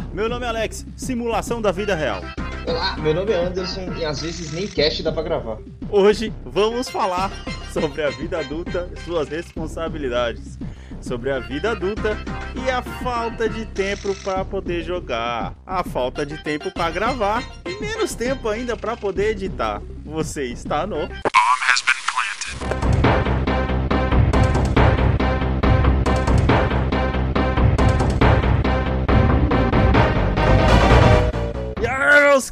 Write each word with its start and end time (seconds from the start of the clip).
Olá, 0.00 0.08
meu 0.14 0.28
nome 0.30 0.46
é 0.46 0.48
Alex, 0.48 0.86
simulação 0.96 1.60
da 1.60 1.70
vida 1.70 1.94
real. 1.94 2.22
Olá, 2.66 2.96
meu 2.96 3.12
nome 3.12 3.32
é 3.32 3.44
Anderson 3.44 3.92
e 3.98 4.04
às 4.04 4.22
vezes 4.22 4.50
nem 4.50 4.66
cast 4.66 5.02
dá 5.02 5.12
pra 5.12 5.22
gravar. 5.22 5.58
Hoje 5.90 6.32
vamos 6.42 6.88
falar 6.88 7.30
sobre 7.70 8.02
a 8.02 8.08
vida 8.08 8.38
adulta 8.38 8.88
e 8.96 9.00
suas 9.00 9.28
responsabilidades, 9.28 10.58
sobre 11.02 11.30
a 11.30 11.38
vida 11.38 11.72
adulta 11.72 12.16
e 12.64 12.70
a 12.70 12.80
falta 12.80 13.46
de 13.46 13.66
tempo 13.66 14.14
para 14.24 14.42
poder 14.42 14.82
jogar, 14.82 15.54
a 15.66 15.84
falta 15.84 16.24
de 16.24 16.42
tempo 16.42 16.72
para 16.72 16.90
gravar 16.90 17.44
e 17.66 17.78
menos 17.78 18.14
tempo 18.14 18.48
ainda 18.48 18.78
para 18.78 18.96
poder 18.96 19.32
editar. 19.32 19.82
Você 20.06 20.44
está 20.44 20.86
no 20.86 21.08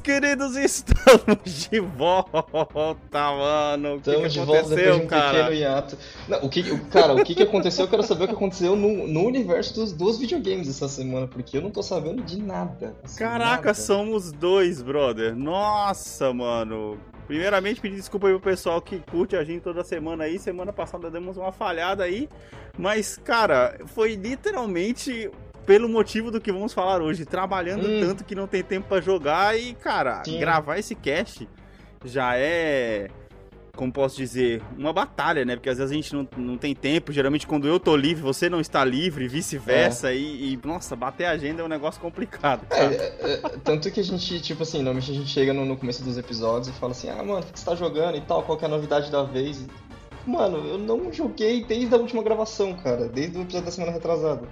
queridos, 0.09 0.57
estamos 0.57 1.69
de 1.71 1.81
volta, 1.81 2.43
mano. 3.13 3.97
O 3.97 4.01
que 4.01 4.09
Estamos 4.11 4.23
que 4.23 4.29
de 4.41 4.47
de 4.47 4.57
aconteceu, 4.57 4.97
um 4.97 5.07
cara? 5.07 5.39
pequeno 5.39 5.53
hiato. 5.55 5.99
Não, 6.27 6.39
o 6.47 6.49
que, 6.49 6.79
cara, 6.89 7.15
o 7.15 7.23
que, 7.23 7.35
que 7.35 7.43
aconteceu? 7.43 7.85
Eu 7.85 7.91
quero 7.91 8.03
saber 8.03 8.25
o 8.25 8.29
que 8.29 8.35
aconteceu 8.35 8.75
no, 8.75 9.07
no 9.07 9.27
universo 9.27 9.75
dos, 9.75 9.93
dos 9.93 10.19
videogames 10.19 10.67
essa 10.67 10.89
semana, 10.89 11.27
porque 11.27 11.59
eu 11.59 11.61
não 11.61 11.71
tô 11.71 11.83
sabendo 11.83 12.23
de 12.23 12.41
nada. 12.43 12.97
assim, 13.05 13.19
Caraca, 13.19 13.67
nada. 13.67 13.75
somos 13.75 14.33
dois, 14.33 14.81
brother. 14.81 15.37
Nossa, 15.37 16.33
mano. 16.33 16.99
Primeiramente, 17.27 17.79
pedir 17.79 17.97
desculpa 17.97 18.29
aí 18.29 18.33
pro 18.33 18.41
pessoal 18.41 18.81
que 18.81 19.01
curte 19.01 19.37
a 19.37 19.45
gente 19.45 19.61
toda 19.61 19.85
semana 19.85 20.25
aí. 20.25 20.39
Semana 20.39 20.73
passada 20.73 21.11
demos 21.11 21.37
uma 21.37 21.53
falhada 21.53 22.03
aí. 22.05 22.31
Mas, 22.79 23.19
cara, 23.19 23.77
foi 23.89 24.15
literalmente 24.15 25.31
pelo 25.69 25.87
motivo 25.87 26.31
do 26.31 26.41
que 26.41 26.51
vamos 26.51 26.73
falar 26.73 27.03
hoje. 27.03 27.27
Trabalhando 27.27 27.87
Hum. 27.87 28.01
tanto 28.01 28.25
que 28.25 28.35
não 28.35 28.47
tem 28.47 28.63
tempo 28.63 28.89
pra 28.89 29.03
jogar. 29.03 29.55
E, 29.61 29.75
cara, 29.75 30.25
Sim. 30.25 30.41
gravar 30.41 30.79
esse 30.79 30.95
cast 30.95 31.47
já 32.07 32.39
é. 32.39 33.09
Como 33.77 33.93
posso 33.93 34.17
dizer, 34.17 34.61
uma 34.77 34.93
batalha, 34.93 35.45
né? 35.45 35.55
Porque 35.55 35.69
às 35.69 35.77
vezes 35.79 35.93
a 35.93 35.95
gente 35.95 36.13
não, 36.13 36.27
não 36.37 36.57
tem 36.57 36.75
tempo. 36.75 37.13
Geralmente, 37.13 37.47
quando 37.47 37.69
eu 37.69 37.79
tô 37.79 37.95
livre, 37.95 38.23
você 38.23 38.49
não 38.49 38.61
está 38.61 38.83
livre, 38.85 39.29
vice-versa. 39.29 40.13
E, 40.13 40.55
e, 40.55 40.61
nossa, 40.67 40.97
bater 40.97 41.27
a 41.27 41.33
agenda 41.33 41.63
é 41.63 41.65
um 41.65 41.69
negócio 41.69 42.01
complicado. 42.01 42.67
É, 42.71 42.85
é, 42.85 43.33
é, 43.35 43.37
tanto 43.63 43.89
que 43.93 44.01
a 44.01 44.03
gente, 44.03 44.41
tipo 44.41 44.63
assim, 44.65 44.79
normalmente 44.79 45.13
a 45.13 45.15
gente 45.15 45.29
chega 45.29 45.53
no, 45.53 45.65
no 45.65 45.77
começo 45.77 46.03
dos 46.03 46.17
episódios 46.19 46.69
e 46.69 46.73
fala 46.81 46.91
assim, 46.91 47.09
ah, 47.09 47.23
mano, 47.23 47.41
o 47.41 47.53
que 47.53 47.61
você 47.61 47.65
tá 47.65 47.77
jogando 47.77 48.17
e 48.17 48.21
tal, 48.23 48.43
qual 48.43 48.59
que 48.59 48.65
é 48.65 48.69
a 48.69 48.71
novidade 48.71 49.13
da 49.13 49.23
vez? 49.23 49.65
Mano, 50.27 50.59
eu 50.67 50.79
não 50.79 51.13
joguei 51.13 51.63
desde 51.65 51.95
a 51.95 51.99
última 51.99 52.23
gravação, 52.23 52.75
cara, 52.75 53.07
desde 53.07 53.39
o 53.39 53.43
episódio 53.43 53.67
da 53.67 53.71
semana 53.71 53.93
retrasada. 53.93 54.49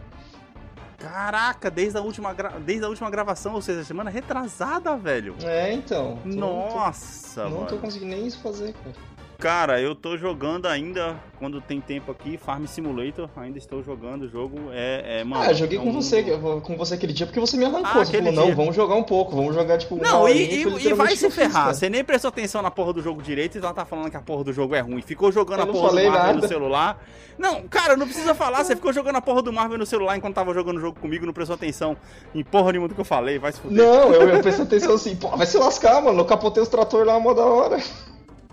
Caraca, 1.09 1.71
desde 1.71 1.99
a 1.99 2.01
última, 2.03 2.35
desde 2.65 2.85
a 2.85 2.89
última 2.89 3.11
gravação, 3.11 3.55
ou 3.55 3.63
seja, 3.63 3.85
semana 3.85 4.11
retrasada, 4.11 4.97
velho. 4.97 5.35
É, 5.43 5.73
então. 5.73 6.19
tô- 6.23 6.29
Nossa, 6.29 7.45
Não 7.45 7.51
tô, 7.53 7.59
não 7.61 7.67
tô 7.67 7.77
conseguindo 7.79 8.11
nem 8.15 8.27
isso 8.27 8.41
fazer, 8.43 8.73
cara. 8.75 8.95
Cara, 9.39 9.79
eu 9.81 9.95
tô 9.95 10.17
jogando 10.17 10.65
ainda, 10.67 11.15
quando 11.39 11.61
tem 11.61 11.79
tempo 11.79 12.11
aqui, 12.11 12.39
Farm 12.39 12.65
Simulator. 12.65 13.29
Ainda 13.37 13.59
estou 13.59 13.83
jogando 13.83 14.23
o 14.23 14.29
jogo. 14.29 14.71
É, 14.73 15.21
é 15.21 15.25
mano. 15.25 15.43
ah, 15.43 15.51
eu 15.51 15.55
joguei 15.55 15.77
é 15.77 15.81
um 15.81 15.85
com 15.85 15.93
você, 15.93 16.23
com 16.63 16.77
você 16.77 16.95
aquele 16.95 17.13
dia 17.13 17.27
porque 17.27 17.39
você 17.39 17.57
me 17.59 17.67
arrancou. 17.67 17.85
Ah, 17.85 18.05
você 18.05 18.17
falou, 18.17 18.33
não, 18.33 18.47
dia. 18.47 18.55
vamos 18.55 18.75
jogar 18.75 18.95
um 18.95 19.03
pouco, 19.03 19.37
vamos 19.37 19.55
jogar, 19.55 19.77
tipo, 19.77 19.97
Não, 19.97 20.27
e, 20.27 20.63
e- 20.65 20.87
e 20.89 20.93
vai 20.95 21.15
se 21.15 21.29
ferrar. 21.31 21.75
Você 21.75 21.91
nem 21.91 22.03
prestou 22.03 22.31
atenção 22.31 22.63
na 22.63 22.71
porra 22.71 22.95
do 22.95 23.03
jogo 23.03 23.21
direito 23.23 23.57
e 23.57 23.59
ela 23.59 23.75
tá 23.75 23.85
falando 23.85 24.11
que 24.11 24.17
a 24.17 24.23
porra 24.23 24.45
do 24.45 24.53
jogo 24.55 24.75
é 24.75 24.81
ruim. 24.81 25.03
Ficou 25.03 25.31
jogando 25.31 25.61
a 25.61 25.67
porra 25.67 25.91
do 25.91 26.11
Marvel 26.11 26.35
no 26.37 26.49
celular. 26.49 27.05
Não, 27.39 27.69
cara, 27.69 27.95
não 27.95 28.07
precisa 28.07 28.35
falar. 28.35 28.65
Você 28.65 28.75
ficou 28.75 28.91
jogando 28.91 29.17
a 29.17 29.21
porra 29.21 29.43
do 29.43 29.53
Marvel 29.53 29.77
no 29.77 29.85
celular 29.85 30.17
enquanto 30.17 30.35
tava 30.35 30.55
jogando 30.55 30.79
o 30.79 30.81
jogo 30.81 30.99
comigo, 30.99 31.27
não 31.27 31.35
prestou 31.35 31.55
atenção 31.55 31.95
em 32.35 32.43
porra 32.43 32.73
nenhuma 32.73 32.89
do 32.89 32.95
que 32.95 33.01
eu 33.03 33.05
falei. 33.05 33.39
Vai 33.39 33.53
se 33.53 33.61
fuder. 33.61 33.85
Não, 33.85 34.15
eu, 34.15 34.31
eu 34.31 34.41
prestei 34.41 34.65
atenção 34.65 34.95
assim, 34.95 35.15
pô, 35.15 35.29
vai 35.37 35.47
se 35.47 35.59
lascar, 35.59 36.01
mano, 36.01 36.21
eu 36.21 36.25
capotei 36.25 36.63
os 36.63 36.69
trator 36.71 37.05
lá, 37.05 37.21
mó 37.21 37.35
da 37.35 37.45
hora. 37.45 37.77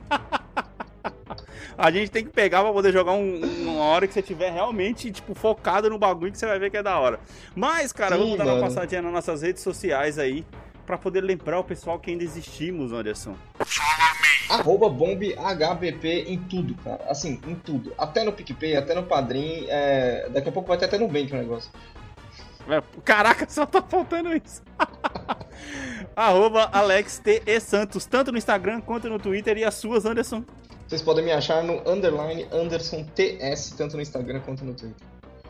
A 1.78 1.89
gente 1.91 2.11
tem 2.11 2.23
que 2.23 2.29
pegar 2.31 2.61
pra 2.63 2.72
poder 2.72 2.91
jogar 2.94 3.13
um- 3.13 3.41
uma 3.44 3.84
hora 3.84 4.07
que 4.07 4.13
você 4.13 4.22
tiver 4.22 4.51
realmente, 4.51 5.11
tipo, 5.11 5.34
focado 5.34 5.89
no 5.89 5.97
bagulho 5.97 6.31
que 6.31 6.38
você 6.38 6.45
vai 6.45 6.59
ver 6.59 6.69
que 6.69 6.78
é 6.78 6.84
da 6.84 6.97
hora. 7.00 7.19
Mas, 7.56 7.91
cara, 7.91 8.16
Sim, 8.16 8.22
vamos 8.23 8.38
dar 8.38 8.45
uma 8.45 8.53
mano. 8.56 8.67
passadinha 8.67 9.01
nas 9.01 9.11
nossas 9.11 9.41
redes 9.41 9.63
sociais 9.63 10.19
aí, 10.19 10.45
pra 10.85 10.97
poder 10.97 11.22
lembrar 11.22 11.59
o 11.59 11.63
pessoal 11.63 11.97
que 12.00 12.11
ainda 12.11 12.23
existimos, 12.23 12.91
Anderson. 12.94 13.35
Arroba 14.50 14.88
BombHBP 14.89 16.25
em 16.28 16.38
tudo, 16.38 16.75
cara. 16.84 17.03
Assim, 17.09 17.39
em 17.47 17.56
tudo. 17.56 17.94
Até 17.97 18.23
no 18.23 18.31
PicPay, 18.34 18.75
até 18.75 18.94
no 18.94 19.03
Padrim, 19.03 19.66
é... 19.67 20.28
daqui 20.29 20.50
a 20.50 20.51
pouco 20.51 20.67
vai 20.67 20.78
ter 20.78 20.85
até 20.85 20.97
no 20.97 21.07
Bank 21.07 21.31
o 21.34 21.38
negócio. 21.38 21.72
É, 22.69 22.81
Caraca, 23.03 23.45
só 23.50 23.66
tá 23.66 23.81
faltando 23.81 24.34
isso. 24.35 24.61
Arroba 26.16 26.69
Alex 26.72 27.19
T. 27.19 27.41
E. 27.45 27.59
Santos, 27.59 28.05
tanto 28.05 28.31
no 28.31 28.38
Instagram 28.38 28.79
quanto 28.81 29.09
no 29.09 29.17
Twitter 29.19 29.57
e 29.57 29.63
as 29.63 29.73
suas, 29.75 30.05
Anderson. 30.05 30.44
Vocês 30.94 31.02
podem 31.02 31.26
me 31.26 31.31
achar 31.31 31.64
no 31.64 31.81
underline 31.90 32.46
Anderson 32.54 33.04
TS, 33.16 33.72
tanto 33.76 33.96
no 33.96 34.02
Instagram 34.04 34.42
quanto 34.42 34.64
no 34.64 34.76
Twitter. 34.76 35.08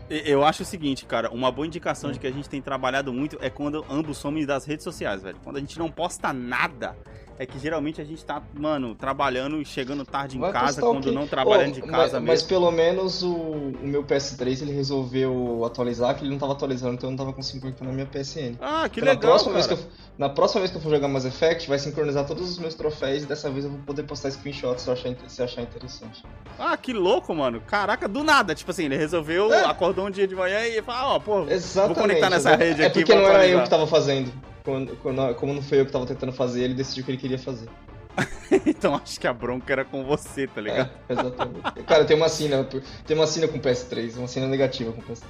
Eu 0.09 0.45
acho 0.45 0.63
o 0.63 0.65
seguinte, 0.65 1.05
cara, 1.05 1.29
uma 1.31 1.51
boa 1.51 1.67
indicação 1.67 2.13
de 2.13 2.17
que 2.17 2.25
a 2.25 2.31
gente 2.31 2.47
tem 2.47 2.61
trabalhado 2.61 3.11
muito 3.11 3.37
é 3.41 3.49
quando 3.49 3.85
ambos 3.89 4.17
somos 4.19 4.45
das 4.45 4.63
redes 4.63 4.85
sociais, 4.85 5.21
velho. 5.21 5.37
Quando 5.43 5.57
a 5.57 5.59
gente 5.59 5.77
não 5.77 5.91
posta 5.91 6.31
nada, 6.31 6.95
é 7.39 7.45
que 7.45 7.57
geralmente 7.59 7.99
a 7.99 8.03
gente 8.03 8.23
tá, 8.23 8.41
mano, 8.53 8.93
trabalhando 8.95 9.59
e 9.61 9.65
chegando 9.65 10.05
tarde 10.05 10.37
em 10.37 10.39
Vai 10.39 10.51
casa, 10.51 10.81
quando 10.81 11.11
não 11.11 11.25
trabalhando 11.27 11.71
Ô, 11.71 11.73
de 11.73 11.81
mas- 11.81 11.91
casa 11.91 12.19
mas, 12.19 12.29
mesmo. 12.29 12.47
pelo 12.47 12.71
menos 12.71 13.23
o, 13.23 13.33
o 13.33 13.79
meu 13.81 14.03
PS3 14.03 14.61
ele 14.61 14.71
resolveu 14.71 15.63
atualizar, 15.65 16.15
que 16.15 16.23
ele 16.23 16.31
não 16.31 16.37
tava 16.37 16.53
atualizando, 16.53 16.93
então 16.93 17.07
eu 17.07 17.11
não 17.11 17.17
tava 17.17 17.33
conseguindo 17.33 17.65
colocar 17.65 17.85
na 17.85 17.91
minha 17.91 18.05
PSN. 18.05 18.55
Ah, 18.61 18.87
que 18.87 18.99
Então, 18.99 19.05
na, 19.13 19.19
legal, 19.19 19.31
próxima 19.31 19.53
cara. 19.53 19.65
vez 19.67 19.67
que 19.67 19.73
eu, 19.73 19.91
na 20.17 20.29
próxima 20.29 20.61
vez 20.61 20.71
que 20.71 20.77
eu 20.77 20.81
for 20.81 20.89
jogar 20.91 21.07
Mass 21.07 21.25
Effect, 21.25 21.67
vai 21.67 21.79
sincronizar 21.79 22.25
todos 22.25 22.49
os 22.49 22.59
meus 22.59 22.75
troféus 22.75 23.23
e 23.23 23.25
dessa 23.25 23.49
vez 23.49 23.65
eu 23.65 23.71
vou 23.71 23.79
poder 23.79 24.03
postar 24.03 24.29
screenshots 24.31 24.83
se 24.83 24.89
eu 24.89 24.93
achar, 24.93 25.15
se 25.27 25.41
eu 25.41 25.45
achar 25.45 25.61
interessante. 25.63 26.23
Ah, 26.59 26.77
que 26.77 26.93
louco, 26.93 27.33
mano. 27.33 27.61
Caraca, 27.61 28.07
do 28.07 28.23
nada. 28.23 28.53
Tipo 28.53 28.69
assim, 28.71 28.85
ele 28.85 28.95
resolveu, 28.97 29.51
É. 29.51 29.65
acordou 29.65 30.05
um 30.05 30.11
dia 30.11 30.27
de 30.27 30.35
manhã 30.35 30.59
e 30.67 30.81
falou, 30.83 31.15
ó, 31.15 31.19
pô, 31.19 31.41
Exatamente. 31.49 31.95
vou 31.95 32.03
conectar 32.07 32.29
nessa 32.29 32.55
rede 32.55 32.83
é 32.83 32.85
aqui. 32.85 32.99
porque 32.99 33.13
vou 33.13 33.21
não 33.23 33.29
era 33.29 33.47
eu 33.47 33.63
que 33.63 33.69
tava 33.69 33.87
fazendo. 33.87 34.31
Quando, 34.63 34.95
quando- 34.97 35.35
como 35.35 35.53
não 35.53 35.61
foi 35.61 35.79
eu 35.81 35.85
que 35.85 35.91
tava 35.91 36.05
tentando 36.05 36.31
fazer, 36.31 36.63
ele 36.63 36.73
decidiu 36.73 37.03
que 37.03 37.11
ele 37.11 37.17
queria 37.17 37.37
fazer. 37.39 37.67
então 38.65 38.95
acho 38.95 39.19
que 39.19 39.27
a 39.27 39.33
bronca 39.33 39.73
era 39.73 39.83
com 39.83 40.03
você, 40.03 40.47
tá 40.47 40.61
ligado? 40.61 40.91
É, 41.09 41.13
exatamente. 41.13 41.83
Cara, 41.83 42.05
tem 42.05 42.15
uma 42.15 42.29
cena, 42.29 42.63
tem 43.05 43.17
uma 43.17 43.25
cena 43.27 43.47
com 43.47 43.57
o 43.57 43.61
PS3, 43.61 44.17
uma 44.17 44.27
cena 44.27 44.47
negativa 44.47 44.91
com 44.91 45.01
o 45.01 45.03
PS3. 45.03 45.25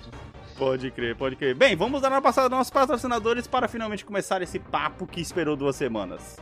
Pode 0.58 0.92
crer, 0.92 1.16
pode 1.16 1.36
crer. 1.36 1.56
Bem, 1.56 1.76
vamos 1.76 2.02
dar 2.02 2.12
uma 2.12 2.22
passada 2.22 2.48
nos 2.50 2.58
nossos 2.60 2.72
patrocinadores 2.72 3.48
para 3.48 3.68
finalmente 3.68 4.06
começar 4.06 4.42
esse 4.42 4.60
papo 4.60 5.08
que 5.08 5.20
esperou 5.20 5.56
duas 5.56 5.76
semanas. 5.76 6.38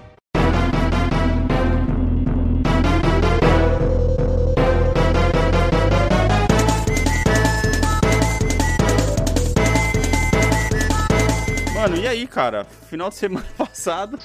Mano, 11.81 11.97
e 11.97 12.07
aí, 12.07 12.27
cara? 12.27 12.63
Final 12.63 13.09
de 13.09 13.15
semana 13.15 13.45
passado 13.57 14.19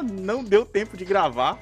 não 0.00 0.44
deu 0.44 0.64
tempo 0.64 0.96
de 0.96 1.04
gravar. 1.04 1.58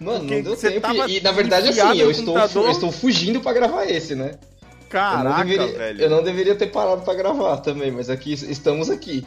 Mano, 0.00 0.24
não 0.24 0.42
deu 0.42 0.56
você 0.56 0.72
tempo. 0.72 0.88
E, 1.08 1.20
na 1.20 1.30
verdade, 1.30 1.68
assim, 1.68 1.98
eu 1.98 2.10
estou, 2.10 2.36
eu 2.36 2.70
estou 2.70 2.90
fugindo 2.90 3.40
pra 3.40 3.52
gravar 3.52 3.84
esse, 3.84 4.16
né? 4.16 4.32
eu, 4.32 4.88
Caraca, 4.88 5.28
não 5.28 5.46
deveria, 5.46 5.78
velho. 5.78 6.00
eu 6.02 6.10
não 6.10 6.22
deveria 6.22 6.54
ter 6.56 6.68
parado 6.68 7.02
pra 7.02 7.14
gravar 7.14 7.58
também, 7.58 7.92
mas 7.92 8.10
aqui 8.10 8.32
estamos 8.32 8.90
aqui. 8.90 9.24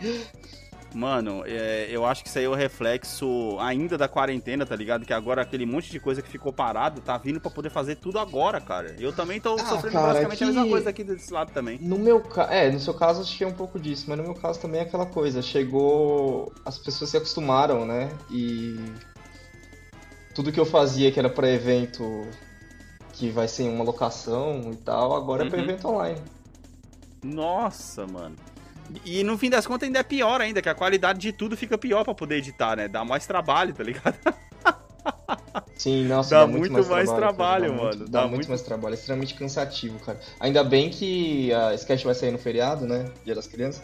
Mano, 0.94 1.44
é, 1.46 1.88
eu 1.90 2.06
acho 2.06 2.22
que 2.22 2.28
isso 2.28 2.38
aí 2.38 2.44
é 2.44 2.50
o 2.50 2.54
reflexo 2.54 3.58
ainda 3.60 3.98
da 3.98 4.10
quarentena, 4.10 4.66
tá 4.66 4.76
ligado? 4.76 5.06
Que 5.06 5.14
agora 5.14 5.42
aquele 5.42 5.66
monte 5.66 5.90
de 5.90 6.00
coisa 6.02 6.22
que 6.22 6.30
ficou 6.30 6.52
parado 6.52 7.00
tá 7.00 7.18
vindo 7.18 7.40
pra 7.40 7.50
poder 7.50 7.70
fazer 7.70 7.96
tudo 7.96 8.20
agora, 8.20 8.60
cara. 8.60 8.94
Eu 9.00 9.14
também 9.14 9.40
tô 9.40 9.56
Ah, 9.56 9.60
sofrendo 9.66 9.94
cara, 9.94 10.08
basicamente 10.08 10.44
a 10.44 10.48
mesma 10.48 10.64
que- 10.66 10.70
coisa 10.70 10.90
aqui 10.90 11.04
desse 11.04 11.32
lado 11.32 11.52
também. 11.54 11.78
No 11.80 11.98
meu 11.98 12.20
caso, 12.20 12.52
é, 12.52 12.70
no 12.70 12.80
seu 12.80 12.94
caso 12.94 13.22
acho 13.22 13.38
que 13.38 13.44
é 13.44 13.48
um 13.48 13.54
pouco 13.54 13.80
disso, 13.80 14.06
mas 14.10 14.18
no 14.18 14.24
meu 14.26 14.34
caso 14.34 14.60
também 14.60 14.82
é 14.82 14.84
aquela 14.84 15.06
coisa, 15.06 15.42
chegou, 15.42 16.52
as 16.66 16.78
pessoas 16.78 17.10
se 17.10 17.16
acostumaram, 17.18 17.86
né? 17.86 18.10
E 18.30 18.78
tudo 20.36 20.52
que 20.52 20.60
eu 20.60 20.66
fazia 20.66 21.10
que 21.10 21.20
era 21.20 21.30
pra 21.30 21.50
evento 21.50 22.28
que 23.14 23.30
vai 23.30 23.48
ser 23.48 23.64
em 23.64 23.70
uma 23.74 23.84
locação 23.86 24.72
e 24.74 24.76
tal, 24.76 25.16
agora 25.16 25.46
é 25.46 25.50
pra 25.50 25.58
Uhum. 25.58 25.64
evento 25.64 25.88
online. 25.88 26.22
Nossa, 27.24 28.06
mano. 28.08 28.36
E 29.06 29.24
no 29.24 29.38
fim 29.38 29.50
das 29.50 29.66
contas 29.66 29.88
ainda 29.88 30.00
é 30.00 30.04
pior 30.04 30.42
ainda, 30.42 30.62
que 30.62 30.70
a 30.70 30.76
qualidade 30.76 31.20
de 31.20 31.32
tudo 31.32 31.56
fica 31.56 31.78
pior 31.78 32.04
pra 32.04 32.14
poder 32.14 32.38
editar, 32.38 32.76
né? 32.76 32.88
Dá 32.88 33.06
mais 33.06 33.26
trabalho, 33.26 33.74
tá 33.74 33.84
ligado? 33.84 34.16
Sim, 35.76 36.06
nossa, 36.06 36.32
Dá 36.36 36.42
dá, 36.42 36.48
muito, 36.48 36.72
muito 36.72 36.90
mais, 36.90 37.10
trabalho, 37.10 37.18
trabalho, 37.18 37.64
dá 37.72 37.76
mano, 37.76 37.84
Muito, 37.98 38.00
dá 38.00 38.06
dá 38.06 38.22
muito 38.22 38.36
muito- 38.36 38.50
mais 38.50 38.62
trabalho, 38.62 38.94
é 38.94 38.98
extremamente 38.98 39.34
cansativo, 39.34 39.98
cara. 40.00 40.20
Ainda 40.40 40.64
bem 40.64 40.90
que 40.92 41.52
a 41.54 41.74
Sketch 41.74 42.04
vai 42.04 42.14
sair 42.14 42.32
no 42.32 42.38
feriado, 42.38 42.86
né? 42.86 43.10
Dia 43.26 43.34
das 43.34 43.48
Crianças. 43.48 43.82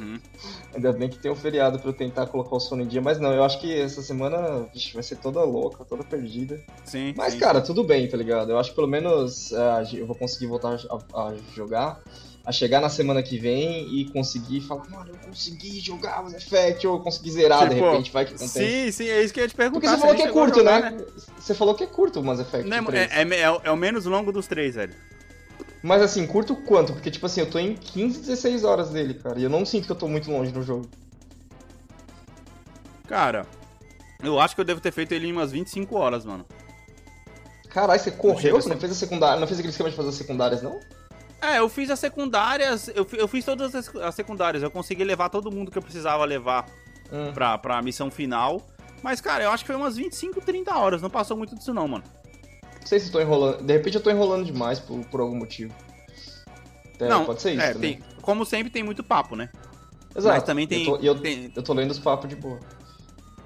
Uhum. 0.00 0.18
Ainda 0.74 0.92
bem 0.92 1.08
que 1.08 1.18
tem 1.18 1.30
um 1.30 1.34
feriado 1.36 1.78
pra 1.78 1.88
eu 1.90 1.94
tentar 1.94 2.26
colocar 2.26 2.56
o 2.56 2.60
sono 2.60 2.82
em 2.82 2.86
dia, 2.86 3.00
mas 3.00 3.18
não, 3.18 3.32
eu 3.32 3.42
acho 3.44 3.58
que 3.60 3.74
essa 3.80 4.02
semana 4.02 4.66
vixe, 4.72 4.92
vai 4.94 5.02
ser 5.02 5.16
toda 5.16 5.42
louca, 5.44 5.84
toda 5.84 6.02
perdida. 6.04 6.60
Sim. 6.84 7.14
Mas, 7.16 7.34
sim. 7.34 7.38
cara, 7.38 7.60
tudo 7.60 7.82
bem, 7.84 8.06
tá 8.08 8.16
ligado? 8.16 8.50
Eu 8.50 8.58
acho 8.58 8.70
que 8.70 8.76
pelo 8.76 8.88
menos 8.88 9.52
ah, 9.54 9.82
eu 9.92 10.06
vou 10.06 10.16
conseguir 10.16 10.46
voltar 10.46 10.78
a, 11.14 11.20
a 11.28 11.34
jogar. 11.54 12.00
A 12.48 12.52
chegar 12.52 12.80
na 12.80 12.88
semana 12.88 13.22
que 13.22 13.36
vem 13.36 13.94
e 13.94 14.06
conseguir 14.06 14.62
falar, 14.62 14.88
mano, 14.88 15.10
eu 15.10 15.28
consegui 15.28 15.80
jogar 15.80 16.22
Mass 16.22 16.32
Effect, 16.32 16.86
ou 16.86 16.96
eu 16.96 17.00
consegui 17.00 17.30
zerar, 17.30 17.68
tipo, 17.68 17.74
de 17.74 17.80
repente, 17.82 18.10
vai 18.10 18.24
que 18.24 18.30
acontece. 18.32 18.58
Sim, 18.58 18.90
sim, 18.90 19.06
é 19.06 19.22
isso 19.22 19.34
que 19.34 19.40
eu 19.40 19.44
ia 19.44 19.48
te 19.50 19.54
perguntar. 19.54 19.80
Porque 19.80 19.94
você 19.94 20.00
falou 20.00 20.16
que 20.16 20.22
é 20.22 20.32
curto, 20.32 20.58
jogar, 20.60 20.80
né? 20.80 20.90
né? 20.92 21.04
Você 21.38 21.54
falou 21.54 21.74
que 21.74 21.84
é 21.84 21.86
curto 21.86 22.20
o 22.20 22.24
Mass 22.24 22.40
Effect. 22.40 22.66
Não, 22.66 22.78
é, 22.90 23.02
é, 23.02 23.22
é, 23.22 23.60
é, 23.64 23.70
o 23.70 23.76
menos 23.76 24.06
longo 24.06 24.32
dos 24.32 24.46
três, 24.46 24.76
velho. 24.76 24.94
Mas 25.82 26.00
assim, 26.00 26.26
curto 26.26 26.56
quanto? 26.56 26.94
Porque, 26.94 27.10
tipo 27.10 27.26
assim, 27.26 27.42
eu 27.42 27.50
tô 27.50 27.58
em 27.58 27.74
15, 27.74 28.20
16 28.20 28.64
horas 28.64 28.88
dele, 28.88 29.12
cara, 29.12 29.38
e 29.38 29.42
eu 29.42 29.50
não 29.50 29.66
sinto 29.66 29.84
que 29.84 29.92
eu 29.92 29.96
tô 29.96 30.08
muito 30.08 30.30
longe 30.30 30.50
no 30.50 30.62
jogo. 30.62 30.88
Cara, 33.06 33.44
eu 34.22 34.40
acho 34.40 34.54
que 34.54 34.62
eu 34.62 34.64
devo 34.64 34.80
ter 34.80 34.90
feito 34.90 35.12
ele 35.12 35.28
em 35.28 35.32
umas 35.32 35.52
25 35.52 35.94
horas, 35.94 36.24
mano. 36.24 36.46
Caralho, 37.68 38.00
você 38.00 38.10
correu? 38.10 38.56
Você 38.56 38.70
não 38.70 38.80
fez 38.80 38.92
a 38.92 38.94
secundária? 38.94 39.38
Não 39.38 39.46
fez 39.46 39.58
aquele 39.58 39.70
esquema 39.70 39.90
de 39.90 39.96
fazer 39.96 40.08
as 40.08 40.14
secundárias, 40.14 40.62
não? 40.62 40.80
É, 41.40 41.58
eu 41.58 41.68
fiz 41.68 41.88
as 41.90 42.00
secundárias, 42.00 42.88
eu, 42.88 43.06
eu 43.12 43.28
fiz 43.28 43.44
todas 43.44 43.74
as 43.74 44.14
secundárias, 44.14 44.62
eu 44.62 44.70
consegui 44.70 45.04
levar 45.04 45.28
todo 45.28 45.52
mundo 45.52 45.70
que 45.70 45.78
eu 45.78 45.82
precisava 45.82 46.24
levar 46.24 46.66
hum. 47.12 47.32
pra, 47.32 47.56
pra 47.56 47.80
missão 47.80 48.10
final. 48.10 48.60
Mas, 49.02 49.20
cara, 49.20 49.44
eu 49.44 49.50
acho 49.50 49.62
que 49.62 49.68
foi 49.68 49.76
umas 49.76 49.96
25, 49.96 50.40
30 50.40 50.76
horas, 50.76 51.00
não 51.00 51.08
passou 51.08 51.36
muito 51.36 51.54
disso 51.54 51.72
não, 51.72 51.86
mano. 51.86 52.04
Não 52.80 52.86
sei 52.86 52.98
se 52.98 53.06
eu 53.06 53.12
tô 53.12 53.20
enrolando, 53.20 53.62
de 53.62 53.72
repente 53.72 53.96
eu 53.96 54.02
tô 54.02 54.10
enrolando 54.10 54.44
demais 54.44 54.80
por, 54.80 55.04
por 55.06 55.20
algum 55.20 55.36
motivo. 55.36 55.72
É, 56.98 57.08
não, 57.08 57.24
pode 57.24 57.40
ser 57.40 57.52
isso 57.52 57.62
é. 57.62 57.74
Tem, 57.74 58.02
como 58.20 58.44
sempre 58.44 58.70
tem 58.70 58.82
muito 58.82 59.04
papo, 59.04 59.36
né? 59.36 59.48
Exato. 60.16 60.34
Mas 60.34 60.42
também 60.42 60.66
tem... 60.66 60.84
Eu 60.84 60.98
tô, 60.98 61.04
eu, 61.04 61.20
tem... 61.20 61.52
eu 61.54 61.62
tô 61.62 61.72
lendo 61.72 61.92
os 61.92 61.98
papos 62.00 62.28
de 62.28 62.34
boa. 62.34 62.58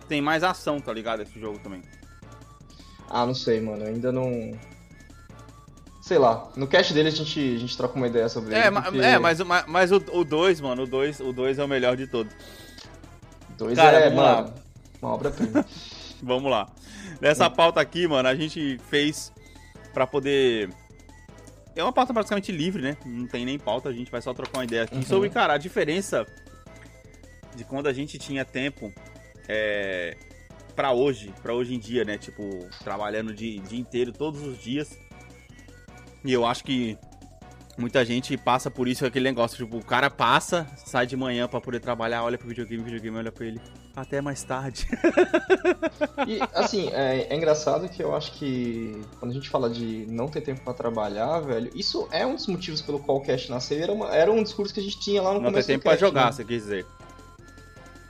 Tem 0.09 0.23
mais 0.23 0.43
ação, 0.43 0.81
tá 0.81 0.93
ligado, 0.93 1.21
esse 1.21 1.39
jogo 1.39 1.59
também. 1.59 1.83
Ah, 3.11 3.27
não 3.27 3.35
sei, 3.35 3.61
mano, 3.61 3.85
eu 3.85 3.89
ainda 3.89 4.11
não 4.11 4.59
sei 6.03 6.19
lá, 6.19 6.51
no 6.57 6.67
cast 6.67 6.93
dele 6.93 7.09
a 7.09 7.13
gente, 7.13 7.39
a 7.39 7.59
gente 7.59 7.77
troca 7.77 7.95
uma 7.95 8.09
ideia 8.09 8.29
sobre 8.29 8.53
é, 8.55 8.67
ele. 8.67 8.81
Porque... 8.83 8.99
É, 8.99 9.19
mas, 9.21 9.41
mas, 9.41 9.65
mas 9.69 9.93
o 9.93 10.25
2, 10.25 10.61
mano, 10.61 10.83
o 10.83 10.87
2 10.87 11.21
o 11.21 11.33
dois 11.33 11.59
é 11.61 11.65
o 11.65 11.69
melhor 11.69 11.97
de 11.97 12.09
todos. 12.09 12.35
O 13.51 13.57
2 13.57 13.79
é, 13.79 14.11
mano, 14.11 14.21
lá. 14.21 14.55
uma 15.01 15.13
obra-prima. 15.13 15.65
vamos 16.21 16.51
lá. 16.51 16.69
Nessa 17.21 17.49
pauta 17.49 17.81
aqui, 17.81 18.09
mano, 18.09 18.29
a 18.29 18.35
gente 18.35 18.79
fez 18.91 19.33
pra 19.95 20.05
poder... 20.05 20.71
É 21.75 21.83
uma 21.83 21.93
pauta 21.93 22.13
praticamente 22.13 22.51
livre, 22.51 22.83
né? 22.83 22.97
Não 23.07 23.29
tem 23.29 23.47
nem 23.47 23.59
pauta, 23.59 23.89
a 23.89 23.93
gente 23.93 24.11
vai 24.11 24.21
só 24.21 24.35
trocar 24.35 24.59
uma 24.59 24.65
ideia 24.65 24.83
aqui. 24.83 24.97
Uhum. 24.97 25.03
Sobre, 25.03 25.31
cara, 25.31 25.55
a 25.55 25.59
diferença 25.59 26.27
de 27.55 27.65
quando 27.65 27.87
a 27.87 27.93
gente 27.93 28.19
tinha 28.19 28.45
tempo 28.45 28.93
é, 29.49 30.17
pra 30.75 30.93
hoje, 30.93 31.33
pra 31.43 31.55
hoje 31.55 31.75
em 31.75 31.79
dia, 31.79 32.05
né? 32.05 32.19
Tipo, 32.19 32.67
trabalhando 32.83 33.31
o 33.31 33.35
dia, 33.35 33.61
dia 33.61 33.79
inteiro, 33.79 34.13
todos 34.13 34.43
os 34.43 34.59
dias. 34.59 34.99
E 36.25 36.33
eu 36.33 36.47
acho 36.47 36.63
que 36.65 36.99
muita 37.77 38.05
gente 38.05 38.37
passa 38.37 38.71
por 38.71 38.87
isso, 38.87 39.05
aquele 39.05 39.25
negócio, 39.25 39.57
tipo, 39.57 39.77
o 39.77 39.85
cara 39.85 40.11
passa, 40.11 40.67
sai 40.77 41.07
de 41.07 41.17
manhã 41.17 41.49
para 41.49 41.61
poder 41.61 41.81
trabalhar, 41.81 42.23
olha 42.23 42.39
pro 42.39 42.49
videogame, 42.49 42.83
o 42.83 42.85
videogame 42.85 43.17
olha 43.17 43.33
pra 43.33 43.47
ele. 43.47 43.61
Até 43.95 44.21
mais 44.21 44.43
tarde. 44.43 44.87
e, 46.27 46.39
assim, 46.55 46.89
é, 46.93 47.27
é, 47.29 47.37
engraçado 47.37 47.89
que 47.89 48.03
eu 48.03 48.15
acho 48.15 48.33
que 48.33 49.03
quando 49.19 49.33
a 49.33 49.35
gente 49.35 49.51
fala 49.51 49.69
de 49.69 50.07
não 50.09 50.29
ter 50.29 50.41
tempo 50.41 50.63
para 50.63 50.73
trabalhar, 50.73 51.41
velho, 51.41 51.71
isso 51.75 52.09
é 52.11 52.25
um 52.27 52.35
dos 52.35 52.47
motivos 52.47 52.81
pelo 52.81 53.01
qual 53.01 53.19
o 53.19 53.21
cast 53.21 53.51
nasceu. 53.51 53.83
Era, 53.83 53.93
uma, 53.93 54.15
era 54.15 54.33
um 54.33 54.43
discurso 54.43 54.73
que 54.73 54.81
a 54.81 54.83
gente 54.83 54.99
tinha 55.01 55.21
lá 55.21 55.31
no 55.31 55.41
não 55.41 55.51
começo 55.51 55.57
Não 55.57 55.63
ter 55.67 55.73
tempo 55.73 55.85
para 55.85 55.97
jogar, 55.97 56.27
né? 56.27 56.33
você 56.33 56.45
quer 56.45 56.55
dizer. 56.55 56.87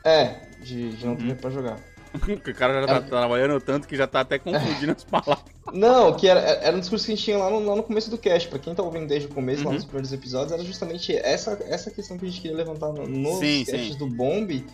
É, 0.05 0.41
de, 0.63 0.97
de 0.97 1.07
não 1.07 1.17
ter 1.17 1.23
uhum. 1.23 1.29
tempo 1.31 1.43
pra 1.43 1.51
jogar. 1.51 1.92
o 2.47 2.55
cara 2.55 2.81
já 2.81 2.87
tá, 2.87 2.95
é. 2.97 3.01
trabalhando 3.01 3.61
tanto 3.61 3.89
que 3.89 3.97
já 3.97 4.07
tá 4.07 4.21
até 4.21 4.39
confundindo 4.39 4.93
as 4.93 5.05
palavras. 5.05 5.45
Não, 5.73 6.15
que 6.15 6.29
era, 6.29 6.41
era 6.41 6.77
um 6.77 6.81
discurso 6.81 7.07
que 7.07 7.13
a 7.13 7.15
gente 7.15 7.25
tinha 7.25 7.39
lá 7.39 7.49
no, 7.51 7.65
lá 7.65 7.77
no 7.77 7.83
começo 7.83 8.11
do 8.11 8.19
cast. 8.19 8.49
Pra 8.49 8.59
quem 8.59 8.75
tá 8.75 8.83
ouvindo 8.83 9.07
desde 9.07 9.29
o 9.29 9.31
começo, 9.31 9.63
uhum. 9.63 9.69
lá 9.69 9.75
nos 9.75 9.85
primeiros 9.85 10.13
episódios, 10.13 10.53
era 10.53 10.63
justamente 10.65 11.17
essa, 11.17 11.59
essa 11.67 11.91
questão 11.91 12.19
que 12.19 12.27
a 12.27 12.29
gente 12.29 12.41
queria 12.41 12.57
levantar 12.57 12.93
no, 12.93 13.07
nos 13.07 13.39
sim, 13.39 13.65
sim. 13.65 13.97
do 13.97 14.07
Bomb. 14.07 14.65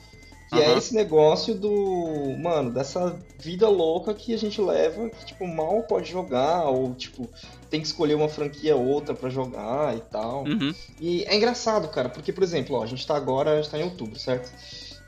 Que 0.48 0.54
uhum. 0.54 0.62
é 0.62 0.78
esse 0.78 0.94
negócio 0.94 1.54
do. 1.54 2.34
Mano, 2.38 2.72
dessa 2.72 3.18
vida 3.38 3.68
louca 3.68 4.14
que 4.14 4.32
a 4.32 4.38
gente 4.38 4.58
leva, 4.62 5.10
que, 5.10 5.26
tipo, 5.26 5.46
mal 5.46 5.82
pode 5.82 6.10
jogar, 6.10 6.64
ou, 6.64 6.94
tipo, 6.94 7.28
tem 7.68 7.82
que 7.82 7.86
escolher 7.86 8.14
uma 8.14 8.30
franquia 8.30 8.74
ou 8.74 8.86
outra 8.86 9.14
para 9.14 9.28
jogar 9.28 9.94
e 9.94 10.00
tal. 10.00 10.44
Uhum. 10.44 10.74
E 10.98 11.22
é 11.24 11.36
engraçado, 11.36 11.88
cara, 11.88 12.08
porque, 12.08 12.32
por 12.32 12.42
exemplo, 12.42 12.76
ó, 12.76 12.82
a 12.82 12.86
gente 12.86 13.06
tá 13.06 13.14
agora, 13.14 13.52
a 13.52 13.56
gente 13.56 13.70
tá 13.70 13.78
em 13.78 13.84
outubro, 13.84 14.18
certo? 14.18 14.50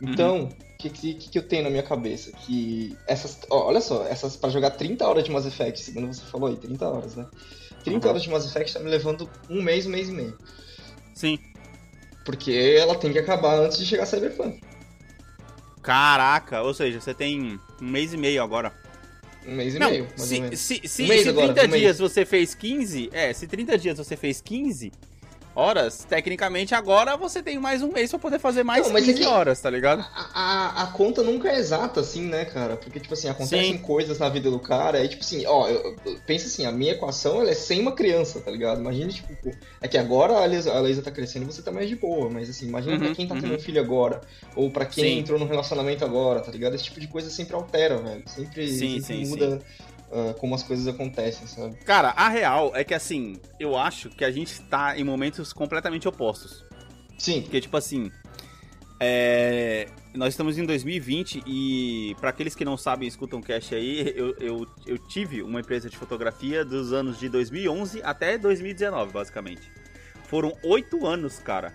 Então, 0.02 0.50
o 0.50 0.69
que, 0.88 1.14
que, 1.14 1.28
que, 1.28 1.38
eu 1.38 1.42
tenho 1.42 1.64
na 1.64 1.70
minha 1.70 1.82
cabeça? 1.82 2.32
Que 2.32 2.96
essas. 3.06 3.40
Ó, 3.50 3.68
olha 3.68 3.80
só, 3.80 4.06
essas 4.06 4.36
para 4.36 4.50
jogar 4.50 4.70
30 4.70 5.06
horas 5.06 5.24
de 5.24 5.30
Mass 5.30 5.46
Effect, 5.46 5.80
segundo 5.80 6.12
você 6.12 6.22
falou 6.22 6.48
aí, 6.48 6.56
30 6.56 6.88
horas, 6.88 7.16
né? 7.16 7.26
30 7.84 8.06
uhum. 8.06 8.10
horas 8.10 8.22
de 8.22 8.30
Mass 8.30 8.46
Effect 8.46 8.72
tá 8.72 8.80
me 8.80 8.88
levando 8.88 9.28
um 9.48 9.62
mês, 9.62 9.86
um 9.86 9.90
mês 9.90 10.08
e 10.08 10.12
meio. 10.12 10.38
Sim. 11.14 11.38
Porque 12.24 12.52
ela 12.78 12.94
tem 12.94 13.12
que 13.12 13.18
acabar 13.18 13.58
antes 13.58 13.78
de 13.78 13.86
chegar 13.86 14.04
a 14.04 14.06
Cyberpunk. 14.06 14.60
Caraca, 15.82 16.62
ou 16.62 16.74
seja, 16.74 17.00
você 17.00 17.14
tem 17.14 17.58
um 17.80 17.84
mês 17.84 18.12
e 18.12 18.16
meio 18.16 18.42
agora. 18.42 18.72
Um 19.46 19.54
mês 19.54 19.74
e 19.74 19.78
Não, 19.78 19.90
meio, 19.90 20.04
mais 20.04 20.22
se, 20.22 20.34
ou 20.34 20.42
menos. 20.42 20.60
Se, 20.60 20.80
se, 20.84 21.02
um 21.02 21.06
se 21.06 21.06
30 21.06 21.30
agora, 21.30 21.52
um 21.52 21.54
dias 21.54 21.70
mês. 21.70 21.98
você 21.98 22.24
fez 22.26 22.54
15, 22.54 23.10
é, 23.12 23.32
se 23.32 23.46
30 23.46 23.78
dias 23.78 23.98
você 23.98 24.16
fez 24.16 24.40
15, 24.40 24.92
horas, 25.54 26.04
tecnicamente 26.08 26.74
agora 26.74 27.16
você 27.16 27.42
tem 27.42 27.58
mais 27.58 27.82
um 27.82 27.92
mês 27.92 28.10
pra 28.10 28.18
poder 28.18 28.38
fazer 28.38 28.62
mais 28.62 28.86
não, 28.88 28.94
15 28.94 29.22
é 29.22 29.28
horas, 29.28 29.60
tá 29.60 29.68
ligado? 29.68 30.04
A, 30.14 30.30
a, 30.34 30.82
a, 30.84 30.86
conta 30.88 31.22
nunca 31.22 31.48
é 31.48 31.58
exata, 31.58 32.00
assim, 32.00 32.22
né, 32.22 32.44
cara? 32.44 32.76
Porque, 32.76 33.00
tipo 33.00 33.14
assim, 33.14 33.28
acontecem 33.28 33.72
Sim. 33.72 33.78
coisas 33.78 34.18
na 34.18 34.28
vida 34.28 34.50
do 34.50 34.58
cara, 34.58 34.98
aí, 34.98 35.08
tipo 35.08 35.22
assim, 35.22 35.44
ó, 35.46 35.68
eu, 35.68 35.96
eu, 36.04 36.18
pensa 36.26 36.46
assim, 36.46 36.66
a 36.66 36.72
minha 36.72 36.92
equação, 36.92 37.40
ela 37.40 37.50
é 37.50 37.54
sem 37.54 37.80
uma 37.80 37.92
criança, 37.92 38.40
tá 38.40 38.50
ligado? 38.50 38.80
Imagina, 38.80 39.10
tipo, 39.10 39.50
é 39.80 39.88
que 39.88 39.98
agora 39.98 40.34
a 40.34 40.44
Leisa, 40.44 40.72
a 40.72 40.80
Leisa 40.80 41.02
tá 41.02 41.10
crescendo 41.10 41.44
e 41.44 41.46
você 41.46 41.62
tá 41.62 41.72
mais 41.72 41.88
de 41.88 41.96
boa, 41.96 42.30
mas 42.30 42.48
assim, 42.48 42.68
imagina 42.68 42.94
uhum, 42.94 43.00
pra 43.00 43.14
quem 43.14 43.26
tá 43.26 43.34
uhum. 43.34 43.40
tendo 43.40 43.54
um 43.54 43.60
filho 43.60 43.80
agora, 43.80 44.20
ou 44.54 44.70
pra 44.70 44.86
quem 44.86 45.04
Sim. 45.04 45.18
entrou 45.18 45.38
num 45.38 45.46
relacionamento 45.46 46.04
agora, 46.04 46.40
tá 46.40 46.50
ligado? 46.50 46.74
Esse 46.74 46.84
tipo 46.84 47.00
de 47.00 47.08
coisa 47.08 47.28
sempre 47.30 47.54
altera, 47.54 47.98
velho. 47.98 48.22
Sempre, 48.26 48.68
sim, 48.68 49.00
sempre 49.00 49.26
sim, 49.26 49.30
muda... 49.30 49.60
Uh, 50.10 50.34
como 50.40 50.56
as 50.56 50.62
coisas 50.64 50.88
acontecem, 50.88 51.46
sabe? 51.46 51.76
Cara, 51.84 52.08
a 52.10 52.28
real 52.28 52.72
é 52.74 52.82
que 52.82 52.92
assim, 52.92 53.36
eu 53.60 53.78
acho 53.78 54.10
que 54.10 54.24
a 54.24 54.30
gente 54.30 54.60
tá 54.62 54.98
em 54.98 55.04
momentos 55.04 55.52
completamente 55.52 56.08
opostos. 56.08 56.64
Sim. 57.16 57.42
Porque, 57.42 57.60
tipo 57.60 57.76
assim, 57.76 58.10
é... 58.98 59.86
nós 60.12 60.32
estamos 60.32 60.58
em 60.58 60.66
2020 60.66 61.44
e, 61.46 62.16
para 62.18 62.30
aqueles 62.30 62.56
que 62.56 62.64
não 62.64 62.76
sabem 62.76 63.06
escutam 63.06 63.38
o 63.38 63.42
cast 63.42 63.72
aí, 63.72 64.12
eu, 64.16 64.34
eu, 64.40 64.66
eu 64.84 64.98
tive 64.98 65.42
uma 65.42 65.60
empresa 65.60 65.88
de 65.88 65.96
fotografia 65.96 66.64
dos 66.64 66.92
anos 66.92 67.18
de 67.20 67.28
2011 67.28 68.02
até 68.02 68.36
2019, 68.36 69.12
basicamente. 69.12 69.70
Foram 70.24 70.56
oito 70.64 71.06
anos, 71.06 71.38
cara, 71.38 71.72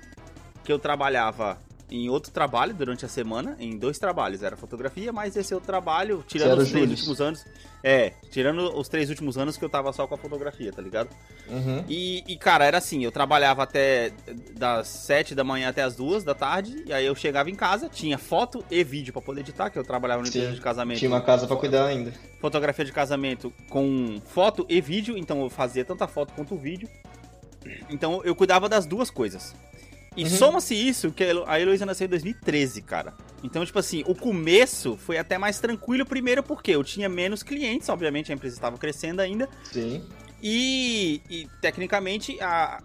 que 0.63 0.71
eu 0.73 0.79
trabalhava 0.79 1.57
em 1.89 2.09
outro 2.09 2.31
trabalho 2.31 2.73
durante 2.73 3.05
a 3.05 3.07
semana, 3.07 3.55
em 3.59 3.77
dois 3.77 3.99
trabalhos. 3.99 4.41
Era 4.43 4.57
fotografia, 4.57 5.11
mas 5.11 5.35
esse 5.35 5.53
outro 5.53 5.67
trabalho, 5.67 6.23
tirando 6.27 6.59
os 6.59 6.69
três 6.69 6.89
últimos 6.89 7.21
anos. 7.21 7.45
É, 7.83 8.13
tirando 8.31 8.75
os 8.75 8.87
três 8.89 9.09
últimos 9.09 9.37
anos 9.37 9.57
que 9.57 9.63
eu 9.63 9.69
tava 9.69 9.93
só 9.93 10.07
com 10.07 10.15
a 10.15 10.17
fotografia, 10.17 10.71
tá 10.71 10.81
ligado? 10.81 11.09
Uhum. 11.47 11.83
E, 11.87 12.23
e, 12.27 12.35
cara, 12.35 12.65
era 12.65 12.79
assim, 12.79 13.03
eu 13.03 13.11
trabalhava 13.11 13.61
até 13.61 14.11
das 14.57 14.87
sete 14.87 15.35
da 15.35 15.43
manhã 15.43 15.69
até 15.69 15.83
as 15.83 15.95
duas 15.95 16.23
da 16.23 16.33
tarde, 16.33 16.83
e 16.87 16.91
aí 16.91 17.05
eu 17.05 17.13
chegava 17.13 17.47
em 17.47 17.55
casa, 17.55 17.87
tinha 17.87 18.17
foto 18.17 18.65
e 18.71 18.83
vídeo 18.83 19.13
para 19.13 19.21
poder 19.21 19.41
editar, 19.41 19.69
que 19.69 19.77
eu 19.77 19.83
trabalhava 19.83 20.23
no 20.23 20.27
empresa 20.27 20.53
de 20.53 20.61
casamento. 20.61 20.97
Tinha 20.97 21.11
uma 21.11 21.21
casa 21.21 21.45
para 21.45 21.55
cuidar 21.57 21.85
ainda. 21.85 22.11
Fotografia 22.41 22.83
de 22.83 22.91
casamento 22.91 23.53
com 23.69 24.19
foto 24.25 24.65
e 24.67 24.81
vídeo, 24.81 25.15
então 25.15 25.43
eu 25.43 25.49
fazia 25.51 25.85
tanto 25.85 26.03
a 26.03 26.07
foto 26.07 26.33
quanto 26.33 26.55
o 26.55 26.57
vídeo. 26.57 26.89
Então 27.89 28.21
eu 28.23 28.35
cuidava 28.35 28.67
das 28.67 28.85
duas 28.87 29.11
coisas. 29.11 29.55
E 30.15 30.23
uhum. 30.23 30.29
soma-se 30.29 30.73
isso 30.73 31.11
que 31.11 31.23
a 31.23 31.59
Heloísa 31.59 31.85
nasceu 31.85 32.05
em 32.05 32.09
2013, 32.09 32.81
cara. 32.81 33.13
Então, 33.43 33.65
tipo 33.65 33.77
assim, 33.77 34.03
o 34.07 34.15
começo 34.15 34.97
foi 34.97 35.17
até 35.17 35.37
mais 35.37 35.59
tranquilo, 35.59 36.05
primeiro 36.05 36.41
porque 36.41 36.71
eu 36.71 36.83
tinha 36.83 37.09
menos 37.09 37.43
clientes, 37.43 37.89
obviamente 37.89 38.31
a 38.31 38.35
empresa 38.35 38.55
estava 38.55 38.77
crescendo 38.77 39.21
ainda. 39.21 39.49
Sim. 39.71 40.03
E, 40.41 41.21
e 41.29 41.47
tecnicamente, 41.61 42.39
a... 42.41 42.81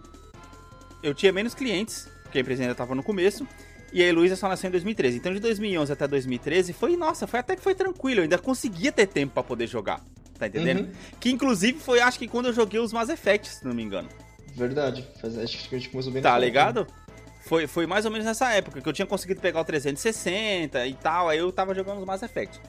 eu 1.01 1.13
tinha 1.13 1.31
menos 1.31 1.53
clientes, 1.53 2.07
porque 2.23 2.39
a 2.39 2.41
empresa 2.41 2.63
ainda 2.63 2.73
estava 2.73 2.93
no 2.93 3.03
começo. 3.03 3.47
E 3.93 4.01
a 4.01 4.07
Heloísa 4.07 4.37
só 4.37 4.47
nasceu 4.47 4.69
em 4.69 4.71
2013. 4.71 5.17
Então, 5.17 5.33
de 5.33 5.39
2011 5.39 5.91
até 5.91 6.07
2013, 6.07 6.71
foi, 6.71 6.95
nossa, 6.95 7.27
foi 7.27 7.41
até 7.41 7.57
que 7.57 7.61
foi 7.61 7.75
tranquilo. 7.75 8.19
Eu 8.19 8.23
ainda 8.23 8.37
conseguia 8.37 8.91
ter 8.91 9.05
tempo 9.05 9.33
para 9.33 9.43
poder 9.43 9.67
jogar. 9.67 10.01
Tá 10.39 10.47
entendendo? 10.47 10.85
Uhum. 10.85 10.91
Que 11.19 11.29
inclusive 11.29 11.77
foi, 11.77 11.99
acho 11.99 12.17
que 12.17 12.27
quando 12.27 12.47
eu 12.47 12.53
joguei 12.53 12.79
os 12.79 12.91
Mass 12.91 13.09
Effect, 13.09 13.49
se 13.49 13.65
não 13.65 13.75
me 13.75 13.83
engano. 13.83 14.09
Verdade. 14.55 15.07
Acho 15.23 15.69
que 15.69 15.75
a 15.75 15.77
gente 15.77 15.89
começou 15.89 16.11
bem 16.11 16.21
Tá 16.21 16.37
ligado? 16.39 16.87
Foi, 17.41 17.67
foi 17.67 17.85
mais 17.85 18.05
ou 18.05 18.11
menos 18.11 18.25
nessa 18.25 18.51
época 18.53 18.81
que 18.81 18.87
eu 18.87 18.93
tinha 18.93 19.05
conseguido 19.05 19.41
pegar 19.41 19.61
o 19.61 19.65
360 19.65 20.85
e 20.87 20.93
tal, 20.93 21.29
aí 21.29 21.39
eu 21.39 21.51
tava 21.51 21.73
jogando 21.73 21.99
os 21.99 22.05
Mass 22.05 22.23
Effect. 22.23 22.59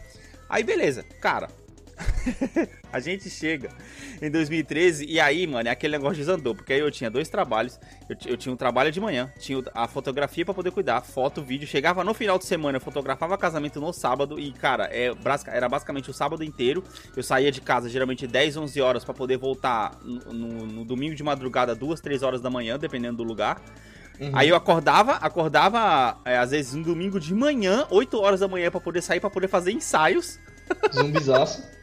Aí 0.48 0.62
beleza, 0.62 1.04
cara, 1.20 1.48
a 2.92 3.00
gente 3.00 3.28
chega 3.28 3.70
em 4.20 4.30
2013 4.30 5.06
e 5.06 5.20
aí, 5.20 5.46
mano, 5.46 5.68
é 5.68 5.72
aquele 5.72 5.96
negócio 5.96 6.16
desandou. 6.16 6.54
Porque 6.54 6.72
aí 6.72 6.80
eu 6.80 6.90
tinha 6.90 7.10
dois 7.10 7.28
trabalhos. 7.28 7.78
Eu, 8.08 8.16
eu 8.32 8.36
tinha 8.36 8.52
um 8.52 8.56
trabalho 8.56 8.90
de 8.90 9.00
manhã, 9.00 9.32
tinha 9.38 9.62
a 9.74 9.86
fotografia 9.88 10.44
para 10.44 10.54
poder 10.54 10.70
cuidar, 10.70 11.00
foto, 11.02 11.42
vídeo. 11.42 11.66
Chegava 11.66 12.04
no 12.04 12.14
final 12.14 12.38
de 12.38 12.44
semana, 12.44 12.76
eu 12.76 12.80
fotografava 12.80 13.36
casamento 13.36 13.80
no 13.80 13.92
sábado 13.92 14.38
e, 14.38 14.52
cara, 14.52 14.88
é, 14.92 15.12
era 15.48 15.68
basicamente 15.68 16.10
o 16.10 16.14
sábado 16.14 16.42
inteiro. 16.44 16.82
Eu 17.16 17.22
saía 17.22 17.50
de 17.50 17.60
casa 17.60 17.88
geralmente 17.88 18.26
10, 18.26 18.56
11 18.56 18.80
horas 18.80 19.04
para 19.04 19.14
poder 19.14 19.36
voltar 19.36 19.92
no, 20.02 20.32
no, 20.32 20.66
no, 20.66 20.84
domingo 20.84 21.14
de 21.14 21.22
madrugada, 21.22 21.74
2, 21.74 22.00
3 22.00 22.22
horas 22.22 22.40
da 22.40 22.50
manhã, 22.50 22.78
dependendo 22.78 23.18
do 23.18 23.22
lugar. 23.24 23.60
Uhum. 24.21 24.31
Aí 24.35 24.49
eu 24.49 24.57
acordava, 24.57 25.12
acordava 25.12 26.21
é, 26.25 26.37
às 26.38 26.50
vezes 26.50 26.75
um 26.75 26.83
domingo 26.83 27.19
de 27.19 27.35
manhã, 27.35 27.87
8 27.90 28.21
horas 28.21 28.40
da 28.40 28.49
manhã 28.49 28.71
para 28.71 28.81
poder 28.81 29.02
sair, 29.02 29.21
para 29.21 29.31
poder 29.31 29.49
fazer 29.49 29.73
ensaios. 29.73 30.38
Zumbizaço. 30.95 31.62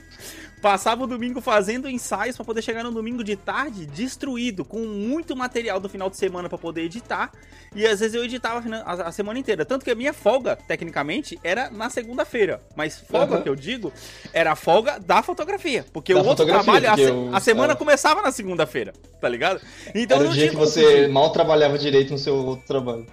Passava 0.61 1.03
o 1.03 1.07
domingo 1.07 1.39
fazendo 1.39 1.89
ensaios 1.89 2.35
para 2.35 2.45
poder 2.45 2.61
chegar 2.61 2.83
no 2.83 2.91
domingo 2.91 3.23
de 3.23 3.35
tarde 3.35 3.85
destruído, 3.85 4.65
com 4.65 4.79
muito 4.79 5.35
material 5.35 5.79
do 5.79 5.87
final 5.87 6.09
de 6.09 6.17
semana 6.17 6.49
para 6.49 6.57
poder 6.57 6.81
editar. 6.81 7.31
E 7.73 7.85
às 7.85 7.99
vezes 7.99 8.13
eu 8.13 8.25
editava 8.25 8.61
a, 8.85 9.11
semana 9.11 9.39
inteira. 9.39 9.63
Tanto 9.63 9.85
que 9.85 9.91
a 9.91 9.95
minha 9.95 10.11
folga, 10.11 10.55
tecnicamente, 10.55 11.39
era 11.43 11.69
na 11.69 11.89
segunda-feira. 11.89 12.61
Mas 12.75 12.99
folga 12.99 13.37
uhum. 13.37 13.41
que 13.43 13.49
eu 13.49 13.55
digo 13.55 13.93
era 14.33 14.51
a 14.51 14.55
folga 14.55 14.99
da 14.99 15.21
fotografia. 15.21 15.85
Porque 15.93 16.13
da 16.13 16.21
o 16.21 16.25
outro 16.25 16.45
trabalho, 16.45 16.91
a, 16.91 16.99
eu, 16.99 17.29
a, 17.33 17.39
semana 17.39 17.73
é. 17.73 17.75
começava 17.75 18.21
na 18.21 18.31
segunda-feira, 18.31 18.91
tá 19.21 19.29
ligado? 19.29 19.61
Então 19.95 20.19
era 20.19 20.29
o 20.29 20.33
dia 20.33 20.49
que 20.49 20.55
você 20.55 21.07
mal 21.07 21.31
trabalhava 21.31 21.77
direito 21.77 22.11
no 22.11 22.17
seu 22.17 22.35
outro 22.35 22.65
trabalho. 22.67 23.05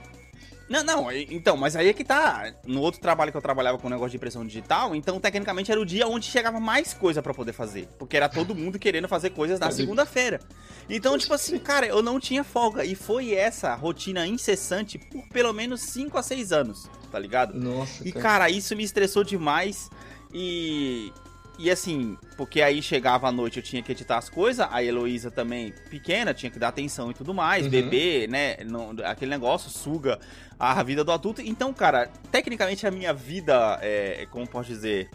Não, 0.69 0.83
não, 0.83 1.13
então, 1.13 1.57
mas 1.57 1.77
aí 1.77 1.89
é 1.89 1.93
que 1.93 2.03
tá. 2.03 2.53
No 2.67 2.81
outro 2.81 3.01
trabalho 3.01 3.31
que 3.31 3.37
eu 3.37 3.43
trabalhava 3.43 3.79
com 3.79 3.87
o 3.87 3.91
negócio 3.91 4.11
de 4.11 4.17
impressão 4.17 4.45
digital, 4.45 4.95
então 4.95 5.21
tecnicamente 5.21 5.71
era 5.71 5.81
o 5.81 5.87
dia 5.87 6.09
onde 6.09 6.27
chegava 6.27 6.59
mais 6.59 6.93
coisa 6.93 7.23
para 7.23 7.33
poder 7.33 7.53
fazer. 7.53 7.89
Porque 7.99 8.17
era 8.17 8.29
todo 8.29 8.55
mundo 8.55 8.79
querendo 8.79 9.07
fazer 9.07 9.31
coisas 9.31 9.61
na 9.61 9.71
segunda-feira. 9.71 10.41
Então, 10.89 11.17
tipo 11.17 11.33
assim, 11.35 11.59
cara, 11.59 11.87
eu 11.87 12.03
não 12.03 12.19
tinha 12.19 12.43
folga. 12.43 12.85
E 12.85 12.95
foi 12.95 13.33
essa 13.35 13.75
rotina 13.75 14.27
incessante 14.27 14.99
por 14.99 15.27
pelo 15.29 15.53
menos 15.53 15.83
5 15.83 16.19
a 16.19 16.23
6 16.23 16.53
anos, 16.53 16.91
tá 17.13 17.19
ligado? 17.19 17.55
Nossa. 17.55 18.07
E, 18.07 18.11
cara. 18.11 18.23
cara, 18.23 18.51
isso 18.51 18.75
me 18.75 18.83
estressou 18.83 19.23
demais. 19.23 19.89
E, 20.33 21.13
e 21.59 21.71
assim, 21.71 22.19
porque 22.37 22.61
aí 22.61 22.83
chegava 22.83 23.29
à 23.29 23.33
noite 23.33 23.59
eu 23.59 23.63
tinha 23.63 23.83
que 23.83 23.93
editar 23.93 24.19
as 24.19 24.29
coisas, 24.29 24.67
a 24.71 24.83
Heloísa 24.83 25.31
também 25.31 25.73
pequena, 25.89 26.35
tinha 26.35 26.51
que 26.51 26.59
dar 26.59 26.69
atenção 26.69 27.11
e 27.11 27.15
tudo 27.15 27.33
mais, 27.33 27.65
uhum. 27.65 27.71
bebê, 27.71 28.27
né? 28.29 28.57
Não, 28.65 28.95
aquele 29.05 29.31
negócio 29.31 29.71
suga 29.71 30.19
a 30.59 30.83
vida 30.83 31.03
do 31.03 31.13
adulto. 31.13 31.41
Então, 31.41 31.73
cara, 31.73 32.11
tecnicamente 32.31 32.87
a 32.87 32.91
minha 32.91 33.13
vida, 33.13 33.79
é, 33.81 34.27
como 34.31 34.47
posso 34.47 34.69
dizer, 34.69 35.09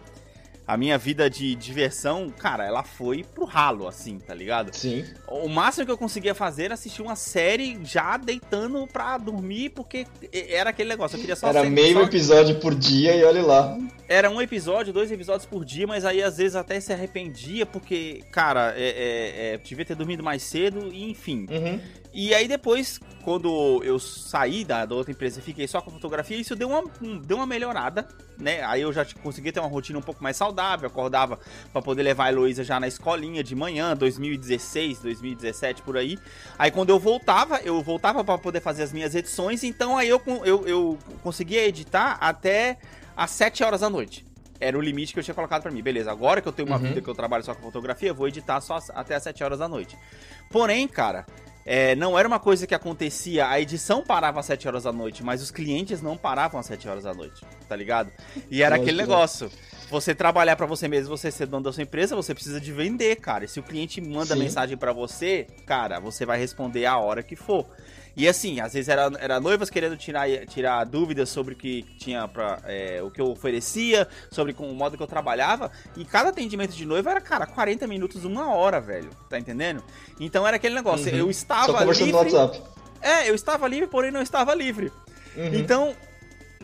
a 0.65 0.77
minha 0.77 0.97
vida 0.97 1.29
de 1.29 1.55
diversão, 1.55 2.29
cara, 2.29 2.65
ela 2.65 2.83
foi 2.83 3.23
pro 3.23 3.45
ralo, 3.45 3.87
assim, 3.87 4.19
tá 4.19 4.33
ligado? 4.33 4.73
Sim. 4.73 5.03
O 5.27 5.49
máximo 5.49 5.85
que 5.85 5.91
eu 5.91 5.97
conseguia 5.97 6.33
fazer 6.33 6.65
era 6.65 6.75
assistir 6.75 7.01
uma 7.01 7.15
série 7.15 7.79
já 7.83 8.17
deitando 8.17 8.87
pra 8.87 9.17
dormir, 9.17 9.69
porque 9.69 10.05
era 10.31 10.69
aquele 10.69 10.89
negócio, 10.89 11.15
eu 11.15 11.19
queria 11.19 11.35
só... 11.35 11.47
Era 11.47 11.63
meio 11.63 11.99
só... 11.99 12.03
episódio 12.03 12.59
por 12.59 12.75
dia 12.75 13.15
e 13.15 13.23
olha 13.23 13.41
lá. 13.41 13.77
Era 14.07 14.29
um 14.29 14.41
episódio, 14.41 14.93
dois 14.93 15.11
episódios 15.11 15.45
por 15.45 15.65
dia, 15.65 15.87
mas 15.87 16.05
aí 16.05 16.21
às 16.21 16.37
vezes 16.37 16.55
até 16.55 16.79
se 16.79 16.93
arrependia, 16.93 17.65
porque, 17.65 18.23
cara, 18.31 18.73
é, 18.77 18.83
é, 18.83 19.53
é, 19.53 19.57
devia 19.57 19.85
ter 19.85 19.95
dormido 19.95 20.23
mais 20.23 20.43
cedo, 20.43 20.89
e 20.91 21.09
enfim. 21.09 21.47
Uhum. 21.49 21.79
E 22.13 22.33
aí 22.33 22.47
depois, 22.47 22.99
quando 23.23 23.81
eu 23.83 23.97
saí 23.97 24.65
da, 24.65 24.85
da 24.85 24.93
outra 24.93 25.11
empresa 25.11 25.39
e 25.39 25.41
fiquei 25.41 25.67
só 25.67 25.81
com 25.81 25.89
fotografia, 25.91 26.35
isso 26.35 26.55
deu 26.55 26.69
uma, 26.69 26.83
deu 27.19 27.37
uma 27.37 27.45
melhorada, 27.45 28.07
né? 28.37 28.61
Aí 28.63 28.81
eu 28.81 28.91
já 28.91 29.05
consegui 29.23 29.51
ter 29.51 29.61
uma 29.61 29.69
rotina 29.69 29.97
um 29.97 30.01
pouco 30.01 30.21
mais 30.21 30.35
saudável, 30.35 30.87
acordava 30.87 31.39
para 31.71 31.81
poder 31.81 32.03
levar 32.03 32.25
a 32.25 32.29
Heloísa 32.29 32.63
já 32.63 32.79
na 32.79 32.87
escolinha 32.87 33.41
de 33.41 33.55
manhã, 33.55 33.95
2016, 33.95 34.99
2017, 34.99 35.81
por 35.83 35.97
aí. 35.97 36.19
Aí 36.59 36.69
quando 36.69 36.89
eu 36.89 36.99
voltava, 36.99 37.61
eu 37.63 37.81
voltava 37.81 38.23
para 38.23 38.37
poder 38.37 38.59
fazer 38.59 38.83
as 38.83 38.91
minhas 38.91 39.15
edições, 39.15 39.63
então 39.63 39.97
aí 39.97 40.09
eu, 40.09 40.21
eu, 40.43 40.67
eu 40.67 40.99
conseguia 41.23 41.65
editar 41.65 42.17
até 42.19 42.77
às 43.15 43.31
7 43.31 43.63
horas 43.63 43.81
da 43.81 43.89
noite 43.89 44.25
era 44.61 44.77
o 44.77 44.81
limite 44.81 45.11
que 45.11 45.19
eu 45.19 45.23
tinha 45.23 45.33
colocado 45.33 45.63
para 45.63 45.71
mim. 45.71 45.81
Beleza, 45.81 46.11
agora 46.11 46.39
que 46.39 46.47
eu 46.47 46.51
tenho 46.51 46.67
uma 46.67 46.77
uhum. 46.77 46.83
vida 46.83 47.01
que 47.01 47.07
eu 47.07 47.15
trabalho 47.15 47.43
só 47.43 47.55
com 47.55 47.63
fotografia, 47.63 48.09
eu 48.09 48.15
vou 48.15 48.27
editar 48.27 48.61
só 48.61 48.77
até 48.93 49.15
as 49.15 49.23
7 49.23 49.43
horas 49.43 49.57
da 49.57 49.67
noite. 49.67 49.97
Porém, 50.51 50.87
cara, 50.87 51.25
é, 51.73 51.95
não 51.95 52.19
era 52.19 52.27
uma 52.27 52.37
coisa 52.37 52.67
que 52.67 52.75
acontecia, 52.75 53.47
a 53.47 53.57
edição 53.57 54.03
parava 54.03 54.41
às 54.41 54.45
7 54.45 54.67
horas 54.67 54.83
da 54.83 54.91
noite, 54.91 55.23
mas 55.23 55.41
os 55.41 55.49
clientes 55.49 56.01
não 56.01 56.17
paravam 56.17 56.59
às 56.59 56.65
7 56.65 56.89
horas 56.89 57.05
da 57.05 57.13
noite, 57.13 57.45
tá 57.65 57.77
ligado? 57.77 58.11
E 58.49 58.61
era 58.61 58.75
aquele 58.75 58.97
negócio. 58.97 59.49
Você 59.89 60.13
trabalhar 60.13 60.57
para 60.57 60.65
você 60.65 60.89
mesmo, 60.89 61.15
você 61.15 61.31
ser 61.31 61.45
dono 61.45 61.63
da 61.63 61.71
sua 61.71 61.83
empresa, 61.83 62.13
você 62.13 62.33
precisa 62.33 62.59
de 62.59 62.73
vender, 62.73 63.15
cara. 63.15 63.45
E 63.45 63.47
se 63.47 63.57
o 63.57 63.63
cliente 63.63 64.01
manda 64.01 64.33
Sim. 64.33 64.41
mensagem 64.41 64.75
para 64.75 64.91
você, 64.91 65.47
cara, 65.65 65.97
você 65.97 66.25
vai 66.25 66.37
responder 66.37 66.85
a 66.85 66.97
hora 66.97 67.23
que 67.23 67.37
for. 67.37 67.65
E 68.15 68.27
assim, 68.27 68.59
às 68.59 68.73
vezes 68.73 68.89
era, 68.89 69.09
era 69.19 69.39
noivas 69.39 69.69
querendo 69.69 69.95
tirar, 69.95 70.27
tirar 70.45 70.83
dúvidas 70.83 71.29
sobre 71.29 71.53
o 71.53 71.57
que 71.57 71.83
tinha 71.97 72.27
para 72.27 72.59
é, 72.65 73.01
o 73.01 73.09
que 73.09 73.21
eu 73.21 73.29
oferecia, 73.29 74.07
sobre 74.29 74.53
com, 74.53 74.69
o 74.69 74.75
modo 74.75 74.97
que 74.97 75.03
eu 75.03 75.07
trabalhava. 75.07 75.71
E 75.95 76.03
cada 76.03 76.29
atendimento 76.29 76.71
de 76.71 76.85
noiva 76.85 77.11
era, 77.11 77.21
cara, 77.21 77.45
40 77.45 77.87
minutos, 77.87 78.25
uma 78.25 78.53
hora, 78.53 78.81
velho. 78.81 79.09
Tá 79.29 79.39
entendendo? 79.39 79.83
Então 80.19 80.45
era 80.45 80.57
aquele 80.57 80.75
negócio, 80.75 81.11
uhum. 81.11 81.17
eu 81.17 81.29
estava 81.29 81.71
Só 81.71 81.77
conversando 81.77 82.05
livre. 82.05 82.31
No 82.31 82.37
WhatsApp. 82.37 82.61
É, 83.01 83.29
eu 83.29 83.35
estava 83.35 83.67
livre, 83.67 83.87
porém 83.87 84.11
não 84.11 84.21
estava 84.21 84.53
livre. 84.53 84.91
Uhum. 85.35 85.53
Então, 85.53 85.95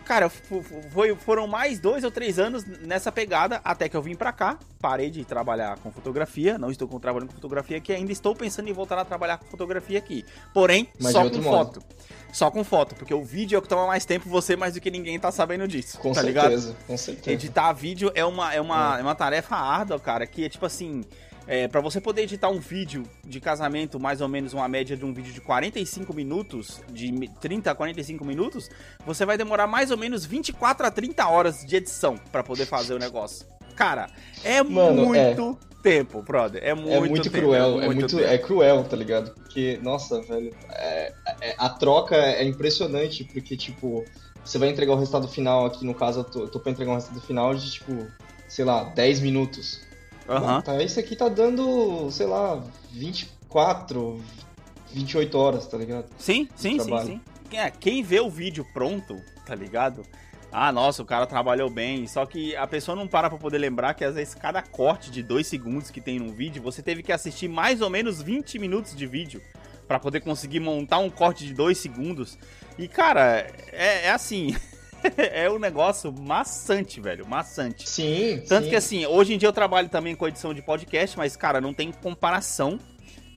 cara, 0.07 0.29
foi, 0.29 1.13
foram 1.15 1.45
mais 1.47 1.79
dois 1.79 2.03
ou 2.05 2.09
três 2.09 2.39
anos 2.39 2.63
nessa 2.65 3.11
pegada 3.11 3.59
até 3.63 3.89
que 3.89 3.97
eu 3.97 4.01
vim 4.01 4.15
pra 4.15 4.31
cá. 4.31 4.57
Parei 4.79 5.09
de 5.09 5.25
trabalhar 5.25 5.77
com 5.79 5.91
fotografia, 5.91 6.57
não 6.57 6.71
estou 6.71 6.87
trabalhando 6.99 7.27
com 7.27 7.35
fotografia 7.35 7.77
aqui, 7.77 7.91
ainda 7.91 8.11
estou 8.11 8.33
pensando 8.33 8.69
em 8.69 8.73
voltar 8.73 8.97
a 8.97 9.03
trabalhar 9.03 9.37
com 9.37 9.45
fotografia 9.47 9.97
aqui. 9.97 10.23
Porém, 10.53 10.87
Mas 10.99 11.11
só 11.11 11.29
com 11.29 11.37
modo. 11.37 11.43
foto. 11.43 11.83
Só 12.31 12.51
com 12.51 12.63
foto, 12.63 12.95
porque 12.95 13.13
o 13.13 13.23
vídeo 13.23 13.57
é 13.57 13.59
o 13.59 13.61
que 13.61 13.67
toma 13.67 13.85
mais 13.85 14.05
tempo, 14.05 14.29
você 14.29 14.55
mais 14.55 14.75
do 14.75 14.81
que 14.81 14.89
ninguém 14.89 15.19
tá 15.19 15.31
sabendo 15.31 15.67
disso. 15.67 15.97
Com 15.99 16.13
tá 16.13 16.21
certeza, 16.21 16.69
ligado? 16.69 16.85
com 16.85 16.97
certeza. 16.97 17.31
Editar 17.31 17.73
vídeo 17.73 18.11
é 18.15 18.23
uma, 18.23 18.53
é, 18.53 18.61
uma, 18.61 18.95
é. 18.95 18.99
é 18.99 19.03
uma 19.03 19.15
tarefa 19.15 19.55
árdua, 19.55 19.99
cara, 19.99 20.25
que 20.25 20.45
é 20.45 20.49
tipo 20.49 20.65
assim. 20.65 21.03
É, 21.47 21.65
para 21.65 21.79
você 21.79 22.01
poder 22.01 22.23
editar 22.23 22.49
um 22.49 22.59
vídeo 22.59 23.03
de 23.25 23.39
casamento, 23.39 23.97
mais 23.97 24.19
ou 24.19 24.27
menos 24.27 24.53
uma 24.53 24.67
média 24.67 24.97
de 24.97 25.05
um 25.05 25.13
vídeo 25.13 25.31
de 25.31 25.39
45 25.39 26.13
minutos, 26.13 26.81
de 26.91 27.09
30 27.39 27.71
a 27.71 27.75
45 27.75 28.25
minutos, 28.25 28.69
você 29.05 29.25
vai 29.25 29.37
demorar 29.37 29.65
mais 29.65 29.89
ou 29.89 29.97
menos 29.97 30.25
24 30.25 30.85
a 30.85 30.91
30 30.91 31.25
horas 31.25 31.65
de 31.65 31.77
edição 31.77 32.17
para 32.31 32.43
poder 32.43 32.65
fazer 32.65 32.93
o 32.93 32.99
negócio. 32.99 33.47
Cara, 33.77 34.09
é 34.43 34.61
Mano, 34.61 35.15
é. 35.15 35.33
muito 35.33 35.57
é. 35.61 35.81
tempo, 35.81 36.21
brother. 36.21 36.61
É 36.61 36.73
muito, 36.73 36.91
é 36.91 36.99
muito 36.99 37.29
tempo, 37.29 37.37
cruel, 37.37 37.65
é 37.65 37.69
muito, 37.69 37.83
é 37.83 37.95
muito 37.95 38.19
é 38.19 38.37
cruel, 38.37 38.83
tá 38.83 38.97
ligado? 38.97 39.33
Porque, 39.35 39.79
nossa, 39.81 40.21
velho, 40.21 40.53
é, 40.71 41.13
é, 41.41 41.55
a 41.57 41.69
troca 41.69 42.15
é 42.15 42.43
impressionante, 42.43 43.23
porque, 43.23 43.55
tipo, 43.55 44.03
você 44.43 44.57
vai 44.57 44.67
entregar 44.67 44.93
o 44.93 44.97
resultado 44.97 45.29
final 45.29 45.65
aqui, 45.65 45.85
no 45.85 45.93
caso, 45.93 46.21
eu 46.21 46.23
tô, 46.25 46.39
eu 46.41 46.47
tô 46.49 46.59
pra 46.59 46.71
entregar 46.73 46.91
um 46.91 46.95
resultado 46.95 47.21
final 47.21 47.55
de, 47.55 47.71
tipo, 47.71 48.05
sei 48.49 48.65
lá, 48.65 48.83
10 48.83 49.21
minutos. 49.21 49.87
Uhum. 50.27 50.62
tá, 50.62 50.84
esse 50.84 51.00
aqui 51.00 51.15
tá 51.15 51.29
dando, 51.29 52.12
sei 52.12 52.25
lá, 52.25 52.62
24, 52.91 54.22
28 54.91 55.38
horas, 55.38 55.67
tá 55.67 55.77
ligado? 55.77 56.05
Sim, 56.17 56.50
sim, 56.55 56.79
sim, 56.79 57.00
sim. 57.05 57.22
É, 57.51 57.72
quem 57.72 58.03
vê 58.03 58.19
o 58.19 58.29
vídeo 58.29 58.65
pronto, 58.74 59.15
tá 59.46 59.55
ligado? 59.55 60.03
Ah, 60.51 60.72
nossa, 60.72 61.01
o 61.01 61.05
cara 61.05 61.25
trabalhou 61.25 61.69
bem. 61.69 62.07
Só 62.07 62.25
que 62.25 62.55
a 62.55 62.65
pessoa 62.65 62.96
não 62.96 63.07
para 63.07 63.29
pra 63.29 63.38
poder 63.38 63.57
lembrar 63.57 63.93
que 63.93 64.03
às 64.03 64.15
vezes 64.15 64.34
cada 64.34 64.62
corte 64.62 65.12
de 65.12 65.22
2 65.22 65.46
segundos 65.46 65.91
que 65.91 66.01
tem 66.01 66.19
num 66.19 66.31
vídeo, 66.31 66.62
você 66.62 66.81
teve 66.81 67.03
que 67.03 67.12
assistir 67.12 67.48
mais 67.48 67.81
ou 67.81 67.89
menos 67.89 68.22
20 68.22 68.57
minutos 68.60 68.96
de 68.96 69.05
vídeo 69.05 69.41
para 69.88 70.00
poder 70.00 70.22
conseguir 70.22 70.60
montar 70.60 71.00
um 71.00 71.10
corte 71.10 71.46
de 71.46 71.53
2 71.53 71.77
segundos. 71.77 72.38
E, 72.77 72.88
cara, 72.88 73.48
é, 73.72 74.07
é 74.07 74.12
assim. 74.12 74.55
é 75.17 75.49
um 75.49 75.59
negócio 75.59 76.11
maçante, 76.11 76.99
velho. 76.99 77.27
Maçante. 77.27 77.87
Sim. 77.89 78.41
Tanto 78.47 78.65
sim. 78.65 78.69
que 78.69 78.75
assim, 78.75 79.05
hoje 79.05 79.33
em 79.33 79.37
dia 79.37 79.49
eu 79.49 79.53
trabalho 79.53 79.89
também 79.89 80.15
com 80.15 80.27
edição 80.27 80.53
de 80.53 80.61
podcast, 80.61 81.17
mas, 81.17 81.35
cara, 81.35 81.61
não 81.61 81.73
tem 81.73 81.91
comparação. 81.91 82.79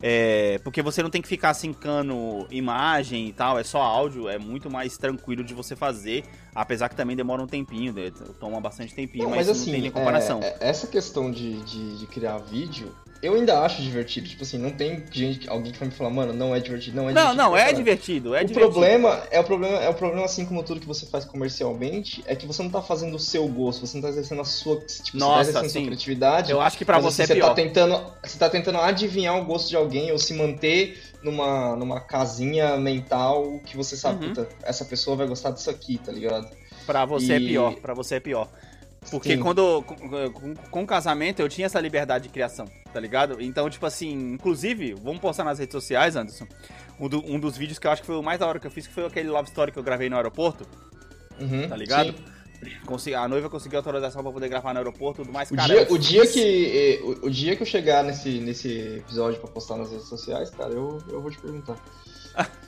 É, 0.02 0.58
porque 0.64 0.80
você 0.80 1.02
não 1.02 1.10
tem 1.10 1.20
que 1.20 1.28
ficar 1.28 1.52
sincando 1.52 2.46
imagem 2.50 3.28
e 3.28 3.32
tal, 3.34 3.58
é 3.58 3.62
só 3.62 3.82
áudio, 3.82 4.30
é 4.30 4.38
muito 4.38 4.70
mais 4.70 4.96
tranquilo 4.96 5.44
de 5.44 5.52
você 5.52 5.76
fazer, 5.76 6.24
apesar 6.54 6.88
que 6.88 6.96
também 6.96 7.14
demora 7.14 7.42
um 7.42 7.46
tempinho, 7.46 7.92
né, 7.92 8.10
toma 8.40 8.58
bastante 8.62 8.94
tempinho, 8.94 9.24
não, 9.24 9.30
mas, 9.36 9.46
mas 9.46 9.50
assim, 9.50 9.66
não 9.66 9.72
tem 9.72 9.82
nem 9.82 9.90
comparação. 9.90 10.40
É, 10.42 10.56
essa 10.58 10.86
questão 10.86 11.30
de, 11.30 11.60
de, 11.64 11.98
de 11.98 12.06
criar 12.06 12.38
vídeo, 12.38 12.94
eu 13.22 13.34
ainda 13.34 13.60
acho 13.60 13.82
divertido. 13.82 14.28
Tipo 14.28 14.42
assim, 14.42 14.58
não 14.58 14.70
tem 14.70 15.02
gente, 15.10 15.48
alguém 15.48 15.72
que 15.72 15.78
vai 15.78 15.88
me 15.88 15.94
falar, 15.94 16.10
mano, 16.10 16.32
não 16.32 16.54
é 16.54 16.60
divertido, 16.60 16.96
não 16.96 17.10
é 17.10 17.12
não, 17.12 17.22
divertido. 17.22 17.42
Não, 17.42 17.50
não, 17.50 17.56
é 17.56 17.72
divertido, 17.72 18.34
é 18.34 18.42
o 18.42 18.44
divertido. 18.44 18.72
Problema, 18.72 19.22
é 19.30 19.40
o 19.40 19.44
problema, 19.44 19.76
é 19.78 19.88
o 19.88 19.94
problema, 19.94 20.24
assim 20.24 20.44
como 20.46 20.62
tudo 20.62 20.80
que 20.80 20.86
você 20.86 21.06
faz 21.06 21.24
comercialmente, 21.24 22.22
é 22.26 22.34
que 22.34 22.46
você 22.46 22.62
não 22.62 22.70
tá 22.70 22.80
fazendo 22.80 23.14
o 23.14 23.18
seu 23.18 23.46
gosto, 23.48 23.86
você 23.86 23.96
não 23.96 24.02
tá 24.02 24.08
exercendo 24.08 24.40
a 24.40 24.44
sua, 24.44 24.80
tipo, 24.80 25.18
Nossa, 25.18 25.44
você 25.44 25.52
tá 25.52 25.60
exercendo 25.60 25.62
sim. 25.62 25.66
a 25.66 25.70
sua 25.70 25.86
criatividade. 25.86 26.50
Eu 26.50 26.60
acho 26.60 26.78
que 26.78 26.84
pra 26.84 26.96
mas, 26.96 27.04
você 27.04 27.22
assim, 27.22 27.32
é 27.32 27.36
pior. 27.36 27.48
Tá 27.48 27.54
tentando, 27.54 28.12
você 28.22 28.38
tá 28.38 28.48
tentando 28.48 28.78
adivinhar 28.78 29.38
o 29.38 29.44
gosto 29.44 29.68
de 29.68 29.76
alguém 29.76 30.10
ou 30.10 30.18
se 30.18 30.32
manter 30.34 30.98
numa, 31.22 31.76
numa 31.76 32.00
casinha 32.00 32.76
mental 32.76 33.60
que 33.66 33.76
você 33.76 33.96
sabe, 33.96 34.24
uhum. 34.24 34.34
puta, 34.34 34.48
essa 34.62 34.84
pessoa 34.84 35.16
vai 35.16 35.26
gostar 35.26 35.50
disso 35.50 35.68
aqui, 35.68 35.98
tá 35.98 36.10
ligado? 36.10 36.48
Pra 36.86 37.04
você 37.04 37.34
é 37.34 37.38
e... 37.38 37.44
é 37.44 37.48
pior, 37.48 37.74
pra 37.76 37.92
você 37.92 38.14
é 38.14 38.20
pior. 38.20 38.48
Porque 39.10 39.34
Sim. 39.34 39.40
quando. 39.40 39.82
Com, 39.82 39.96
com, 40.32 40.54
com 40.54 40.82
o 40.82 40.86
casamento 40.86 41.40
eu 41.40 41.48
tinha 41.48 41.66
essa 41.66 41.80
liberdade 41.80 42.24
de 42.24 42.28
criação, 42.30 42.66
tá 42.92 43.00
ligado? 43.00 43.40
Então, 43.40 43.68
tipo 43.70 43.86
assim, 43.86 44.12
inclusive, 44.34 44.92
vamos 44.94 45.20
postar 45.20 45.44
nas 45.44 45.58
redes 45.58 45.72
sociais, 45.72 46.16
Anderson. 46.16 46.46
Um, 46.98 47.08
do- 47.08 47.24
um 47.24 47.40
dos 47.40 47.56
vídeos 47.56 47.78
que 47.78 47.86
eu 47.86 47.90
acho 47.90 48.02
que 48.02 48.06
foi 48.06 48.16
o 48.16 48.22
mais 48.22 48.38
da 48.38 48.46
hora 48.46 48.60
que 48.60 48.66
eu 48.66 48.70
fiz, 48.70 48.86
que 48.86 48.92
foi 48.92 49.06
aquele 49.06 49.30
Love 49.30 49.48
Story 49.48 49.72
que 49.72 49.78
eu 49.78 49.82
gravei 49.82 50.10
no 50.10 50.16
aeroporto, 50.16 50.66
Uhum, 51.40 51.66
tá 51.68 51.76
ligado? 51.76 52.14
sim. 52.98 53.14
A 53.14 53.26
noiva 53.26 53.48
conseguiu 53.48 53.78
autorização 53.78 54.22
pra 54.22 54.30
poder 54.30 54.48
gravar 54.50 54.74
no 54.74 54.80
aeroporto 54.80 55.22
e 55.22 55.24
tudo 55.24 55.32
mais. 55.32 55.50
O, 55.50 55.54
Cara, 55.56 55.66
dia, 55.68 55.82
eu 55.84 55.94
o, 55.94 55.98
dia 55.98 56.26
que, 56.26 57.00
o, 57.02 57.26
o 57.26 57.30
dia 57.30 57.56
que 57.56 57.62
eu 57.62 57.66
chegar 57.66 58.04
nesse, 58.04 58.38
nesse 58.40 58.68
episódio 58.98 59.40
pra 59.40 59.48
postar 59.50 59.78
nas 59.78 59.90
redes 59.90 60.06
sociais, 60.08 60.50
cara, 60.50 60.70
eu, 60.74 60.98
eu 61.08 61.22
vou 61.22 61.30
te 61.30 61.38
perguntar. 61.40 61.78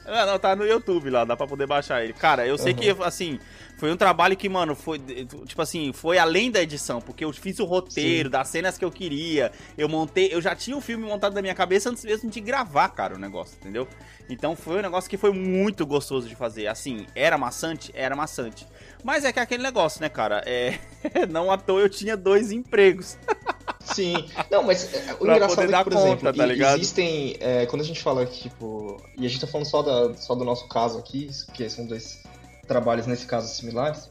Ah, 0.06 0.26
não, 0.26 0.38
tá 0.38 0.56
no 0.56 0.66
YouTube 0.66 1.11
lá, 1.11 1.25
dá 1.25 1.37
pra 1.37 1.47
poder 1.47 1.66
baixar 1.66 2.02
ele. 2.02 2.12
Cara, 2.12 2.47
eu 2.47 2.59
sei 2.59 2.73
Uhum. 2.73 2.78
que, 2.78 2.90
assim, 3.04 3.38
foi 3.76 3.92
um 3.92 3.97
trabalho 3.97 4.37
que, 4.37 4.49
mano, 4.49 4.75
foi, 4.75 4.99
tipo 5.47 5.62
assim, 5.62 5.92
foi 5.92 6.18
além 6.18 6.50
da 6.50 6.61
edição, 6.62 7.00
porque 7.00 7.25
eu 7.25 7.32
fiz 7.32 7.59
o 7.61 7.64
roteiro 7.64 8.28
das 8.28 8.49
cenas 8.49 8.76
que 8.76 8.85
eu 8.85 8.90
queria, 8.90 9.52
eu 9.78 9.88
montei, 9.88 10.28
eu 10.32 10.40
já 10.40 10.54
tinha 10.56 10.76
o 10.76 10.80
filme 10.80 11.04
montado 11.04 11.35
na 11.35 11.42
minha 11.42 11.54
cabeça 11.54 11.88
antes 11.90 12.04
mesmo 12.04 12.28
de 12.30 12.40
gravar, 12.40 12.88
cara, 12.88 13.14
o 13.14 13.18
negócio, 13.18 13.56
entendeu? 13.61 13.87
Então 14.28 14.56
foi 14.56 14.78
um 14.78 14.82
negócio 14.82 15.09
que 15.11 15.16
foi 15.16 15.32
muito 15.32 15.85
gostoso 15.87 16.28
de 16.28 16.35
fazer. 16.35 16.66
Assim, 16.66 17.06
era 17.14 17.37
maçante? 17.37 17.90
Era 17.94 18.16
maçante. 18.16 18.66
Mas 19.04 19.25
é 19.25 19.32
que 19.32 19.38
é 19.38 19.42
aquele 19.42 19.62
negócio, 19.62 20.00
né, 20.00 20.09
cara? 20.09 20.42
É... 20.47 20.78
não 21.28 21.50
à 21.50 21.59
toa 21.59 21.80
eu 21.80 21.88
tinha 21.88 22.16
dois 22.16 22.50
empregos. 22.52 23.18
Sim. 23.85 24.15
Não, 24.51 24.62
mas 24.62 24.93
é, 24.95 25.15
o 25.15 25.19
Pra 25.25 25.35
engraçado 25.37 25.57
poder 25.67 25.75
é 25.75 25.79
que, 25.79 25.85
por 25.85 25.93
conta, 25.93 26.07
exemplo, 26.07 26.33
tá 26.33 26.45
e- 26.45 26.49
ligado? 26.49 26.77
existem. 26.79 27.37
é, 27.41 27.67
quando 27.67 27.83
a 27.83 27.85
gente 27.85 28.01
fala 28.01 28.25
que, 28.27 28.49
tipo. 28.49 28.97
E 29.19 29.25
a 29.27 29.29
gente 29.29 29.41
tá 29.41 29.47
falando 29.47 29.67
só, 29.67 29.83
da, 29.83 30.15
só 30.15 30.35
do 30.35 30.45
nosso 30.45 30.69
caso 30.69 30.99
aqui, 30.99 31.29
porque 31.47 31.69
são 31.69 31.87
dois 31.87 32.23
trabalhos 32.67 33.07
nesse 33.07 33.27
caso 33.27 33.53
similares. 33.55 34.11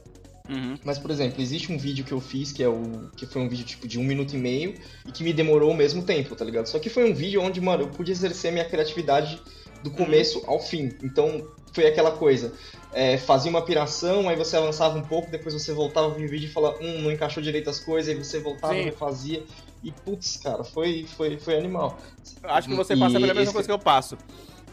Uhum. 0.49 0.75
Mas, 0.83 0.97
por 0.99 1.11
exemplo, 1.11 1.41
existe 1.41 1.71
um 1.71 1.77
vídeo 1.77 2.03
que 2.03 2.11
eu 2.11 2.19
fiz 2.19 2.51
que 2.51 2.61
é 2.61 2.67
o. 2.67 3.09
que 3.15 3.25
foi 3.25 3.41
um 3.41 3.47
vídeo 3.47 3.63
tipo 3.65 3.87
de 3.87 3.97
um 3.99 4.03
minuto 4.03 4.35
e 4.35 4.37
meio 4.37 4.73
e 5.07 5.11
que 5.11 5.23
me 5.23 5.31
demorou 5.31 5.71
o 5.71 5.75
mesmo 5.75 6.03
tempo, 6.03 6.35
tá 6.35 6.43
ligado? 6.43 6.65
Só 6.67 6.77
que 6.79 6.89
foi 6.89 7.09
um 7.09 7.13
vídeo 7.13 7.41
onde, 7.41 7.61
mano, 7.61 7.83
eu 7.83 7.87
pude 7.87 8.11
exercer 8.11 8.51
minha 8.51 8.65
criatividade 8.65 9.39
do 9.83 9.89
começo 9.91 10.43
ao 10.45 10.59
fim. 10.59 10.91
Então, 11.01 11.47
foi 11.71 11.87
aquela 11.87 12.11
coisa. 12.11 12.53
é, 12.93 13.17
fazia 13.17 13.49
uma 13.49 13.61
piração, 13.61 14.27
aí 14.27 14.35
você 14.35 14.57
avançava 14.57 14.97
um 14.97 15.01
pouco, 15.01 15.31
depois 15.31 15.53
você 15.53 15.73
voltava 15.73 16.11
pro 16.11 16.27
vídeo 16.27 16.47
e 16.47 16.51
falava, 16.51 16.77
hum, 16.81 17.01
não 17.01 17.11
encaixou 17.11 17.41
direito 17.41 17.69
as 17.69 17.79
coisas, 17.79 18.13
aí 18.13 18.21
você 18.21 18.39
voltava 18.39 18.73
Sim. 18.73 18.81
e 18.81 18.83
refazia. 18.83 19.43
E 19.83 19.91
putz, 19.91 20.37
cara, 20.37 20.63
foi, 20.63 21.05
foi, 21.17 21.37
foi 21.37 21.57
animal. 21.57 21.97
Acho 22.43 22.67
que 22.67 22.75
você 22.75 22.93
E 22.93 22.99
passa 22.99 23.13
pela 23.13 23.27
mesma 23.27 23.41
esse- 23.43 23.53
coisa 23.53 23.67
que 23.67 23.73
eu 23.73 23.79
passo. 23.79 24.17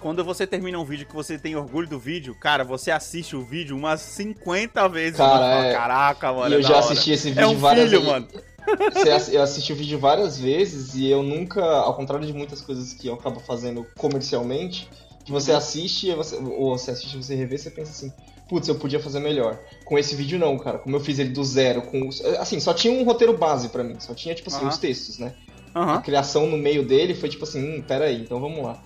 Quando 0.00 0.22
você 0.24 0.46
termina 0.46 0.78
um 0.78 0.84
vídeo 0.84 1.06
que 1.06 1.14
você 1.14 1.36
tem 1.38 1.56
orgulho 1.56 1.88
do 1.88 1.98
vídeo, 1.98 2.34
cara, 2.38 2.62
você 2.62 2.90
assiste 2.90 3.34
o 3.34 3.42
vídeo 3.42 3.76
umas 3.76 4.00
50 4.00 4.88
vezes. 4.88 5.16
Cara, 5.16 5.34
e 5.34 5.38
fala, 5.38 5.66
é. 5.66 5.72
Caraca, 5.72 6.32
mano. 6.32 6.54
eu 6.54 6.60
é 6.60 6.62
já 6.62 6.68
hora." 6.76 6.78
assisti 6.80 7.10
esse 7.12 7.30
vídeo 7.30 7.42
É 7.42 7.46
um 7.46 7.56
várias 7.56 7.88
filho, 7.90 8.00
vezes. 8.02 8.12
mano. 8.14 8.28
Eu 9.32 9.42
assisti 9.42 9.72
o 9.72 9.76
vídeo 9.76 9.98
várias 9.98 10.38
vezes 10.38 10.94
e 10.94 11.06
eu 11.08 11.22
nunca, 11.22 11.64
ao 11.64 11.94
contrário 11.94 12.26
de 12.26 12.34
muitas 12.34 12.60
coisas 12.60 12.92
que 12.92 13.06
eu 13.08 13.14
acabo 13.14 13.40
fazendo 13.40 13.86
comercialmente, 13.96 14.90
que 15.28 15.32
você 15.32 15.52
assiste, 15.52 16.10
você, 16.14 16.36
ou 16.36 16.76
você 16.78 16.90
assiste 16.90 17.12
e 17.12 17.22
você 17.22 17.34
revê, 17.34 17.58
você 17.58 17.70
pensa 17.70 17.90
assim, 17.90 18.10
putz, 18.48 18.66
eu 18.66 18.76
podia 18.76 18.98
fazer 18.98 19.20
melhor. 19.20 19.60
Com 19.84 19.98
esse 19.98 20.16
vídeo 20.16 20.38
não, 20.38 20.56
cara, 20.58 20.78
como 20.78 20.96
eu 20.96 21.00
fiz 21.00 21.18
ele 21.18 21.28
do 21.28 21.44
zero, 21.44 21.82
com 21.82 22.08
os, 22.08 22.24
assim, 22.38 22.58
só 22.58 22.72
tinha 22.72 22.94
um 22.94 23.04
roteiro 23.04 23.36
base 23.36 23.68
pra 23.68 23.84
mim, 23.84 24.00
só 24.00 24.14
tinha 24.14 24.34
tipo 24.34 24.48
assim 24.48 24.60
Aham. 24.60 24.68
os 24.68 24.78
textos, 24.78 25.18
né? 25.18 25.34
A 25.74 25.80
Aham. 25.80 26.00
criação 26.00 26.46
no 26.46 26.56
meio 26.56 26.82
dele 26.82 27.14
foi 27.14 27.28
tipo 27.28 27.44
assim, 27.44 27.62
hum, 27.62 27.82
pera 27.82 28.06
aí, 28.06 28.22
então 28.22 28.40
vamos 28.40 28.62
lá. 28.64 28.82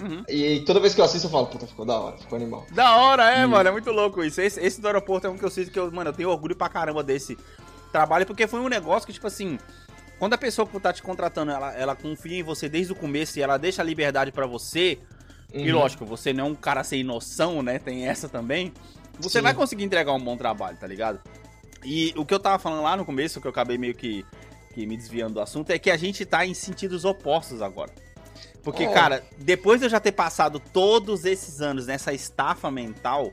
Uhum. 0.00 0.24
E 0.28 0.58
toda 0.66 0.80
vez 0.80 0.92
que 0.92 1.00
eu 1.00 1.04
assisto 1.04 1.28
eu 1.28 1.30
falo, 1.30 1.46
puta, 1.46 1.68
ficou 1.68 1.86
da 1.86 2.00
hora, 2.00 2.18
ficou 2.18 2.34
animal. 2.34 2.66
Da 2.72 2.96
hora, 2.96 3.30
é, 3.30 3.46
Hum. 3.46 3.50
mano. 3.50 3.68
É 3.68 3.72
muito 3.72 3.92
louco 3.92 4.24
isso. 4.24 4.40
Esse, 4.40 4.58
esse 4.60 4.80
do 4.80 4.88
aeroporto 4.88 5.28
é 5.28 5.30
um 5.30 5.38
que 5.38 5.44
eu 5.44 5.50
sinto 5.50 5.70
que 5.70 5.78
eu, 5.78 5.88
mano, 5.92 6.10
eu 6.10 6.14
tenho 6.14 6.30
orgulho 6.30 6.56
pra 6.56 6.68
caramba 6.68 7.04
desse 7.04 7.38
trabalho, 7.92 8.26
porque 8.26 8.48
foi 8.48 8.58
um 8.58 8.68
negócio 8.68 9.06
que, 9.06 9.12
tipo 9.12 9.26
assim, 9.28 9.56
quando 10.18 10.32
a 10.34 10.38
pessoa 10.38 10.66
que 10.66 10.80
tá 10.80 10.92
te 10.92 11.02
contratando, 11.02 11.52
ela, 11.52 11.72
ela 11.74 11.94
confia 11.94 12.40
em 12.40 12.42
você 12.42 12.68
desde 12.68 12.92
o 12.92 12.96
começo 12.96 13.38
e 13.38 13.42
ela 13.42 13.56
deixa 13.56 13.82
a 13.82 13.84
liberdade 13.84 14.32
pra 14.32 14.46
você, 14.46 14.98
e 15.52 15.70
Uhum. 15.70 15.78
lógico, 15.78 16.04
você 16.04 16.32
não 16.32 16.46
é 16.46 16.48
um 16.50 16.54
cara 16.54 16.82
sem 16.84 17.02
noção, 17.04 17.62
né? 17.62 17.78
Tem 17.78 18.06
essa 18.06 18.28
também. 18.28 18.72
Você 19.18 19.38
Sim. 19.38 19.42
vai 19.42 19.54
conseguir 19.54 19.84
entregar 19.84 20.12
um 20.12 20.20
bom 20.20 20.36
trabalho, 20.36 20.76
tá 20.76 20.86
ligado? 20.86 21.20
E 21.84 22.12
o 22.16 22.24
que 22.26 22.34
eu 22.34 22.40
tava 22.40 22.58
falando 22.58 22.82
lá 22.82 22.96
no 22.96 23.04
começo, 23.04 23.40
que 23.40 23.46
eu 23.46 23.50
acabei 23.50 23.78
meio 23.78 23.94
que, 23.94 24.24
que 24.74 24.86
me 24.86 24.96
desviando 24.96 25.34
do 25.34 25.40
assunto, 25.40 25.70
é 25.70 25.78
que 25.78 25.90
a 25.90 25.96
gente 25.96 26.24
tá 26.26 26.44
em 26.44 26.52
sentidos 26.52 27.04
opostos 27.04 27.62
agora. 27.62 27.92
Porque, 28.62 28.82
É. 28.82 28.92
cara, 28.92 29.24
depois 29.38 29.78
de 29.80 29.86
eu 29.86 29.90
já 29.90 30.00
ter 30.00 30.12
passado 30.12 30.58
todos 30.60 31.24
esses 31.24 31.60
anos 31.62 31.86
nessa 31.86 32.12
estafa 32.12 32.70
mental, 32.70 33.32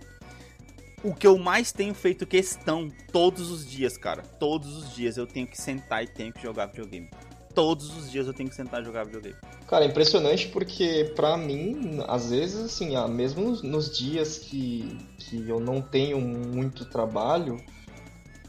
o 1.04 1.14
que 1.14 1.26
eu 1.28 1.38
mais 1.38 1.72
tenho 1.74 1.94
feito 1.94 2.26
questão 2.26 2.90
todos 3.12 3.50
os 3.52 3.68
dias, 3.70 3.98
cara, 3.98 4.22
todos 4.22 4.78
os 4.78 4.94
dias 4.94 5.18
eu 5.18 5.26
tenho 5.28 5.48
que 5.48 5.60
sentar 5.60 6.04
e 6.04 6.08
tenho 6.08 6.32
que 6.32 6.42
jogar 6.42 6.68
videogame. 6.68 7.10
Todos 7.54 7.96
os 7.96 8.12
dias 8.12 8.26
eu 8.28 8.34
tenho 8.34 8.50
que 8.50 8.56
sentar 8.56 8.82
e 8.82 8.86
jogar 8.86 9.04
videogame. 9.04 9.36
Cara, 9.68 9.86
é 9.86 9.88
impressionante 9.88 10.48
porque 10.48 11.12
pra 11.16 11.38
mim, 11.38 12.00
às 12.08 12.30
vezes, 12.32 12.60
assim, 12.62 12.96
ah, 12.96 13.08
mesmo 13.08 13.58
nos, 13.64 13.96
dias 13.96 14.38
que, 14.38 14.98
que 15.20 15.48
eu 15.48 15.60
não 15.60 15.82
tenho 15.82 16.20
muito 16.20 16.84
trabalho, 16.86 17.60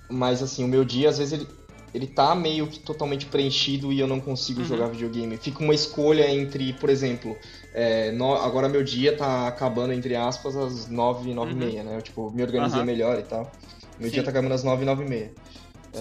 mas 0.08 0.42
assim, 0.42 0.64
o 0.64 0.68
meu 0.68 0.84
dia, 0.84 1.08
às 1.10 1.18
vezes, 1.18 1.32
ele, 1.40 1.48
ele 1.92 2.06
tá 2.06 2.34
meio 2.34 2.66
que 2.66 2.80
totalmente 2.80 3.26
preenchido 3.26 3.92
e 3.92 4.00
eu 4.00 4.06
não 4.06 4.20
consigo 4.20 4.60
Uhum. 4.60 4.66
jogar 4.66 4.88
videogame. 4.88 5.36
Fica 5.36 5.62
uma 5.62 5.74
escolha 5.74 6.30
entre, 6.30 6.72
por 6.74 6.88
exemplo, 6.90 7.36
é, 7.74 8.10
no- 8.12 8.34
agora 8.34 8.68
meu 8.68 8.82
dia 8.82 9.16
tá 9.16 9.46
acabando, 9.46 9.92
entre 9.92 10.16
aspas, 10.16 10.56
às 10.56 10.88
9 10.88 11.30
e 11.30 11.34
9 11.34 11.50
e 11.52 11.54
Uhum. 11.54 11.60
meia, 11.60 11.82
né? 11.84 11.96
Eu, 11.96 12.02
tipo, 12.02 12.30
me 12.30 12.42
organizei 12.42 12.78
Aham. 12.80 12.86
melhor 12.86 13.18
e 13.18 13.22
tal. 13.22 13.52
Meu 13.98 14.08
Sim. 14.08 14.14
dia 14.14 14.24
tá 14.24 14.30
acabando 14.30 14.52
às 14.54 14.64
9 14.64 14.82
e 14.82 14.86
9 14.86 15.04
e 15.04 15.08
meia. 15.08 15.32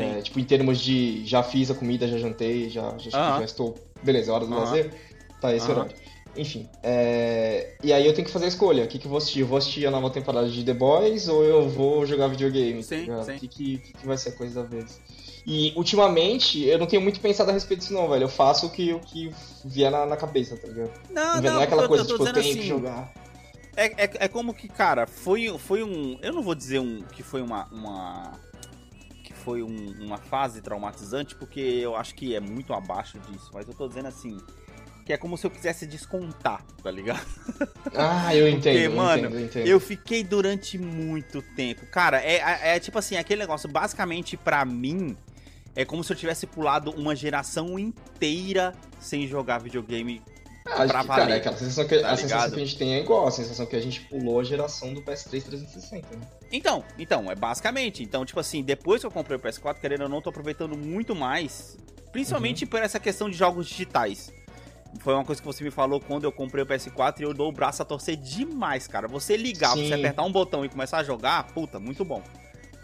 É, 0.02 0.22
tipo, 0.22 0.40
em 0.40 0.44
termos 0.44 0.80
de 0.80 1.26
já 1.26 1.44
fiz 1.44 1.70
a 1.70 1.76
comida, 1.76 2.08
já 2.08 2.18
jantei, 2.18 2.70
já, 2.70 2.98
já, 2.98 3.18
Aham. 3.18 3.38
já 3.40 3.44
estou. 3.46 3.76
Beleza, 4.02 4.34
hora 4.34 4.46
do 4.46 4.52
Aham. 4.54 4.60
lazer? 4.66 4.94
Tá 5.40 5.54
esse 5.54 5.66
Aham. 5.66 5.82
horário. 5.82 5.96
Enfim. 6.36 6.68
é, 6.82 7.76
E 7.84 7.94
aí 7.94 8.06
eu 8.08 8.14
tenho 8.14 8.26
que 8.26 8.34
fazer 8.34 8.46
a 8.46 8.48
escolha. 8.48 8.86
O 8.86 8.88
que, 8.88 8.98
que 8.98 9.06
eu 9.06 9.10
vou 9.10 9.18
assistir? 9.20 9.42
Eu 9.42 9.48
vou 9.48 9.58
assistir 9.58 9.86
a 9.86 9.92
nova 9.92 10.10
temporada 10.10 10.50
de 10.50 10.64
The 10.64 10.74
Boys 10.74 11.28
ou 11.28 11.44
eu 11.44 11.70
vou 11.70 12.06
jogar 12.08 12.28
videogame? 12.28 12.84
tá 12.84 12.96
Sim, 12.96 13.02
ligado? 13.02 13.26
sim. 13.26 13.36
O 13.36 13.40
que, 13.40 13.48
que, 13.48 13.78
que 13.78 13.94
que 13.94 14.06
vai 14.08 14.18
ser 14.18 14.30
a 14.30 14.32
coisa 14.32 14.64
da 14.64 14.68
vez? 14.68 15.00
E 15.46 15.74
ultimamente 15.76 16.64
eu 16.66 16.80
não 16.80 16.88
tenho 16.88 17.02
muito 17.02 17.20
pensado 17.20 17.52
a 17.52 17.54
respeito 17.54 17.82
disso, 17.82 17.94
não, 17.94 18.10
velho. 18.10 18.24
Eu 18.24 18.30
faço 18.30 18.66
o 18.66 18.70
que, 18.72 18.94
o 18.94 19.00
que 19.00 19.32
vier 19.64 19.92
na, 19.92 20.06
na 20.08 20.18
cabeça, 20.18 20.58
tá 20.58 20.68
ligado? 20.68 20.92
Não, 21.12 21.40
Não, 21.42 21.60
é 21.62 21.64
aquela 21.66 21.84
eu- 21.84 21.88
coisa, 21.88 22.04
eu 22.04 22.08
tipo, 22.08 22.24
eu 22.28 22.34
tenho 22.34 22.44
que 22.46 22.60
assim, 22.60 22.68
jogar. 22.68 23.14
É, 23.76 23.86
é, 24.06 24.10
é 24.22 24.28
como 24.28 24.54
que, 24.54 24.68
cara, 24.68 25.06
foi, 25.06 25.56
foi 25.60 25.84
um. 25.84 26.18
Eu 26.22 26.32
não 26.34 26.42
vou 26.42 26.56
dizer 26.56 26.80
um 26.80 27.02
que 27.04 27.22
foi 27.22 27.42
uma. 27.42 27.68
uma 27.72 28.32
que 28.52 28.53
foi 29.44 29.62
um- 29.64 29.94
uma 30.00 30.18
fase 30.18 30.62
traumatizante, 30.62 31.36
porque 31.36 31.60
eu 31.60 31.96
acho 31.96 32.16
que 32.16 32.36
é 32.36 32.40
muito 32.40 32.74
abaixo 32.74 33.20
disso. 33.20 33.50
Mas 33.54 33.68
eu 33.68 33.74
tô 33.74 33.88
dizendo 33.88 34.08
assim. 34.08 34.38
Que 35.06 35.12
é 35.12 35.18
como 35.18 35.38
se 35.38 35.46
eu 35.46 35.52
quisesse 35.52 35.86
descontar, 35.86 36.64
tá 36.82 36.90
ligado? 36.90 37.26
Ah, 37.94 38.34
eu 38.34 38.48
entendo, 38.48 38.78
eu 38.80 38.92
mano, 38.96 39.24
entendo, 39.26 39.36
eu 39.38 39.46
entendo. 39.46 39.68
Eu 39.68 39.80
fiquei 39.80 40.24
durante 40.24 40.78
muito 40.78 41.42
tempo. 41.56 41.86
Cara, 41.88 42.22
é, 42.22 42.38
é, 42.38 42.76
é 42.76 42.80
tipo 42.80 42.98
assim, 42.98 43.18
aquele 43.18 43.42
negócio, 43.42 43.70
basicamente, 43.70 44.38
pra 44.38 44.64
mim, 44.64 45.16
é 45.76 45.84
como 45.84 46.04
se 46.06 46.14
eu 46.14 46.16
tivesse 46.18 46.48
pulado 46.48 46.90
uma 46.92 47.14
geração 47.16 47.78
inteira 47.78 48.74
sem 48.98 49.28
jogar 49.28 49.58
videogame. 49.60 50.22
Que, 50.74 50.88
cara, 50.88 51.04
valer, 51.04 51.34
é 51.34 51.38
aquela 51.38 51.58
sensação 51.58 51.88
que, 51.88 52.00
tá 52.00 52.12
a 52.12 52.18
sensação 52.18 52.38
ligado? 52.38 52.54
que 52.54 52.62
a 52.62 52.66
gente 52.66 52.78
tem 52.78 52.96
é 52.96 53.00
igual, 53.00 53.28
a 53.28 53.32
sensação 53.32 53.66
que 53.66 53.76
a 53.76 53.82
gente 53.82 54.02
pulou 54.02 54.40
a 54.40 54.44
geração 54.44 54.94
do 54.94 55.02
PS3 55.02 55.44
360, 55.44 56.16
né? 56.16 56.28
Então, 56.52 56.84
então, 56.98 57.32
é 57.32 57.36
basicamente. 57.36 58.04
Então, 58.04 58.26
tipo 58.26 58.40
assim, 58.40 58.62
depois 58.62 59.02
que 59.02 59.08
eu 59.08 59.12
comprei 59.12 59.38
o 59.38 59.40
PS4, 59.40 59.80
querendo 59.80 60.04
ou 60.04 60.10
não, 60.10 60.22
tô 60.22 60.30
aproveitando 60.30 60.78
muito 60.78 61.16
mais. 61.16 61.78
Uhum. 61.78 62.12
Principalmente 62.12 62.66
por 62.66 62.82
essa 62.82 63.00
questão 63.00 63.30
de 63.30 63.38
jogos 63.38 63.68
digitais. 63.68 64.32
Foi 65.00 65.14
uma 65.14 65.26
coisa 65.26 65.42
que 65.42 65.46
você 65.48 65.64
me 65.64 65.72
falou 65.72 66.00
quando 66.00 66.26
eu 66.26 66.32
comprei 66.32 66.64
o 66.64 66.68
PS4 66.68 67.22
e 67.22 67.24
eu 67.24 67.34
dou 67.34 67.50
o 67.50 67.52
braço 67.52 67.82
a 67.82 67.86
torcer 67.86 68.16
demais, 68.16 68.88
cara. 68.88 69.08
Você 69.08 69.36
ligar, 69.36 69.74
Sim. 69.74 69.88
você 69.88 69.94
apertar 69.96 70.24
um 70.24 70.32
botão 70.32 70.64
e 70.64 70.70
começar 70.70 71.00
a 71.00 71.04
jogar, 71.04 71.48
puta, 71.48 71.80
muito 71.80 72.06
bom. 72.06 72.22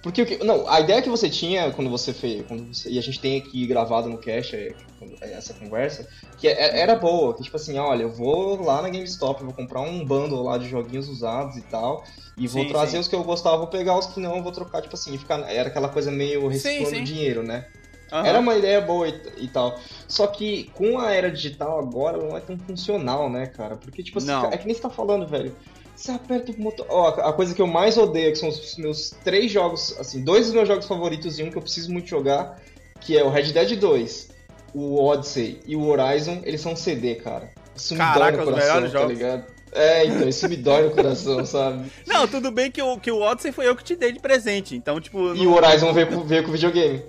Porque 0.02 0.22
o 0.22 0.26
que. 0.26 0.44
Não, 0.44 0.68
a 0.70 0.80
ideia 0.80 1.02
que 1.02 1.10
você 1.10 1.30
tinha 1.30 1.72
quando 1.72 1.90
você 1.90 2.14
fez. 2.14 2.46
Quando 2.48 2.74
você- 2.74 2.90
e 2.90 2.98
a 2.98 3.02
gente 3.02 3.20
tem 3.20 3.38
aqui 3.38 3.66
gravado 3.68 4.10
no 4.10 4.18
cache 4.18 4.56
é, 4.56 4.76
é, 5.22 5.34
essa 5.34 5.54
conversa, 5.54 6.08
que 6.38 6.48
é- 6.48 6.80
era 6.80 6.96
boa, 6.96 7.36
que 7.36 7.44
tipo 7.44 7.58
assim, 7.58 7.78
olha, 7.78 8.04
eu 8.04 8.10
vou 8.12 8.62
lá 8.62 8.82
na 8.82 8.90
GameStop, 8.90 9.44
vou 9.44 9.54
comprar 9.54 9.82
um 9.82 10.06
bundle 10.06 10.44
lá 10.44 10.58
de 10.58 10.70
joguinhos 10.70 11.10
usados 11.10 11.58
e 11.58 11.62
tal. 11.64 12.04
E 12.38 12.48
vou 12.48 12.64
Sim, 12.64 12.70
trazer 12.70 12.92
sim. 12.92 13.00
os 13.00 13.08
que 13.10 13.16
eu 13.16 13.24
gostava, 13.24 13.58
vou 13.58 13.68
pegar 13.68 13.98
os 13.98 14.06
que 14.08 14.20
não, 14.22 14.42
vou 14.42 14.52
trocar, 14.54 14.82
tipo 14.82 14.96
assim, 14.96 15.18
ficar, 15.18 15.40
era 15.52 15.68
aquela 15.68 15.90
coisa 15.90 16.10
meio 16.10 16.48
reciclando 16.48 17.04
dinheiro, 17.04 17.44
né? 17.44 17.66
Aham. 18.12 18.26
Era 18.28 18.40
uma 18.40 18.56
ideia 18.56 18.82
boa 18.82 19.08
e, 19.08 19.22
e 19.38 19.48
tal. 19.50 19.80
Só 20.08 20.26
que 20.26 20.72
com 20.74 20.98
a 20.98 21.12
era 21.12 21.30
digital 21.30 21.78
agora 21.78 22.18
ela 22.18 22.28
não 22.28 22.38
é 22.38 22.40
tão 22.40 22.58
funcional, 22.58 23.30
né, 23.30 23.46
cara? 23.48 23.76
Porque, 23.76 24.02
tipo 24.02 24.18
assim, 24.18 24.28
Não. 24.28 24.46
é 24.46 24.58
que 24.58 24.66
nem 24.66 24.74
você 24.74 24.82
tá 24.82 24.90
falando, 24.90 25.28
velho. 25.28 25.56
Você 26.00 26.12
aperta 26.14 26.52
o 26.52 26.56
botão. 26.56 26.86
Ó, 26.88 27.10
a 27.10 27.34
coisa 27.34 27.54
que 27.54 27.62
eu 27.62 27.68
mais 27.68 27.98
odeio, 27.98 28.32
que 28.32 28.38
são 28.38 28.48
os 28.48 28.78
meus 28.78 29.10
três 29.24 29.52
jogos, 29.52 29.94
assim, 30.00 30.24
dois 30.24 30.46
dos 30.46 30.56
meus 30.56 30.66
jogos 30.68 30.86
favoritos 30.86 31.38
e 31.38 31.44
um 31.44 31.52
que 31.52 31.58
eu 31.58 31.62
preciso 31.62 31.92
muito 31.92 32.08
jogar, 32.08 32.58
que 33.02 33.18
é 33.18 33.24
o 33.24 33.30
Red 33.30 33.52
Dead 33.52 33.78
2, 33.78 34.30
o 34.74 35.04
Odyssey 35.04 35.60
e 35.68 35.76
o 35.76 35.86
Horizon, 35.86 36.40
eles 36.46 36.62
são 36.62 36.74
CD, 36.74 37.16
cara. 37.16 37.50
Isso 37.76 37.94
me 37.96 38.00
Caraca, 38.00 38.38
dói 38.38 38.46
no 38.46 38.52
coração, 38.52 38.82
tá 38.82 38.88
jogos. 38.88 39.10
ligado? 39.18 39.44
É, 39.74 40.06
então, 40.06 40.30
isso 40.30 40.48
me 40.48 40.56
dói 40.56 40.84
no 40.84 40.92
coração, 40.92 41.44
sabe? 41.46 41.92
Não, 42.08 42.26
tudo 42.30 42.50
bem 42.50 42.72
que 42.72 42.82
o, 42.82 42.98
que 42.98 43.12
o 43.12 43.20
Odyssey 43.22 43.52
foi 43.52 43.68
eu 43.68 43.76
que 43.76 43.84
te 43.84 43.96
dei 43.98 44.14
de 44.14 44.20
presente. 44.20 44.76
Então, 44.78 45.02
tipo. 45.02 45.36
E 45.36 45.44
não- 45.44 45.52
o 45.52 45.56
Horizon 45.56 45.92
veio, 45.94 46.08
com- 46.08 46.24
veio 46.24 46.44
com 46.44 46.50
o 46.50 46.54
videogame. 46.54 47.04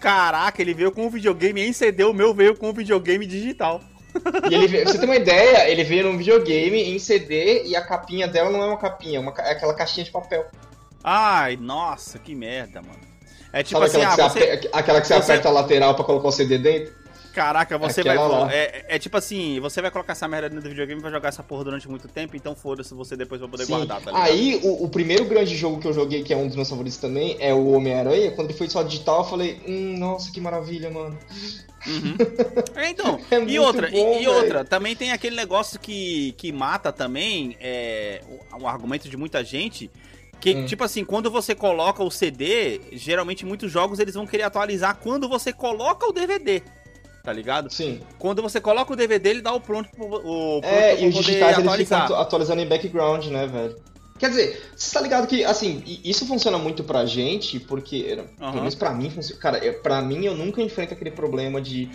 Caraca, 0.00 0.62
ele 0.62 0.74
veio 0.74 0.90
com 0.92 1.06
um 1.06 1.10
videogame 1.10 1.60
em 1.60 1.72
CD, 1.72 2.04
o 2.04 2.12
meu 2.12 2.32
veio 2.32 2.56
com 2.56 2.70
um 2.70 2.72
videogame 2.72 3.26
digital. 3.26 3.80
E 4.50 4.54
ele 4.54 4.66
veio, 4.68 4.86
você 4.86 4.98
ter 4.98 5.04
uma 5.06 5.16
ideia, 5.16 5.68
ele 5.70 5.84
veio 5.84 6.04
num 6.04 6.18
videogame 6.18 6.82
em 6.82 6.98
CD 6.98 7.64
e 7.64 7.74
a 7.76 7.82
capinha 7.82 8.28
dela 8.28 8.50
não 8.50 8.62
é 8.62 8.66
uma 8.66 8.78
capinha, 8.78 9.18
é, 9.18 9.20
uma, 9.20 9.32
é 9.38 9.52
aquela 9.52 9.74
caixinha 9.74 10.04
de 10.04 10.10
papel. 10.10 10.46
Ai, 11.02 11.56
nossa, 11.56 12.18
que 12.18 12.34
merda, 12.34 12.82
mano. 12.82 13.00
É 13.52 13.62
tipo 13.62 13.78
Sabe 13.80 14.04
assim, 14.04 14.04
aquela, 14.04 14.26
ah, 14.26 14.30
que 14.30 14.38
você... 14.38 14.46
você, 14.46 14.52
ape- 14.52 14.70
aquela 14.72 15.00
que 15.00 15.06
você 15.06 15.14
você- 15.14 15.32
aperta 15.32 15.48
a 15.48 15.52
lateral 15.52 15.94
pra 15.94 16.04
colocar 16.04 16.28
o 16.28 16.32
CD 16.32 16.58
dentro? 16.58 16.94
Caraca, 17.32 17.78
você 17.78 18.00
Aquela 18.02 18.28
vai. 18.28 18.40
lá. 18.40 18.52
É, 18.54 18.84
é 18.88 18.98
tipo 18.98 19.16
assim, 19.16 19.58
você 19.60 19.80
vai 19.80 19.90
colocar 19.90 20.12
essa 20.12 20.28
merda 20.28 20.48
dentro 20.48 20.64
do 20.64 20.68
videogame 20.70 21.00
e 21.00 21.02
vai 21.02 21.10
jogar 21.10 21.28
essa 21.30 21.42
porra 21.42 21.64
durante 21.64 21.88
muito 21.88 22.06
tempo, 22.08 22.36
então 22.36 22.54
foda-se 22.54 22.92
você 22.94 23.16
depois 23.16 23.40
vai 23.40 23.48
poder 23.50 23.64
Sim. 23.64 23.72
guardar, 23.74 24.00
tá 24.00 24.10
ligado? 24.10 24.24
Aí, 24.26 24.60
o, 24.62 24.84
o 24.84 24.88
primeiro 24.88 25.24
grande 25.24 25.56
jogo 25.56 25.80
que 25.80 25.86
eu 25.88 25.92
joguei, 25.92 26.22
que 26.22 26.32
é 26.32 26.36
um 26.36 26.46
dos 26.46 26.56
meus 26.56 26.68
favoritos 26.68 26.98
também, 26.98 27.36
é 27.40 27.52
o 27.54 27.70
Homem-Aranha. 27.72 28.32
Quando 28.32 28.50
ele 28.50 28.58
foi 28.58 28.68
só 28.68 28.82
digital, 28.82 29.20
eu 29.20 29.24
falei, 29.24 29.60
hum, 29.66 29.96
nossa, 29.98 30.30
que 30.30 30.40
maravilha, 30.40 30.90
mano. 30.90 31.18
Uhum. 31.86 32.16
É, 32.76 32.90
então, 32.90 33.18
É 33.30 33.42
e 33.44 33.58
outra, 33.58 33.88
e- 33.88 33.92
bom, 33.92 34.12
e, 34.14 34.18
velho. 34.24 34.32
outra, 34.32 34.64
também 34.64 34.94
tem 34.94 35.12
aquele 35.12 35.34
negócio 35.34 35.80
que, 35.80 36.32
que 36.36 36.52
mata 36.52 36.92
também, 36.92 37.56
é, 37.60 38.20
o, 38.58 38.62
o 38.62 38.68
argumento 38.68 39.08
de 39.08 39.16
muita 39.16 39.42
gente, 39.44 39.90
que, 40.40 40.54
Hum. 40.54 40.66
tipo 40.66 40.82
assim, 40.82 41.04
quando 41.04 41.30
você 41.30 41.54
coloca 41.54 42.02
o 42.02 42.10
CD, 42.10 42.80
geralmente 42.92 43.46
muitos 43.46 43.70
jogos 43.70 43.98
eles 44.00 44.14
vão 44.14 44.26
querer 44.26 44.42
atualizar 44.42 44.96
quando 44.96 45.28
você 45.28 45.52
coloca 45.52 46.04
o 46.06 46.12
DVD, 46.12 46.62
tá 47.22 47.32
ligado? 47.32 47.72
Sim. 47.72 48.00
Quando 48.18 48.42
você 48.42 48.60
coloca 48.60 48.92
o 48.92 48.96
DVD, 48.96 49.30
ele 49.30 49.40
dá 49.42 49.52
o 49.52 49.60
pronto, 49.60 49.88
pro- 49.90 50.06
o 50.06 50.60
pronto 50.60 50.64
É, 50.66 51.02
e 51.02 51.08
os 51.08 51.14
digitais 51.14 51.58
eles 51.58 51.74
ficam 51.76 52.16
atualizando 52.20 52.60
em 52.60 52.66
background, 52.66 53.26
né, 53.26 53.46
velho? 53.46 53.76
Quer 54.18 54.28
dizer, 54.28 54.62
você 54.76 54.92
tá 54.94 55.00
ligado 55.00 55.26
que, 55.26 55.44
assim, 55.44 55.82
isso 56.04 56.24
funciona 56.26 56.56
muito 56.56 56.84
pra 56.84 57.04
gente, 57.06 57.58
porque, 57.58 58.16
Aham. 58.40 58.50
pelo 58.50 58.62
menos 58.62 58.74
pra 58.74 58.92
mim, 58.92 59.10
funciona. 59.10 59.40
Cara, 59.40 59.72
pra 59.82 60.00
mim, 60.00 60.24
eu 60.24 60.34
nunca 60.36 60.62
enfrento 60.62 60.94
aquele 60.94 61.10
problema 61.10 61.60
de 61.60 61.88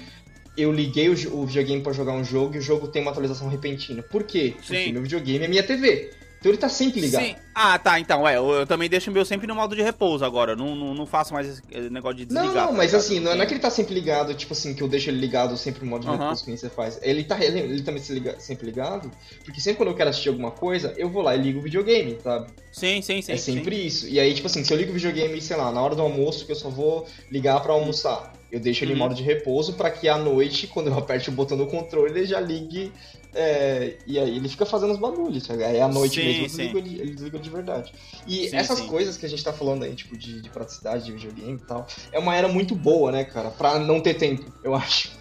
eu 0.57 0.71
liguei 0.71 1.07
o, 1.07 1.13
o 1.35 1.45
videogame 1.45 1.81
pra 1.81 1.93
jogar 1.93 2.13
um 2.13 2.23
jogo 2.23 2.55
e 2.55 2.57
o 2.57 2.61
jogo 2.61 2.87
tem 2.87 3.01
uma 3.01 3.11
atualização 3.11 3.47
repentina. 3.47 4.01
Por 4.03 4.23
quê? 4.23 4.55
Porque 4.57 4.75
Sim. 4.85 4.91
meu 4.91 5.03
videogame 5.03 5.45
é 5.45 5.47
minha 5.47 5.63
TV. 5.63 6.09
Então 6.39 6.51
ele 6.51 6.57
tá 6.59 6.69
sempre 6.69 7.01
ligado. 7.01 7.23
Sim. 7.25 7.35
Ah, 7.53 7.79
tá, 7.79 7.99
então, 7.99 8.27
é, 8.27 8.37
eu, 8.37 8.47
eu 8.51 8.67
também 8.67 8.87
deixo 8.87 9.09
o 9.09 9.13
meu 9.13 9.25
sempre 9.25 9.47
no 9.47 9.55
modo 9.55 9.75
de 9.75 9.81
repouso 9.81 10.23
agora, 10.23 10.55
não, 10.55 10.75
não, 10.75 10.93
não 10.93 11.05
faço 11.07 11.33
mais 11.33 11.47
esse 11.47 11.61
negócio 11.89 12.17
de 12.17 12.31
Não, 12.31 12.41
desligar. 12.43 12.65
não, 12.65 12.71
tá 12.71 12.77
mas 12.77 12.85
ligado? 12.91 13.01
assim, 13.01 13.19
não 13.19 13.31
é, 13.31 13.35
não 13.35 13.41
é 13.41 13.45
que 13.47 13.53
ele 13.53 13.59
tá 13.59 13.71
sempre 13.71 13.95
ligado, 13.95 14.33
tipo 14.35 14.53
assim, 14.53 14.75
que 14.75 14.83
eu 14.83 14.87
deixo 14.87 15.09
ele 15.09 15.17
ligado 15.19 15.57
sempre 15.57 15.83
no 15.83 15.89
modo 15.89 16.05
de 16.05 16.11
repouso 16.11 16.45
que 16.45 16.55
você 16.55 16.69
faz. 16.69 16.99
Ele 17.01 17.23
tá 17.23 17.43
ele, 17.43 17.59
ele 17.59 17.81
também 17.81 18.01
se 18.03 18.13
liga- 18.13 18.39
sempre 18.39 18.67
ligado, 18.67 19.09
porque 19.43 19.59
sempre 19.59 19.77
quando 19.77 19.89
eu 19.89 19.95
quero 19.95 20.11
assistir 20.11 20.29
alguma 20.29 20.51
coisa, 20.51 20.93
eu 20.95 21.09
vou 21.09 21.23
lá 21.23 21.35
e 21.35 21.41
ligo 21.41 21.57
o 21.59 21.61
videogame, 21.63 22.17
sabe? 22.23 22.51
Sim, 22.71 23.01
sim, 23.01 23.21
sim. 23.23 23.31
é 23.31 23.37
sim. 23.37 23.53
sempre 23.55 23.75
isso. 23.75 24.07
E 24.07 24.19
aí, 24.19 24.31
tipo 24.35 24.45
assim, 24.45 24.63
se 24.63 24.71
eu 24.71 24.77
ligo 24.77 24.91
o 24.91 24.93
videogame, 24.93 25.41
sei 25.41 25.57
lá, 25.57 25.71
na 25.71 25.81
hora 25.81 25.95
do 25.95 26.03
almoço, 26.03 26.45
que 26.45 26.51
eu 26.51 26.55
só 26.55 26.69
vou 26.69 27.07
ligar 27.31 27.59
pra 27.61 27.73
almoçar, 27.73 28.31
eu 28.51 28.59
deixo 28.59 28.83
ele 28.83 28.91
em 28.91 28.93
Uhum. 28.93 28.99
modo 29.01 29.15
de 29.15 29.23
repouso 29.23 29.73
pra 29.73 29.89
que 29.89 30.07
à 30.07 30.17
noite, 30.17 30.67
quando 30.67 30.87
eu 30.87 30.97
aperte 30.97 31.29
o 31.29 31.31
botão 31.33 31.57
do 31.57 31.65
controle, 31.65 32.11
ele 32.11 32.25
já 32.27 32.39
ligue. 32.39 32.91
É, 33.33 33.97
e 34.05 34.17
aí 34.19 34.35
ele 34.37 34.49
fica 34.49 34.65
fazendo 34.65 34.91
os 34.93 34.99
bagulhos? 34.99 35.49
Aí 35.49 35.79
à 35.81 35.87
noite 35.87 36.15
Sim, 36.15 36.25
mesmo 36.25 36.49
sim. 36.49 36.57
desligo 36.57 36.77
ele, 36.77 36.99
ele 37.01 37.11
desliga 37.13 37.39
de 37.39 37.49
verdade. 37.49 37.93
E 38.25 38.47
Sim, 38.49 38.55
essas 38.57 38.81
coisas 38.81 39.17
que 39.17 39.25
a 39.25 39.29
gente 39.29 39.43
tá 39.43 39.53
falando 39.53 39.83
aí, 39.83 39.95
tipo, 39.95 40.17
de, 40.17 40.41
de 40.41 40.49
praticidade 40.49 41.05
de 41.05 41.11
videogame 41.11 41.57
e 41.57 41.65
tal, 41.65 41.87
é 42.11 42.19
uma 42.19 42.35
era 42.35 42.47
muito 42.47 42.75
boa, 42.75 43.11
né, 43.11 43.23
cara? 43.23 43.49
Pra 43.51 43.79
não 43.79 43.99
ter 44.01 44.15
tempo, 44.15 44.51
eu 44.63 44.73
acho. 44.75 45.11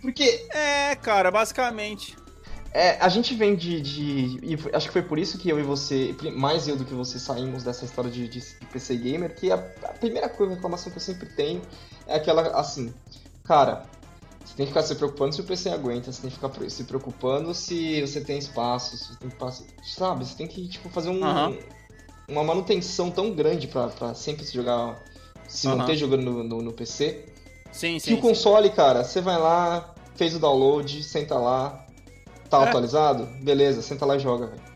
Porque 0.00 0.46
É, 0.52 0.94
cara, 0.96 1.30
basicamente. 1.30 2.16
é, 2.74 2.96
a 3.00 3.08
gente 3.08 3.34
vem 3.34 3.54
de, 3.54 3.80
de- 3.80 4.58
acho 4.72 4.86
que 4.88 4.92
foi 4.92 5.02
por 5.02 5.18
isso 5.18 5.38
que 5.38 5.48
eu 5.48 5.60
e 5.60 5.62
você, 5.62 6.14
mais 6.34 6.66
eu 6.66 6.76
do 6.76 6.84
que 6.84 6.94
você, 6.94 7.18
saímos 7.18 7.62
dessa 7.62 7.84
história 7.84 8.10
de, 8.10 8.26
de- 8.28 8.40
de 8.40 8.66
PC 8.72 8.96
Gamer, 8.96 9.34
que 9.34 9.52
a, 9.52 9.56
a 9.56 9.92
primeira 9.92 10.28
coisa, 10.28 10.54
reclamação 10.54 10.90
que 10.90 10.98
eu 10.98 11.02
sempre 11.02 11.28
tenho 11.28 11.62
é 12.06 12.16
aquela 12.16 12.58
assim, 12.58 12.92
cara, 13.44 13.86
você 14.52 14.56
tem 14.58 14.66
que 14.66 14.72
ficar 14.72 14.82
se 14.82 14.94
preocupando 14.94 15.34
se 15.34 15.40
o 15.40 15.44
PC 15.44 15.70
aguenta, 15.70 16.12
você 16.12 16.20
tem 16.20 16.30
que 16.30 16.36
ficar 16.36 16.50
se 16.70 16.84
preocupando 16.84 17.54
se 17.54 18.00
você 18.02 18.20
tem 18.20 18.36
espaço, 18.38 18.96
se 18.98 19.04
você 19.06 19.16
tem 19.18 19.30
que 19.30 19.36
passar. 19.36 19.64
Sabe, 19.82 20.26
você 20.26 20.36
tem 20.36 20.46
que 20.46 20.68
tipo, 20.68 20.90
fazer 20.90 21.08
um, 21.08 21.20
uma 22.28 22.44
manutenção 22.44 23.10
tão 23.10 23.32
grande 23.34 23.66
pra, 23.66 23.88
pra 23.88 24.14
sempre 24.14 24.44
se 24.44 24.52
jogar. 24.54 25.02
Se 25.48 25.66
Aham. 25.66 25.76
manter 25.76 25.96
jogando 25.96 26.22
no, 26.22 26.42
no- 26.44 26.62
no 26.62 26.72
PC. 26.72 27.24
Sim, 27.72 27.98
sim. 27.98 28.12
o 28.14 28.18
console, 28.20 28.68
cara, 28.70 29.02
você 29.04 29.20
vai 29.22 29.38
lá, 29.38 29.94
fez 30.14 30.34
o 30.34 30.38
download, 30.38 31.02
senta 31.02 31.36
lá, 31.38 31.86
tá 32.50 32.62
É. 32.64 32.68
atualizado? 32.68 33.26
Beleza, 33.42 33.80
senta 33.80 34.04
lá 34.04 34.16
e 34.16 34.18
joga, 34.18 34.46
velho. 34.48 34.71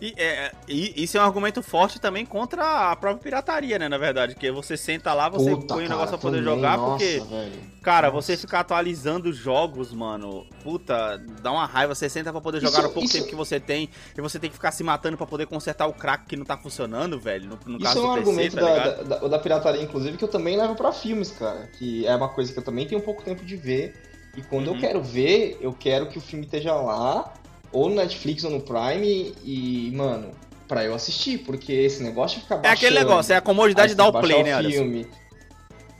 E, 0.00 0.12
é, 0.16 0.52
e 0.68 1.02
isso 1.02 1.16
é 1.16 1.20
um 1.20 1.24
argumento 1.24 1.62
forte 1.62 2.00
também 2.00 2.26
contra 2.26 2.90
a 2.90 2.96
própria 2.96 3.22
pirataria, 3.22 3.78
né? 3.78 3.88
Na 3.88 3.96
verdade, 3.96 4.34
que 4.34 4.50
você 4.50 4.76
senta 4.76 5.14
lá, 5.14 5.28
você 5.28 5.50
Puta, 5.52 5.74
põe 5.74 5.86
o 5.86 5.88
negócio 5.88 6.08
pra 6.10 6.18
poder 6.18 6.38
também, 6.38 6.54
jogar, 6.54 6.76
nossa, 6.76 6.90
porque, 7.04 7.20
velho. 7.20 7.52
cara, 7.82 8.08
Nossa. 8.10 8.22
você 8.22 8.36
ficar 8.36 8.60
atualizando 8.60 9.32
jogos, 9.32 9.92
mano, 9.92 10.44
puta, 10.62 11.16
dá 11.40 11.52
uma 11.52 11.64
raiva. 11.64 11.94
Você 11.94 12.08
senta 12.08 12.32
pra 12.32 12.40
poder 12.40 12.60
jogar 12.60 12.78
Isso- 12.78 12.88
no 12.88 12.92
pouco 12.92 13.04
isso- 13.06 13.14
tempo 13.18 13.28
que 13.28 13.34
você 13.36 13.58
tem 13.60 13.88
e 14.16 14.20
você 14.20 14.38
tem 14.38 14.50
que 14.50 14.56
ficar 14.56 14.72
se 14.72 14.82
matando 14.82 15.16
pra 15.16 15.26
poder 15.26 15.46
consertar 15.46 15.86
o 15.86 15.92
crack 15.92 16.26
que 16.26 16.36
não 16.36 16.44
tá 16.44 16.58
funcionando, 16.58 17.18
velho. 17.18 17.48
No, 17.48 17.58
no 17.66 17.76
Isso 17.78 17.84
caso 17.84 17.98
é 17.98 18.02
um 18.02 18.08
do 18.08 18.14
PC, 18.14 18.28
argumento 18.30 18.56
tá 18.56 18.60
da, 18.62 18.90
da, 19.02 19.18
da- 19.20 19.28
da 19.28 19.38
pirataria, 19.38 19.82
inclusive, 19.82 20.18
que 20.18 20.24
eu 20.24 20.28
também 20.28 20.56
levo 20.56 20.74
pra 20.74 20.92
filmes, 20.92 21.30
cara. 21.30 21.68
Que 21.78 22.06
é 22.06 22.14
uma 22.14 22.28
coisa 22.28 22.52
que 22.52 22.58
eu 22.58 22.64
também 22.64 22.86
tenho 22.86 23.00
pouco 23.00 23.22
tempo 23.22 23.44
de 23.44 23.56
ver. 23.56 23.94
E 24.36 24.42
quando 24.42 24.66
Uhum. 24.68 24.74
eu 24.74 24.80
quero 24.80 25.00
ver, 25.02 25.56
eu 25.60 25.72
quero 25.72 26.08
que 26.08 26.18
o 26.18 26.20
filme 26.20 26.44
esteja 26.44 26.74
lá, 26.74 27.32
ou 27.74 27.88
no 27.90 27.96
Netflix 27.96 28.44
ou 28.44 28.50
no 28.50 28.60
Prime, 28.60 29.34
e, 29.44 29.90
mano, 29.94 30.30
pra 30.68 30.84
eu 30.84 30.94
assistir, 30.94 31.38
porque 31.38 31.72
esse 31.72 32.02
negócio 32.02 32.36
de 32.38 32.44
ficar 32.44 32.56
É 32.56 32.58
baixando... 32.58 32.86
aquele 32.86 32.98
negócio, 32.98 33.32
é 33.32 33.36
a 33.36 33.40
comodidade 33.40 33.88
de 33.90 33.94
dar 33.96 34.06
o 34.08 34.12
play, 34.12 34.42
baixar 34.42 34.62
né, 34.62 34.68
o 34.68 34.72
filme, 34.72 35.06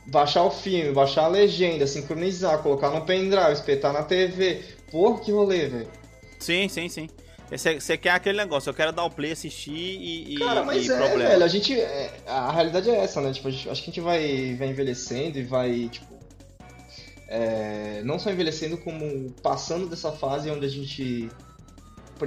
baixar 0.06 0.42
o 0.44 0.50
filme, 0.50 0.92
baixar 0.92 1.24
a 1.24 1.28
legenda, 1.28 1.86
sincronizar, 1.86 2.58
colocar 2.62 2.90
no 2.90 3.02
pendrive, 3.04 3.52
espetar 3.52 3.92
na 3.92 4.02
TV. 4.02 4.62
Porra, 4.90 5.20
que 5.20 5.32
rolê, 5.32 5.66
velho. 5.66 5.88
Sim, 6.38 6.68
sim, 6.68 6.88
sim. 6.88 7.08
Você 7.50 7.78
você 7.78 7.96
quer 7.98 8.10
aquele 8.10 8.38
negócio, 8.38 8.70
eu 8.70 8.74
quero 8.74 8.90
dar 8.92 9.04
o 9.04 9.10
play, 9.10 9.32
assistir 9.32 9.70
e, 9.72 10.34
e, 10.34 10.38
Cara, 10.38 10.62
mas 10.64 10.86
e 10.86 10.92
é, 10.92 10.96
problema. 10.96 11.30
velho, 11.30 11.44
a 11.44 11.48
gente. 11.48 11.78
é, 11.78 12.10
a 12.26 12.50
realidade 12.50 12.88
é 12.88 12.96
essa, 12.96 13.20
né? 13.20 13.32
Tipo, 13.32 13.50
gente- 13.50 13.68
acho 13.68 13.82
que 13.82 13.90
a 13.90 13.92
gente 13.92 14.00
vai, 14.00 14.54
vai 14.58 14.68
envelhecendo 14.68 15.38
e 15.38 15.42
vai, 15.42 15.88
tipo. 15.90 16.14
é, 17.28 18.00
não 18.04 18.18
só 18.18 18.30
envelhecendo, 18.30 18.76
como 18.78 19.30
passando 19.42 19.86
dessa 19.88 20.10
fase 20.12 20.50
onde 20.50 20.64
a 20.66 20.68
gente 20.68 21.28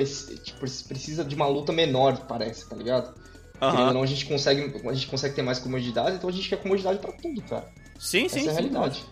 tipo, 0.05 0.60
precisa 0.60 1.23
de 1.23 1.36
uma 1.36 1.47
luta 1.47 1.71
menor, 1.71 2.25
parece, 2.27 2.67
tá 2.67 2.75
ligado? 2.75 3.13
Ou 3.60 3.93
não, 3.93 4.03
a 4.03 4.05
gente 4.05 4.25
consegue, 4.25 4.81
a 4.88 4.93
gente 4.93 5.07
consegue 5.07 5.36
ter 5.36 5.41
mais 5.41 5.60
comodidade, 5.60 6.15
então 6.15 6.29
a 6.29 6.33
gente 6.33 6.47
quer 6.47 6.57
comodidade 6.57 6.99
pra 6.99 7.12
tudo, 7.12 7.41
cara. 7.43 7.67
Sim, 7.99 8.25
Essa 8.25 8.39
sim, 8.39 8.47
é 8.47 8.49
a 8.49 8.53
sim. 8.53 8.60
realidade. 8.60 9.05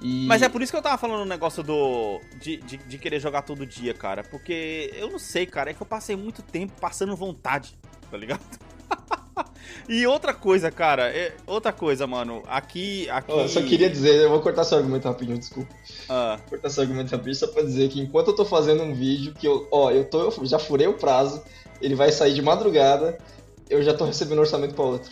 E... 0.00 0.26
Mas 0.26 0.42
é 0.42 0.48
por 0.48 0.60
isso 0.62 0.72
que 0.72 0.76
eu 0.76 0.82
tava 0.82 0.98
falando 0.98 1.22
o 1.22 1.26
negócio 1.26 1.62
do. 1.62 2.20
De, 2.40 2.56
de, 2.58 2.76
de 2.76 2.98
querer 2.98 3.20
jogar 3.20 3.42
todo 3.42 3.64
dia, 3.64 3.94
cara. 3.94 4.24
Porque 4.24 4.92
eu 4.96 5.08
não 5.08 5.18
sei, 5.18 5.46
cara. 5.46 5.70
É 5.70 5.74
que 5.74 5.80
eu 5.80 5.86
passei 5.86 6.16
muito 6.16 6.42
tempo 6.42 6.72
passando 6.80 7.14
vontade, 7.14 7.78
tá 8.10 8.16
ligado? 8.16 8.42
e 9.88 10.06
outra 10.06 10.34
coisa, 10.34 10.70
cara. 10.70 11.04
é- 11.08 11.32
outra 11.46 11.72
coisa, 11.72 12.06
mano. 12.06 12.42
Aqui. 12.46 13.08
aqui... 13.10 13.30
Eu 13.32 13.48
só 13.48 13.60
queria 13.62 13.88
dizer, 13.90 14.14
eu 14.22 14.28
vou 14.30 14.40
cortar 14.40 14.64
seu 14.64 14.78
argumento 14.78 15.08
rapidinho, 15.08 15.38
desculpa. 15.38 15.72
Ah, 16.08 16.36
Vou 16.40 16.50
cortar 16.50 16.70
seu 16.70 16.82
argumento 16.82 17.10
rapidinho 17.10 17.34
só 17.36 17.46
pra 17.46 17.62
dizer 17.62 17.88
que 17.88 18.00
enquanto 18.00 18.28
eu 18.28 18.36
tô 18.36 18.44
fazendo 18.44 18.82
um 18.82 18.94
vídeo, 18.94 19.34
que 19.34 19.46
eu, 19.46 19.66
ó, 19.72 19.90
eu 19.90 20.04
tô, 20.04 20.20
eu 20.30 20.46
já 20.46 20.58
furei 20.58 20.86
o 20.86 20.94
prazo, 20.94 21.42
ele 21.80 21.94
vai 21.94 22.12
sair 22.12 22.34
de 22.34 22.42
madrugada, 22.42 23.18
eu 23.70 23.82
já 23.82 23.94
tô 23.94 24.04
recebendo 24.04 24.38
orçamento 24.40 24.74
pra 24.74 24.84
outro. 24.84 25.10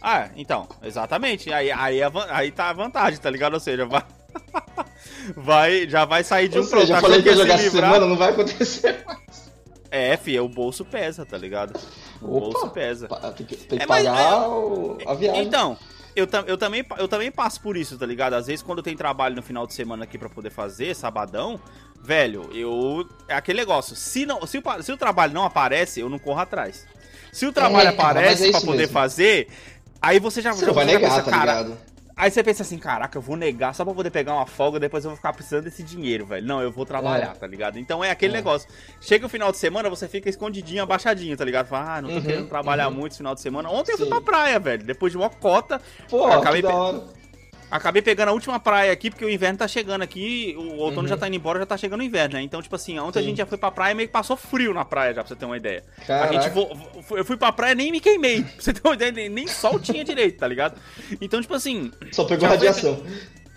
ah, 0.00 0.28
então, 0.36 0.66
exatamente. 0.82 1.52
Aí, 1.52 1.70
aí, 1.70 2.00
aí 2.30 2.50
tá 2.50 2.70
a 2.70 2.72
vantagem, 2.72 3.20
tá 3.20 3.28
ligado? 3.30 3.54
Ou 3.54 3.60
seja, 3.60 3.84
vai. 3.86 4.02
vai 5.36 5.88
já 5.88 6.04
vai 6.04 6.24
sair 6.24 6.48
de 6.48 6.58
Ou 6.58 6.64
um 6.64 6.66
pronto. 6.66 6.80
seja, 6.82 6.92
eu 6.94 6.96
Achou 6.96 7.08
falei 7.10 7.22
que 7.22 7.28
ia 7.28 7.34
se 7.34 7.40
jogar 7.42 7.54
essa 7.54 7.62
livrar? 7.64 7.92
semana, 7.92 8.06
não 8.06 8.16
vai 8.16 8.30
acontecer. 8.30 9.04
É, 9.90 10.16
fi, 10.16 10.40
o 10.40 10.48
bolso 10.48 10.84
pesa, 10.86 11.26
tá 11.26 11.36
ligado? 11.36 11.78
O 12.22 12.36
Opa. 12.36 12.50
bolso 12.50 12.70
pesa. 12.70 13.08
Tem 13.36 13.46
que, 13.46 13.56
tem 13.56 13.78
que 13.78 13.84
É, 13.84 13.86
mas- 13.86 14.04
pagar 14.06 14.48
o- 14.48 14.98
a 15.06 15.14
viagem. 15.14 15.42
Então, 15.42 15.76
eu, 16.14 16.26
eu, 16.46 16.56
também, 16.58 16.84
eu 16.98 17.08
também 17.08 17.30
passo 17.30 17.60
por 17.60 17.76
isso, 17.76 17.98
tá 17.98 18.06
ligado? 18.06 18.34
Às 18.34 18.46
vezes, 18.46 18.62
quando 18.62 18.82
tem 18.82 18.96
trabalho 18.96 19.34
no 19.36 19.42
final 19.42 19.66
de 19.66 19.74
semana 19.74 20.04
aqui 20.04 20.16
pra 20.18 20.28
poder 20.28 20.50
fazer, 20.50 20.94
sabadão, 20.94 21.58
velho, 22.02 22.48
eu. 22.52 23.06
É 23.28 23.34
aquele 23.34 23.58
negócio. 23.60 23.96
Se, 23.96 24.24
não, 24.26 24.46
se, 24.46 24.58
o, 24.58 24.82
se 24.82 24.92
o 24.92 24.96
trabalho 24.96 25.32
não 25.32 25.44
aparece, 25.44 26.00
eu 26.00 26.08
não 26.08 26.18
corro 26.18 26.40
atrás. 26.40 26.86
Se 27.32 27.46
o 27.46 27.52
trabalho 27.52 27.88
É, 27.88 27.92
mas 27.92 27.98
aparece 27.98 28.46
é 28.46 28.50
pra 28.50 28.58
isso 28.58 28.66
poder 28.66 28.78
mesmo. 28.78 28.92
fazer, 28.92 29.48
aí 30.00 30.18
você 30.20 30.42
já, 30.42 30.52
Você 30.52 30.66
já, 30.66 30.72
vai 30.72 30.84
negar, 30.84 31.10
pensa, 31.10 31.22
tá 31.30 31.38
ligado? 31.40 31.76
Aí 32.22 32.30
você 32.30 32.40
pensa 32.40 32.62
assim, 32.62 32.78
caraca, 32.78 33.18
eu 33.18 33.20
vou 33.20 33.34
negar 33.36 33.74
só 33.74 33.84
pra 33.84 33.92
poder 33.92 34.10
pegar 34.10 34.34
uma 34.34 34.46
folga, 34.46 34.78
depois 34.78 35.02
eu 35.04 35.10
vou 35.10 35.16
ficar 35.16 35.32
precisando 35.32 35.64
desse 35.64 35.82
dinheiro, 35.82 36.24
velho. 36.24 36.46
Não, 36.46 36.62
eu 36.62 36.70
vou 36.70 36.86
trabalhar, 36.86 37.32
É. 37.34 37.34
tá 37.34 37.48
ligado? 37.48 37.80
Então 37.80 38.04
é 38.04 38.12
aquele 38.12 38.32
É. 38.32 38.36
negócio. 38.36 38.68
Chega 39.00 39.26
o 39.26 39.28
final 39.28 39.50
de 39.50 39.58
semana, 39.58 39.90
você 39.90 40.06
fica 40.06 40.28
escondidinho, 40.30 40.84
abaixadinho, 40.84 41.36
tá 41.36 41.44
ligado? 41.44 41.66
Fala, 41.66 41.96
ah, 41.96 42.00
não 42.00 42.08
tô 42.10 42.14
Uhum, 42.14 42.22
querendo 42.22 42.48
trabalhar 42.48 42.86
uhum. 42.86 42.94
muito 42.94 43.10
esse 43.10 43.18
final 43.18 43.34
de 43.34 43.40
semana. 43.40 43.68
Ontem 43.68 43.90
eu 43.90 43.96
fui 43.96 44.04
Sim. 44.06 44.10
pra 44.12 44.20
praia, 44.20 44.60
velho. 44.60 44.84
Depois 44.84 45.10
de 45.10 45.18
uma 45.18 45.28
cota, 45.30 45.82
Pô, 46.08 46.24
acabei 46.26 46.62
que 46.62 46.68
da 46.68 46.74
hora. 46.76 47.02
Acabei 47.72 48.02
pegando 48.02 48.28
a 48.28 48.32
última 48.32 48.60
praia 48.60 48.92
aqui, 48.92 49.08
porque 49.10 49.24
o 49.24 49.30
inverno 49.30 49.58
tá 49.58 49.66
chegando 49.66 50.02
aqui, 50.02 50.54
o 50.58 50.76
outono 50.76 51.02
Uhum. 51.02 51.08
já 51.08 51.16
tá 51.16 51.26
indo 51.26 51.36
embora, 51.36 51.58
já 51.58 51.64
tá 51.64 51.76
chegando 51.78 52.00
o 52.00 52.04
inverno, 52.04 52.34
né? 52.34 52.42
Então, 52.42 52.60
tipo 52.60 52.76
assim, 52.76 52.98
ontem 52.98 53.18
a 53.18 53.22
Sim. 53.22 53.28
gente 53.30 53.38
já 53.38 53.46
foi 53.46 53.56
pra 53.56 53.70
praia, 53.70 53.94
meio 53.94 54.08
que 54.08 54.12
passou 54.12 54.36
frio 54.36 54.74
na 54.74 54.84
praia, 54.84 55.14
já 55.14 55.22
pra 55.24 55.28
você 55.28 55.36
ter 55.36 55.46
uma 55.46 55.56
ideia. 55.56 55.82
A 55.98 56.04
Caraca. 56.04 56.32
gente 56.34 56.50
vo- 56.50 56.68
eu 57.16 57.24
fui 57.24 57.36
pra 57.38 57.50
praia 57.50 57.74
nem 57.74 57.90
me 57.90 57.98
queimei, 57.98 58.42
pra 58.44 58.52
você 58.62 58.74
ter 58.74 58.82
uma 58.86 58.94
ideia, 58.94 59.28
nem- 59.30 59.46
sol 59.46 59.80
tinha 59.80 60.04
direito, 60.04 60.38
tá 60.38 60.46
ligado? 60.46 60.78
Então, 61.18 61.40
tipo 61.40 61.54
assim, 61.54 61.90
Só 62.12 62.24
pegou 62.24 62.42
Já 62.42 62.48
foi 62.48 62.56
radiação. 62.58 63.02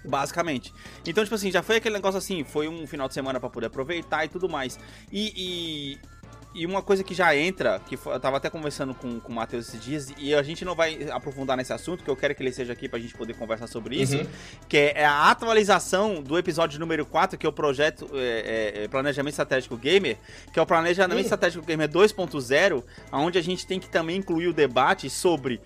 Basicamente. 0.08 0.72
Então, 1.06 1.24
tipo 1.24 1.36
assim, 1.36 1.52
já 1.52 1.64
foi 1.64 1.78
aquele 1.78 1.96
negócio 1.96 2.20
assim, 2.20 2.44
foi 2.44 2.68
um 2.68 2.86
final 2.86 3.08
de 3.08 3.14
semana 3.16 3.40
pra 3.40 3.50
poder 3.50 3.66
aproveitar 3.68 4.24
e 4.24 4.30
tudo 4.30 4.48
mais. 4.48 4.78
E, 5.12 5.34
e, 5.36 5.98
e 6.56 6.66
uma 6.66 6.82
coisa 6.82 7.04
que 7.04 7.14
já 7.14 7.36
entra, 7.36 7.80
que 7.86 8.00
eu 8.06 8.20
tava 8.20 8.38
até 8.38 8.50
conversando 8.50 8.96
com, 8.96 9.20
com 9.20 9.32
o 9.32 9.36
Matheus 9.36 9.68
esses 9.68 9.84
dias, 9.84 10.14
e 10.18 10.34
a 10.34 10.42
gente 10.42 10.64
não 10.64 10.74
vai 10.74 11.10
aprofundar 11.12 11.58
nesse 11.58 11.74
assunto, 11.74 12.02
que 12.02 12.10
eu 12.10 12.16
quero 12.16 12.34
que 12.34 12.42
ele 12.42 12.52
seja 12.54 12.72
aqui 12.72 12.88
pra 12.88 12.98
gente 12.98 13.14
poder 13.14 13.34
conversar 13.34 13.68
sobre 13.68 14.02
isso, 14.02 14.16
Uhum. 14.18 14.26
que 14.70 14.78
é 14.96 15.06
a 15.06 15.30
atualização 15.30 16.24
do 16.24 16.38
episódio 16.38 16.80
número 16.80 17.06
4, 17.06 17.38
que 17.38 17.46
é 17.46 17.50
o 17.50 17.52
projeto 17.52 18.10
é, 18.14 18.74
é, 18.80 18.84
é, 18.84 18.88
Planejamento 18.88 19.34
Estratégico 19.34 19.76
Gamer, 19.76 20.18
que 20.54 20.58
é 20.58 20.62
o 20.62 20.66
Planejamento 20.66 21.18
Ih. 21.18 21.22
Estratégico 21.24 21.66
Gamer 21.66 21.90
2.0, 21.90 22.84
onde 23.12 23.38
a 23.38 23.42
gente 23.44 23.68
tem 23.68 23.78
que 23.78 23.90
também 23.90 24.16
incluir 24.18 24.48
o 24.48 24.54
debate 24.54 25.10
sobre 25.10 25.60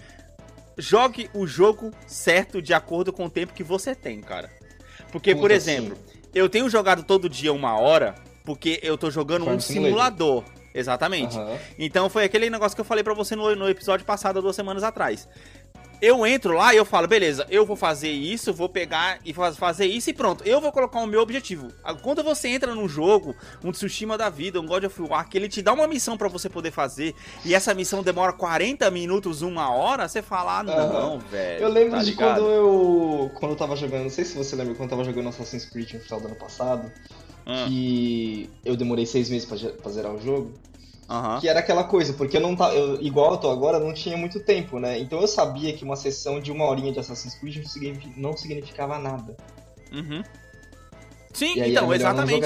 jogue 0.75 1.29
o 1.33 1.45
jogo 1.45 1.91
certo 2.07 2.61
de 2.61 2.73
acordo 2.73 3.13
com 3.13 3.25
o 3.25 3.29
tempo 3.29 3.53
que 3.53 3.63
você 3.63 3.93
tem, 3.93 4.21
cara. 4.21 4.49
Porque, 5.11 5.35
por 5.35 5.41
Puta, 5.43 5.53
exemplo, 5.53 5.97
eu 6.33 6.49
tenho 6.49 6.69
jogado 6.69 7.03
todo 7.03 7.29
dia 7.29 7.51
uma 7.53 7.77
hora, 7.79 8.15
porque 8.43 8.79
eu 8.81 8.97
tô 8.97 9.11
jogando 9.11 9.45
Farm 9.45 9.57
um 9.57 9.59
simulador. 9.59 10.43
Exatamente. 10.73 11.37
Aham. 11.37 11.57
Então 11.77 12.09
foi 12.09 12.23
aquele 12.25 12.49
negócio 12.49 12.75
que 12.75 12.81
eu 12.81 12.85
falei 12.85 13.03
pra 13.03 13.13
você 13.13 13.35
no, 13.35 13.55
no 13.55 13.69
episódio 13.69 14.05
passado, 14.05 14.41
duas 14.41 14.55
semanas 14.55 14.83
atrás. 14.83 15.27
Eu 16.01 16.25
entro 16.25 16.53
lá 16.53 16.73
e 16.73 16.77
eu 16.77 16.85
falo, 16.85 17.09
beleza, 17.09 17.45
eu 17.49 17.65
vou 17.65 17.75
fazer 17.75 18.07
isso, 18.09 18.53
vou 18.53 18.69
pegar 18.69 19.19
e 19.25 19.33
faz- 19.33 19.57
fazer 19.57 19.85
isso 19.85 20.09
e 20.09 20.13
pronto. 20.13 20.45
Eu 20.45 20.61
vou 20.61 20.71
colocar 20.71 20.97
o 21.01 21.05
meu 21.05 21.19
objetivo. 21.19 21.67
Ah, 21.83 21.93
Quando 21.93 22.23
você 22.23 22.47
entra 22.47 22.73
num 22.73 22.87
jogo, 22.87 23.35
um 23.61 23.69
Tsushima 23.69 24.17
da 24.17 24.29
vida, 24.29 24.61
um 24.61 24.65
God 24.65 24.85
of 24.85 25.01
War, 25.01 25.27
que 25.27 25.37
ele 25.37 25.49
te 25.49 25.61
dá 25.61 25.73
uma 25.73 25.89
missão 25.89 26.17
pra 26.17 26.29
você 26.29 26.47
poder 26.47 26.71
fazer, 26.71 27.13
e 27.43 27.53
essa 27.53 27.73
missão 27.73 28.01
demora 28.01 28.31
40 28.31 28.89
minutos, 28.89 29.41
uma 29.41 29.71
hora, 29.75 30.07
você 30.07 30.21
fala, 30.21 30.59
ah, 30.59 30.63
não, 30.63 30.73
Aham. 30.73 31.17
velho. 31.29 31.63
Eu 31.63 31.69
lembro 31.69 31.91
tá 31.97 32.03
de 32.03 32.11
ligado? 32.11 32.35
quando 32.39 32.49
eu. 32.49 33.31
Quando 33.35 33.51
eu 33.51 33.57
tava 33.57 33.75
jogando, 33.75 34.03
não 34.03 34.09
sei 34.09 34.23
se 34.23 34.37
você 34.37 34.55
lembra, 34.55 34.75
quando 34.75 34.83
eu 34.89 34.97
tava 34.97 35.03
jogando 35.03 35.27
Assassin's 35.27 35.65
Creed 35.65 35.95
no 35.95 35.99
final 35.99 36.21
do 36.21 36.27
ano 36.27 36.35
passado, 36.37 36.89
Ah, 37.51 37.65
que 37.67 38.47
eu 38.63 38.75
demorei 38.77 39.05
seis 39.07 39.27
meses 39.29 39.45
pra, 39.47 39.57
zerar 39.89 40.13
o 40.13 40.21
jogo. 40.21 40.53
Aham. 41.09 41.39
Que 41.39 41.47
era 41.49 41.59
aquela 41.59 41.83
coisa, 41.83 42.13
porque 42.13 42.37
eu 42.37 42.41
não 42.41 42.55
tá, 42.55 42.71
eu, 42.75 43.01
igual 43.01 43.31
eu 43.31 43.37
tô 43.37 43.49
agora, 43.49 43.79
não 43.79 43.91
tinha 43.91 44.15
muito 44.15 44.39
tempo, 44.39 44.79
né? 44.79 44.99
Então 44.99 45.19
eu 45.19 45.27
sabia 45.27 45.73
que 45.73 45.83
uma 45.83 45.95
sessão 45.95 46.39
de 46.39 46.51
uma 46.51 46.65
horinha 46.65 46.91
de 46.93 46.99
Assassin's 46.99 47.33
Creed 47.33 47.57
não 47.57 47.65
signifi- 47.65 48.13
não 48.15 48.37
significava 48.37 48.99
nada. 48.99 49.35
Uhum. 49.91 50.23
Sim, 51.33 51.55
E 51.59 51.71
então, 51.71 51.91
exatamente. 51.91 52.45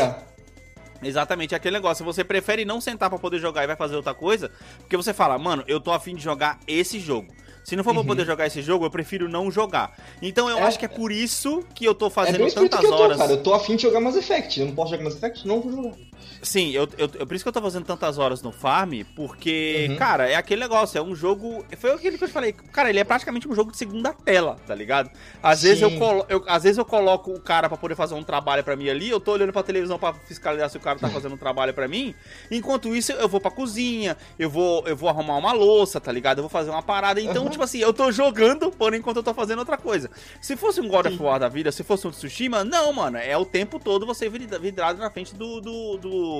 Exatamente, 1.02 1.54
é 1.54 1.58
aquele 1.58 1.76
negócio. 1.76 2.06
Você 2.06 2.24
prefere 2.24 2.64
não 2.64 2.80
sentar 2.80 3.10
pra 3.10 3.20
poder 3.20 3.40
jogar 3.40 3.66
e 3.66 3.68
vai 3.68 3.76
fazer 3.76 3.98
outra 3.98 4.14
coisa, 4.14 4.50
porque 4.80 4.96
você 4.96 5.14
fala, 5.14 5.38
mano, 5.38 5.64
eu 5.68 5.82
tô 5.82 5.92
afim 5.92 6.16
de 6.16 6.24
jogar 6.24 6.60
esse 6.66 6.98
jogo. 7.00 7.28
Se 7.64 7.76
não 7.76 7.84
for 7.84 7.92
pra 7.92 8.02
Uhum. 8.02 8.08
poder 8.08 8.26
jogar 8.26 8.46
esse 8.48 8.62
jogo, 8.62 8.86
eu 8.86 8.92
prefiro 8.92 9.30
não 9.30 9.50
jogar. 9.50 9.98
Então 10.22 10.50
eu 10.50 10.58
É. 10.58 10.62
acho 10.64 10.78
que 10.78 10.86
é 10.86 10.88
por 10.88 11.12
isso 11.12 11.64
que 11.74 11.86
eu 11.86 11.96
tô 11.96 12.08
É 12.08 12.10
fazendo 12.10 12.46
espírito 12.46 12.72
tantas 12.72 12.84
eu 12.84 12.96
tô, 12.96 13.04
horas. 13.04 13.18
cara. 13.18 13.32
Eu 13.32 13.42
tô 13.44 13.54
afim 13.54 13.76
de 13.76 13.82
jogar 13.84 14.00
Mass 14.00 14.16
Effect. 14.16 14.60
Eu 14.60 14.66
não 14.68 14.76
posso 14.76 14.92
jogar 14.92 15.04
Mass 15.04 15.16
Effect? 15.16 15.48
Não 15.48 15.62
vou 15.62 15.72
jogar. 15.72 15.96
Sim, 16.44 16.72
eu, 16.72 16.88
eu, 16.98 17.10
eu- 17.20 17.26
por 17.26 17.34
isso 17.36 17.44
que 17.44 17.48
eu 17.48 17.54
tô 17.54 17.62
fazendo 17.62 17.86
tantas 17.86 18.18
horas 18.18 18.42
no 18.42 18.52
farm, 18.52 19.02
porque, 19.16 19.88
Uhum. 19.90 19.96
cara, 19.96 20.30
é 20.30 20.36
aquele 20.36 20.60
negócio, 20.62 20.98
é 20.98 21.02
um 21.02 21.16
jogo. 21.16 21.66
Foi 21.78 21.92
aquele 21.94 22.18
que 22.18 22.24
eu 22.26 22.28
te 22.28 22.34
falei, 22.34 22.52
cara, 22.52 22.90
ele 22.90 23.00
é 23.00 23.04
praticamente 23.06 23.48
um 23.48 23.56
jogo 23.56 23.72
de 23.72 23.78
segunda 23.78 24.12
tela, 24.14 24.58
tá 24.68 24.76
ligado? 24.76 25.10
Às 25.42 25.62
vezes 25.62 25.82
eu, 25.82 25.98
colo, 25.98 26.26
eu- 26.28 26.44
às 26.48 26.64
vezes 26.64 26.78
eu 26.78 26.84
coloco 26.84 27.32
o 27.32 27.40
cara 27.40 27.70
pra 27.70 27.78
poder 27.78 27.96
fazer 27.96 28.14
um 28.16 28.24
trabalho 28.24 28.62
pra 28.62 28.76
mim 28.76 28.90
ali, 28.90 29.10
eu 29.10 29.22
tô 29.22 29.32
olhando 29.32 29.54
pra 29.54 29.64
televisão 29.64 29.98
pra 29.98 30.14
fiscalizar 30.14 30.70
se 30.70 30.76
o 30.76 30.82
cara 30.82 31.00
tá 31.00 31.08
fazendo 31.10 31.34
um 31.34 31.38
trabalho 31.38 31.74
pra 31.74 31.88
mim. 31.88 32.14
Enquanto 32.52 32.94
isso, 32.94 33.14
eu 33.14 33.30
vou 33.30 33.40
pra 33.40 33.50
cozinha, 33.50 34.18
eu 34.38 34.50
vou, 34.50 34.86
eu 34.86 34.98
vou 34.98 35.08
arrumar 35.08 35.38
uma 35.38 35.54
louça, 35.54 36.02
tá 36.02 36.12
ligado? 36.12 36.40
Eu 36.40 36.44
vou 36.44 36.50
fazer 36.50 36.72
uma 36.72 36.84
parada. 36.84 37.22
Então, 37.22 37.44
Uhum. 37.46 37.50
tipo 37.50 37.64
assim, 37.64 37.80
eu 37.80 37.94
tô 37.94 38.12
jogando, 38.12 38.70
porém, 38.70 39.00
enquanto 39.00 39.18
eu 39.18 39.24
tô 39.24 39.34
fazendo 39.34 39.60
outra 39.60 39.78
coisa. 39.78 40.12
Se 40.42 40.58
fosse 40.58 40.82
um 40.82 40.90
God 40.90 41.06
of 41.06 41.16
Sim. 41.18 41.24
War 41.24 41.40
da 41.40 41.48
vida, 41.48 41.72
se 41.72 41.84
fosse 41.84 42.06
um 42.06 42.12
Tsushima, 42.12 42.66
não, 42.66 42.92
mano, 42.92 43.18
é 43.18 43.38
o 43.38 43.46
tempo 43.46 43.80
todo 43.80 44.06
você 44.06 44.28
vidra- 44.28 44.60
vidrado 44.60 45.00
na 45.00 45.10
frente 45.10 45.34
do. 45.34 45.62
do, 45.62 45.98
do 45.98 46.33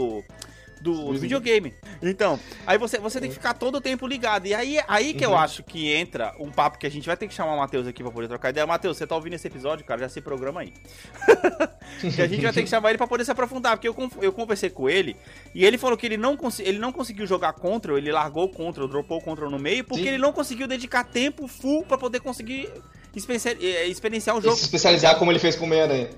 do 0.82 1.14
Videogame. 1.14 1.20
videogame. 1.20 1.74
Então, 2.02 2.38
aí 2.68 2.78
você, 2.78 2.98
você 3.00 3.22
tem 3.22 3.30
que 3.30 3.36
ficar 3.36 3.54
todo 3.54 3.76
o 3.76 3.82
tempo 3.82 4.06
ligado. 4.06 4.48
E 4.48 4.54
aí, 4.54 4.80
aí 4.86 5.14
que 5.14 5.24
eu 5.26 5.30
Uhum. 5.30 5.38
acho 5.38 5.64
que 5.64 5.90
entra 5.94 6.36
um 6.38 6.52
papo 6.52 6.78
que 6.78 6.86
a 6.86 6.92
gente 6.92 7.06
vai 7.08 7.16
ter 7.16 7.26
que 7.26 7.34
chamar 7.34 7.54
o 7.54 7.58
Matheus 7.60 7.88
aqui 7.88 8.04
pra 8.04 8.12
poder 8.12 8.28
trocar 8.28 8.50
ideia. 8.50 8.68
Matheus, 8.68 8.98
você 8.98 9.08
tá 9.08 9.16
ouvindo 9.16 9.34
esse 9.36 9.48
episódio, 9.48 9.86
cara? 9.86 10.02
Já 10.02 10.10
se 10.10 10.20
programa 10.20 10.60
aí. 10.60 10.74
que 12.14 12.22
a 12.22 12.28
gente 12.28 12.42
vai 12.42 12.52
ter 12.52 12.64
que 12.64 12.70
chamar 12.70 12.90
ele 12.90 12.98
pra 12.98 13.08
poder 13.08 13.24
se 13.24 13.32
aprofundar. 13.32 13.78
Porque 13.78 13.88
eu, 13.88 13.96
eu 14.22 14.34
conversei 14.34 14.70
com 14.70 14.90
ele 14.90 15.16
e 15.56 15.64
ele 15.64 15.78
falou 15.78 15.96
que 15.98 16.06
ele 16.06 16.18
não, 16.18 16.38
ele 16.60 16.80
não 16.80 16.92
conseguiu 16.92 17.26
jogar 17.26 17.54
Control, 17.54 17.98
ele 17.98 18.12
largou 18.12 18.44
o 18.46 18.50
Control, 18.50 18.86
dropou 18.86 19.20
o 19.20 19.22
Control 19.22 19.50
no 19.50 19.60
meio, 19.60 19.86
porque 19.86 20.04
Sim. 20.04 20.10
ele 20.10 20.18
não 20.18 20.34
conseguiu 20.34 20.68
dedicar 20.68 21.06
tempo 21.06 21.48
full 21.48 21.86
pra 21.86 21.98
poder 21.98 22.20
conseguir 22.20 22.70
experienciar, 23.16 23.56
eh, 23.62 23.88
o 23.88 24.40
E 24.40 24.42
jogo. 24.44 24.56
se 24.58 24.64
especializar 24.64 25.18
como 25.18 25.32
ele 25.32 25.40
fez 25.40 25.56
com 25.56 25.64
o 25.64 25.68
Homem-Aranha. 25.68 26.10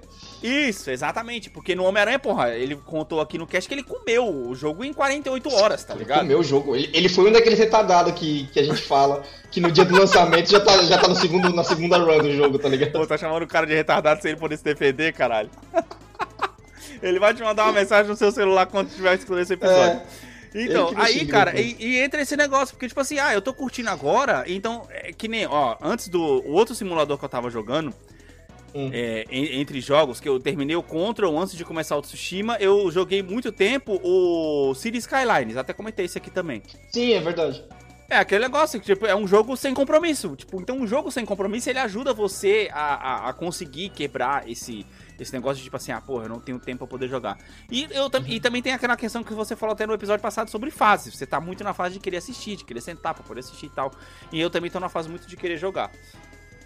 Isso, 0.46 0.92
exatamente. 0.92 1.50
Porque 1.50 1.74
no 1.74 1.84
Homem-Aranha, 1.86 2.20
porra, 2.20 2.50
ele 2.56 2.76
contou 2.76 3.20
aqui 3.20 3.38
no 3.38 3.48
cast 3.48 3.68
que 3.68 3.74
ele 3.74 3.84
comeu 3.84 4.28
o 4.28 4.54
jogo 4.56 4.84
em 4.84 4.94
48 4.94 5.54
horas, 5.54 5.84
tá 5.84 5.96
ligado? 5.96 6.20
Comeu 6.20 6.40
o 6.40 6.44
jogo. 6.44 6.76
Ele, 6.76 6.90
ele 6.94 7.10
foi 7.10 7.30
um 7.30 7.32
daqueles 7.32 7.58
retardados 7.58 8.14
que, 8.14 8.48
que 8.54 8.60
a 8.60 8.64
gente 8.64 8.82
fala 8.84 9.24
que 9.52 9.60
no 9.60 9.72
dia 9.72 9.84
do 9.86 9.96
lançamento 9.96 10.52
já 10.52 10.60
tá, 10.60 10.78
já 10.84 11.00
tá 11.00 11.08
no 11.08 11.16
segundo, 11.16 11.52
na 11.54 11.64
segunda 11.64 11.98
run 11.98 12.20
do 12.20 12.32
jogo, 12.32 12.60
tá 12.60 12.70
ligado? 12.70 12.92
Pô, 12.92 13.08
tá 13.08 13.18
chamando 13.18 13.44
o 13.44 13.48
cara 13.48 13.66
de 13.66 13.74
retardado 13.74 14.22
sem 14.22 14.32
ele 14.32 14.40
poder 14.40 14.58
se 14.58 14.64
defender, 14.64 15.14
caralho. 15.14 15.50
ele 17.02 17.20
vai 17.20 17.34
te 17.34 17.42
mandar 17.42 17.64
uma 17.64 17.74
mensagem 17.74 18.10
no 18.10 18.16
seu 18.16 18.32
celular 18.32 18.66
quando 18.68 18.90
tiver 18.90 19.16
escutando 19.16 19.40
esse 19.40 19.54
episódio. 19.54 20.02
É, 20.54 20.62
Então, 20.64 20.90
ele 20.90 21.02
aí, 21.02 21.26
cara, 21.26 21.52
depois. 21.52 21.76
e, 21.80 21.86
e 21.86 22.00
entra 22.00 22.22
esse 22.22 22.38
negócio, 22.38 22.76
porque, 22.76 22.88
tipo 22.88 23.00
assim, 23.02 23.20
ah, 23.20 23.34
eu 23.34 23.42
tô 23.42 23.54
curtindo 23.54 23.90
agora, 23.90 24.44
então, 24.48 24.88
é 24.90 25.12
que 25.12 25.28
nem, 25.28 25.46
ó, 25.46 25.76
antes 25.82 26.08
do 26.08 26.22
o 26.22 26.52
outro 26.52 26.76
simulador 26.76 27.18
que 27.18 27.26
eu 27.26 27.30
tava 27.30 27.50
jogando, 27.50 27.94
Hum. 28.76 28.90
é, 28.92 29.24
en- 29.32 29.62
entre 29.62 29.80
jogos, 29.80 30.20
que 30.20 30.28
eu 30.28 30.38
terminei 30.40 30.76
o 30.76 30.84
Control 30.84 31.40
antes 31.40 31.56
de 31.56 31.64
começar 31.64 31.96
o 31.96 32.02
Tsushima, 32.02 32.58
eu 32.60 32.92
joguei 32.92 33.24
muito 33.24 33.50
tempo 33.52 34.00
o 34.04 34.74
City 34.76 34.98
Skylines, 34.98 35.56
até 35.56 35.72
comentei 35.72 36.06
isso 36.06 36.18
aqui 36.18 36.30
também. 36.30 36.62
Sim, 36.92 37.14
é 37.14 37.22
verdade. 37.22 37.64
É 38.08 38.18
aquele 38.18 38.44
negócio, 38.44 38.80
que, 38.80 38.86
tipo, 38.86 39.08
é 39.08 39.16
um 39.16 39.26
jogo 39.28 39.58
sem 39.58 39.74
compromisso. 39.74 40.36
Tipo, 40.36 40.62
então 40.62 40.78
um 40.78 40.86
jogo 40.86 41.10
sem 41.10 41.26
compromisso, 41.26 41.72
ele 41.72 41.80
ajuda 41.80 42.14
você 42.14 42.70
a, 42.72 42.94
a, 43.26 43.30
a 43.30 43.34
conseguir 43.34 43.90
quebrar 43.90 44.48
esse, 44.48 44.86
esse 45.20 45.34
negócio 45.34 45.58
de, 45.58 45.64
tipo 45.64 45.76
assim, 45.76 45.92
ah, 45.92 46.00
porra, 46.00 46.26
eu 46.26 46.30
não 46.30 46.40
tenho 46.40 46.60
tempo 46.60 46.78
pra 46.80 46.88
poder 46.88 47.08
jogar. 47.08 47.36
E, 47.72 47.88
eu, 47.90 48.08
tam- 48.08 48.24
e 48.28 48.40
também 48.40 48.62
tem 48.62 48.74
aquela 48.74 48.96
questão 48.96 49.24
que 49.24 49.34
você 49.34 49.56
falou 49.56 49.74
até 49.74 49.88
no 49.88 49.94
episódio 49.94 50.22
passado 50.22 50.52
sobre 50.52 50.70
fases. 50.70 51.16
Você 51.16 51.26
tá 51.26 51.42
muito 51.42 51.64
na 51.64 51.74
fase 51.74 51.96
de 51.96 52.00
querer 52.00 52.18
assistir, 52.18 52.58
de 52.58 52.64
querer 52.64 52.82
sentar 52.82 53.16
pra 53.16 53.24
poder 53.24 53.40
assistir 53.40 53.66
e 53.66 53.70
tal. 53.70 53.90
E 54.32 54.40
eu 54.40 54.52
também 54.52 54.70
tô 54.70 54.80
na 54.80 54.88
fase 54.88 55.10
muito 55.10 55.28
de 55.28 55.36
querer 55.36 55.58
jogar. 55.58 55.90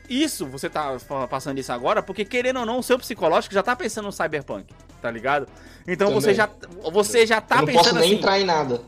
Isso, 0.09 0.45
você 0.45 0.69
tá 0.69 0.97
passando 1.29 1.59
isso 1.59 1.71
agora, 1.71 2.01
porque 2.01 2.25
querendo 2.25 2.59
ou 2.61 2.65
não, 2.65 2.79
o 2.79 2.83
seu 2.83 2.97
psicológico 2.97 3.53
já 3.53 3.61
tá 3.61 3.75
pensando 3.75 4.05
no 4.05 4.11
Cyberpunk, 4.11 4.73
tá 5.01 5.11
ligado? 5.11 5.47
Então 5.87 6.07
Também. 6.07 6.21
você 6.21 6.33
já, 6.33 6.49
você 6.91 7.27
já 7.27 7.39
tá 7.39 7.57
eu 7.57 7.59
não 7.59 7.65
pensando 7.67 7.83
posso 7.83 7.95
nem 7.95 8.03
assim... 8.05 8.15
entrar 8.15 8.39
em 8.39 8.45
nada. 8.45 8.81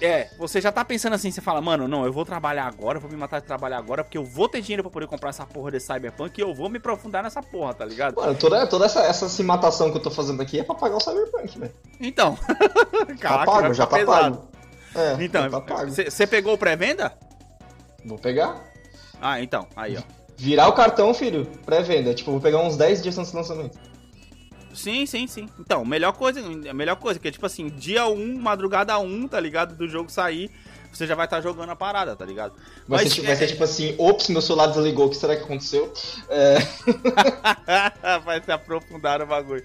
É, 0.00 0.30
você 0.36 0.60
já 0.60 0.72
tá 0.72 0.84
pensando 0.84 1.12
assim, 1.12 1.30
você 1.30 1.40
fala, 1.40 1.60
mano, 1.60 1.86
não, 1.86 2.04
eu 2.04 2.12
vou 2.12 2.24
trabalhar 2.24 2.66
agora, 2.66 2.98
vou 2.98 3.08
me 3.08 3.16
matar 3.16 3.40
de 3.40 3.46
trabalhar 3.46 3.78
agora, 3.78 4.02
porque 4.02 4.18
eu 4.18 4.24
vou 4.24 4.48
ter 4.48 4.60
dinheiro 4.60 4.82
pra 4.82 4.90
poder 4.90 5.06
comprar 5.06 5.30
essa 5.30 5.46
porra 5.46 5.70
desse 5.70 5.86
Cyberpunk 5.86 6.36
e 6.36 6.42
eu 6.42 6.52
vou 6.52 6.68
me 6.68 6.78
aprofundar 6.78 7.22
nessa 7.22 7.40
porra, 7.40 7.72
tá 7.72 7.84
ligado? 7.84 8.16
Mano, 8.16 8.34
toda, 8.34 8.66
toda 8.66 8.86
essa, 8.86 9.02
essa 9.02 9.28
que 9.28 9.96
eu 9.96 10.02
tô 10.02 10.10
fazendo 10.10 10.42
aqui 10.42 10.58
é 10.58 10.64
pra 10.64 10.74
pagar 10.74 10.96
o 10.96 11.00
Cyberpunk, 11.00 11.58
velho. 11.58 11.74
Então. 12.00 12.36
Tá 13.02 13.28
Caraca, 13.28 13.46
pago, 13.46 13.60
vai 13.62 13.74
já 13.74 13.84
ficar 13.86 13.98
tá 13.98 14.04
pesado. 14.04 14.36
pago. 14.36 14.48
É, 14.94 15.24
Então, 15.24 15.50
tá 15.50 15.60
pago. 15.60 15.90
você 15.90 16.26
pegou 16.26 16.54
o 16.54 16.58
pré-venda? 16.58 17.12
Vou 18.04 18.18
pegar. 18.18 18.56
Ah, 19.20 19.40
então, 19.40 19.68
aí, 19.76 19.96
ó. 19.96 20.21
Virar 20.36 20.68
o 20.68 20.72
cartão, 20.72 21.12
filho, 21.14 21.46
pré-venda. 21.64 22.14
Tipo, 22.14 22.32
vou 22.32 22.40
pegar 22.40 22.60
uns 22.60 22.76
10 22.76 23.02
dias 23.02 23.16
antes 23.18 23.30
do 23.32 23.38
lançamento. 23.38 23.78
Sim, 24.74 25.04
sim, 25.06 25.26
sim. 25.26 25.48
Então, 25.60 25.84
melhor 25.84 26.12
coisa, 26.14 26.40
a 26.70 26.72
melhor 26.74 26.96
coisa, 26.96 27.20
que 27.20 27.28
é 27.28 27.30
tipo 27.30 27.44
assim, 27.44 27.68
dia 27.68 28.06
1, 28.06 28.38
madrugada 28.40 28.98
1, 28.98 29.28
tá 29.28 29.38
ligado? 29.38 29.74
Do 29.76 29.86
jogo 29.86 30.10
sair, 30.10 30.50
você 30.90 31.06
já 31.06 31.14
vai 31.14 31.26
estar 31.26 31.42
jogando 31.42 31.68
a 31.70 31.76
parada, 31.76 32.16
tá 32.16 32.24
ligado? 32.24 32.54
Vai, 32.88 33.02
Mas 33.04 33.08
ser, 33.08 33.14
tipo- 33.16 33.26
vai 33.26 33.34
é- 33.34 33.38
ser 33.38 33.46
tipo 33.48 33.62
assim, 33.64 33.94
ops, 33.98 34.28
meu 34.28 34.40
celular 34.40 34.68
desligou, 34.68 35.06
o 35.06 35.10
que 35.10 35.16
será 35.16 35.36
que 35.36 35.42
aconteceu? 35.42 35.92
É, 36.30 36.56
Vai 38.24 38.42
se 38.42 38.50
aprofundar 38.50 39.18
no 39.18 39.26
bagulho. 39.26 39.64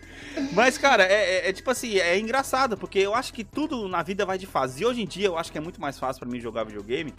Mas, 0.53 0.77
cara, 0.77 1.03
é, 1.06 1.13
é- 1.45 1.49
é 1.49 1.53
tipo 1.53 1.71
assim, 1.71 1.97
é 1.97 2.17
engraçado, 2.19 2.77
porque 2.77 2.99
eu 2.99 3.15
acho 3.15 3.34
que 3.34 3.43
tudo 3.43 3.88
na 3.88 4.03
vida 4.03 4.25
vai 4.25 4.38
de 4.38 4.45
fase. 4.45 4.84
E 4.84 4.86
hoje 4.86 5.01
em 5.01 5.08
dia 5.08 5.27
eu 5.27 5.38
acho 5.38 5.51
que 5.51 5.58
é 5.58 5.62
muito 5.62 5.80
mais 5.80 5.97
fácil 5.97 6.19
pra 6.19 6.30
mim 6.30 6.39
jogar 6.39 6.65
videogame. 6.65 7.13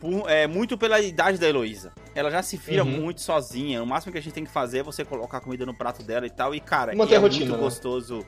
Por- 0.00 0.28
é, 0.30 0.46
muito 0.46 0.76
pela 0.78 1.00
idade 1.00 1.38
da 1.38 1.48
Heloísa. 1.48 1.92
Ela 2.14 2.30
já 2.30 2.42
se 2.42 2.56
vira 2.56 2.84
Uhum. 2.84 2.90
muito 3.02 3.20
sozinha. 3.20 3.82
O 3.82 3.86
máximo 3.86 4.12
que 4.12 4.18
a 4.18 4.22
gente 4.22 4.32
tem 4.32 4.44
que 4.44 4.50
fazer 4.50 4.78
é 4.78 4.82
você 4.82 5.04
colocar 5.04 5.40
comida 5.40 5.64
no 5.66 5.74
prato 5.74 6.02
dela 6.02 6.26
e 6.26 6.30
tal. 6.30 6.54
E, 6.54 6.60
cara, 6.60 6.92
e 6.94 6.96
é 7.14 7.16
rotina, 7.16 7.20
muito 7.46 7.56
né? 7.56 7.58
gostoso. 7.58 8.24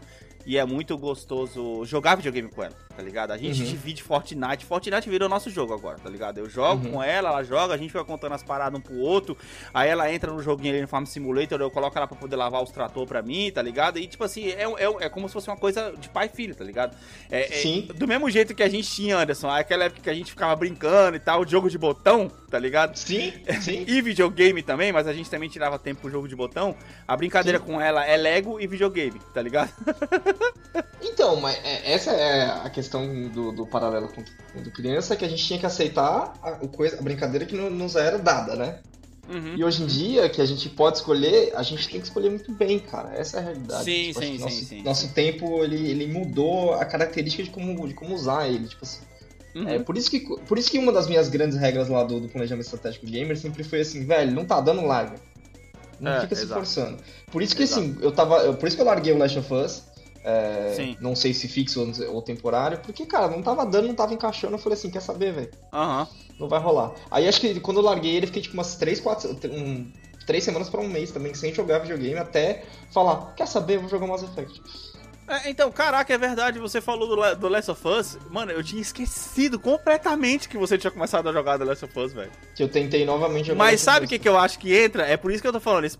E 0.46 0.56
é 0.56 0.64
muito 0.64 0.96
gostoso 0.96 1.84
jogar 1.84 2.14
videogame 2.16 2.48
com 2.48 2.62
ela, 2.64 2.74
tá 3.00 3.04
ligado? 3.04 3.30
A 3.30 3.38
gente 3.38 3.62
uhum. 3.62 3.68
divide 3.68 4.02
Fortnite. 4.02 4.66
Fortnite 4.66 5.08
virou 5.08 5.28
nosso 5.28 5.48
jogo 5.48 5.72
agora, 5.72 5.98
tá 5.98 6.10
ligado? 6.10 6.38
Eu 6.38 6.48
jogo 6.50 6.86
uhum. 6.86 6.92
com 6.92 7.02
ela, 7.02 7.30
ela 7.30 7.42
joga, 7.42 7.72
a 7.72 7.76
gente 7.78 7.90
fica 7.90 8.04
contando 8.04 8.34
as 8.34 8.42
paradas 8.42 8.78
um 8.78 8.82
pro 8.82 8.98
outro. 8.98 9.36
Aí 9.72 9.88
ela 9.88 10.12
entra 10.12 10.30
no 10.30 10.42
joguinho 10.42 10.74
ali 10.74 10.82
no 10.82 10.88
Farm 10.88 11.06
Simulator, 11.06 11.58
eu 11.60 11.70
coloco 11.70 11.96
ela 11.96 12.06
pra 12.06 12.16
poder 12.16 12.36
lavar 12.36 12.62
os 12.62 12.70
trator 12.70 13.06
pra 13.06 13.22
mim, 13.22 13.50
tá 13.50 13.62
ligado? 13.62 13.98
E 13.98 14.06
tipo 14.06 14.22
assim, 14.22 14.48
é, 14.48 14.64
é, 14.64 15.06
é 15.06 15.08
como 15.08 15.26
se 15.28 15.32
fosse 15.32 15.48
uma 15.48 15.56
coisa 15.56 15.94
de 15.98 16.10
pai 16.10 16.30
e 16.32 16.36
filho, 16.36 16.54
tá 16.54 16.62
ligado? 16.62 16.94
É, 17.30 17.46
é 17.46 17.62
Sim. 17.62 17.88
É, 17.88 17.92
do 17.94 18.06
mesmo 18.06 18.30
jeito 18.30 18.54
que 18.54 18.62
a 18.62 18.68
gente 18.68 18.88
tinha, 18.88 19.16
Anderson, 19.16 19.48
aquela 19.48 19.84
época 19.84 20.02
que 20.02 20.10
a 20.10 20.14
gente 20.14 20.30
ficava 20.30 20.54
brincando 20.54 21.16
e 21.16 21.20
tal, 21.20 21.46
jogo 21.46 21.70
de 21.70 21.78
botão, 21.78 22.30
tá 22.50 22.58
ligado? 22.58 22.96
Sim, 22.96 23.32
sim. 23.62 23.84
e 23.88 24.02
videogame 24.02 24.62
também, 24.62 24.92
mas 24.92 25.06
a 25.06 25.12
gente 25.14 25.30
também 25.30 25.48
tirava 25.48 25.78
tempo 25.78 26.02
pro 26.02 26.10
jogo 26.10 26.28
de 26.28 26.36
botão. 26.36 26.76
A 27.08 27.16
brincadeira 27.16 27.58
sim. 27.58 27.64
com 27.64 27.80
ela 27.80 28.04
é 28.04 28.16
Lego 28.16 28.60
e 28.60 28.66
videogame, 28.66 29.18
tá 29.32 29.40
ligado? 29.40 29.72
então, 31.00 31.36
mas 31.36 31.56
é, 31.64 31.92
essa 31.92 32.10
é 32.10 32.44
a 32.66 32.68
questão 32.70 32.89
do, 32.90 33.52
do 33.52 33.66
paralelo 33.66 34.08
com, 34.08 34.22
com 34.22 34.70
criança, 34.70 35.16
que 35.16 35.24
a 35.24 35.28
gente 35.28 35.44
tinha 35.44 35.58
que 35.58 35.66
aceitar 35.66 36.34
a, 36.42 36.52
coisa, 36.68 36.98
a 36.98 37.02
brincadeira 37.02 37.46
que 37.46 37.54
não, 37.54 37.70
nos 37.70 37.96
era 37.96 38.18
dada, 38.18 38.56
né? 38.56 38.80
Uhum. 39.28 39.54
E 39.56 39.64
hoje 39.64 39.82
em 39.84 39.86
dia, 39.86 40.28
que 40.28 40.40
a 40.40 40.44
gente 40.44 40.68
pode 40.68 40.98
escolher, 40.98 41.52
a 41.54 41.62
gente 41.62 41.88
tem 41.88 42.00
que 42.00 42.06
escolher 42.06 42.30
muito 42.30 42.50
bem, 42.52 42.80
cara. 42.80 43.14
Essa 43.14 43.36
é 43.36 43.40
a 43.40 43.42
realidade. 43.44 43.84
Sim, 43.84 44.08
tipo, 44.08 44.20
sim, 44.20 44.36
sim, 44.36 44.38
nosso, 44.38 44.64
sim, 44.64 44.82
Nosso 44.82 45.08
tempo, 45.14 45.62
ele, 45.62 45.88
ele 45.88 46.06
mudou 46.06 46.74
a 46.74 46.84
característica 46.84 47.44
de 47.44 47.50
como, 47.50 47.86
de 47.86 47.94
como 47.94 48.12
usar 48.12 48.48
ele. 48.48 48.66
Tipo 48.66 48.84
assim, 48.84 49.00
Uhum. 49.54 49.68
É, 49.68 49.78
por, 49.80 49.96
isso 49.96 50.10
que, 50.10 50.20
por 50.20 50.58
isso 50.58 50.70
que 50.70 50.78
uma 50.78 50.92
das 50.92 51.08
minhas 51.08 51.28
grandes 51.28 51.58
regras 51.58 51.88
lá 51.88 52.04
do, 52.04 52.20
do 52.20 52.28
planejamento 52.28 52.66
estratégico 52.66 53.06
gamer 53.06 53.36
sempre 53.36 53.64
foi 53.64 53.80
assim, 53.80 54.04
velho, 54.04 54.32
não 54.32 54.44
tá 54.44 54.60
dando 54.60 54.84
larga. 54.84 55.16
Não 55.98 56.12
é, 56.12 56.20
fica 56.20 56.34
se 56.34 56.46
forçando. 56.46 56.98
Por 57.30 57.42
isso 57.42 57.54
que 57.54 57.62
exato. 57.62 57.82
assim, 57.82 57.98
eu 58.00 58.10
tava. 58.10 58.38
Eu, 58.38 58.54
por 58.54 58.66
isso 58.66 58.76
que 58.76 58.82
eu 58.82 58.86
larguei 58.86 59.12
o 59.12 59.18
Last 59.18 59.38
of 59.38 59.52
Us. 59.52 59.82
É, 60.22 60.96
não 61.00 61.16
sei 61.16 61.32
se 61.32 61.48
fixo 61.48 61.80
ou, 62.10 62.20
temporário, 62.20 62.78
porque, 62.80 63.06
cara, 63.06 63.28
não 63.28 63.42
tava 63.42 63.64
dando, 63.64 63.88
não 63.88 63.94
tava 63.94 64.12
encaixando. 64.12 64.54
Eu 64.54 64.58
falei 64.58 64.78
assim, 64.78 64.90
quer 64.90 65.00
saber, 65.00 65.32
velho? 65.32 65.50
Uhum. 65.72 66.06
Não 66.38 66.48
vai 66.48 66.60
rolar. 66.60 66.92
Aí 67.10 67.26
acho 67.26 67.40
que 67.40 67.58
quando 67.60 67.78
eu 67.78 67.84
larguei 67.84 68.16
ele, 68.16 68.26
fiquei 68.26 68.42
tipo 68.42 68.54
umas 68.54 68.76
3, 68.76 69.00
4. 69.00 69.38
Um, 69.46 69.90
3 70.26 70.44
semanas 70.44 70.68
pra 70.68 70.80
um 70.80 70.88
mês 70.88 71.10
também, 71.10 71.34
sem 71.34 71.52
jogar 71.52 71.80
videogame, 71.80 72.18
até 72.18 72.64
falar, 72.92 73.34
quer 73.34 73.46
saber, 73.46 73.76
eu 73.76 73.80
vou 73.80 73.88
jogar 73.90 74.06
Mass 74.06 74.22
Effect. 74.22 74.62
É, 75.30 75.48
então, 75.48 75.70
caraca, 75.70 76.12
é 76.12 76.18
verdade, 76.18 76.58
você 76.58 76.80
falou 76.80 77.06
do, 77.06 77.34
do 77.36 77.48
Last 77.48 77.70
of 77.70 77.86
Us. 77.86 78.18
Mano, 78.28 78.50
eu 78.50 78.64
tinha 78.64 78.82
esquecido 78.82 79.60
completamente 79.60 80.48
que 80.48 80.58
você 80.58 80.76
tinha 80.76 80.90
começado 80.90 81.28
a 81.28 81.32
jogar 81.32 81.56
The 81.56 81.64
Last 81.64 81.84
of 81.84 81.96
Us, 82.00 82.12
velho. 82.12 82.32
Que 82.52 82.64
eu 82.64 82.68
tentei 82.68 83.04
novamente 83.04 83.46
jogar. 83.46 83.58
Mas 83.58 83.80
sabe 83.80 84.06
o 84.06 84.08
que, 84.08 84.18
que 84.18 84.28
eu 84.28 84.36
acho 84.36 84.58
que 84.58 84.76
entra? 84.76 85.06
É 85.06 85.16
por 85.16 85.30
isso 85.30 85.40
que 85.40 85.46
eu 85.46 85.52
tô 85.52 85.60
falando, 85.60 85.84
esse 85.84 85.96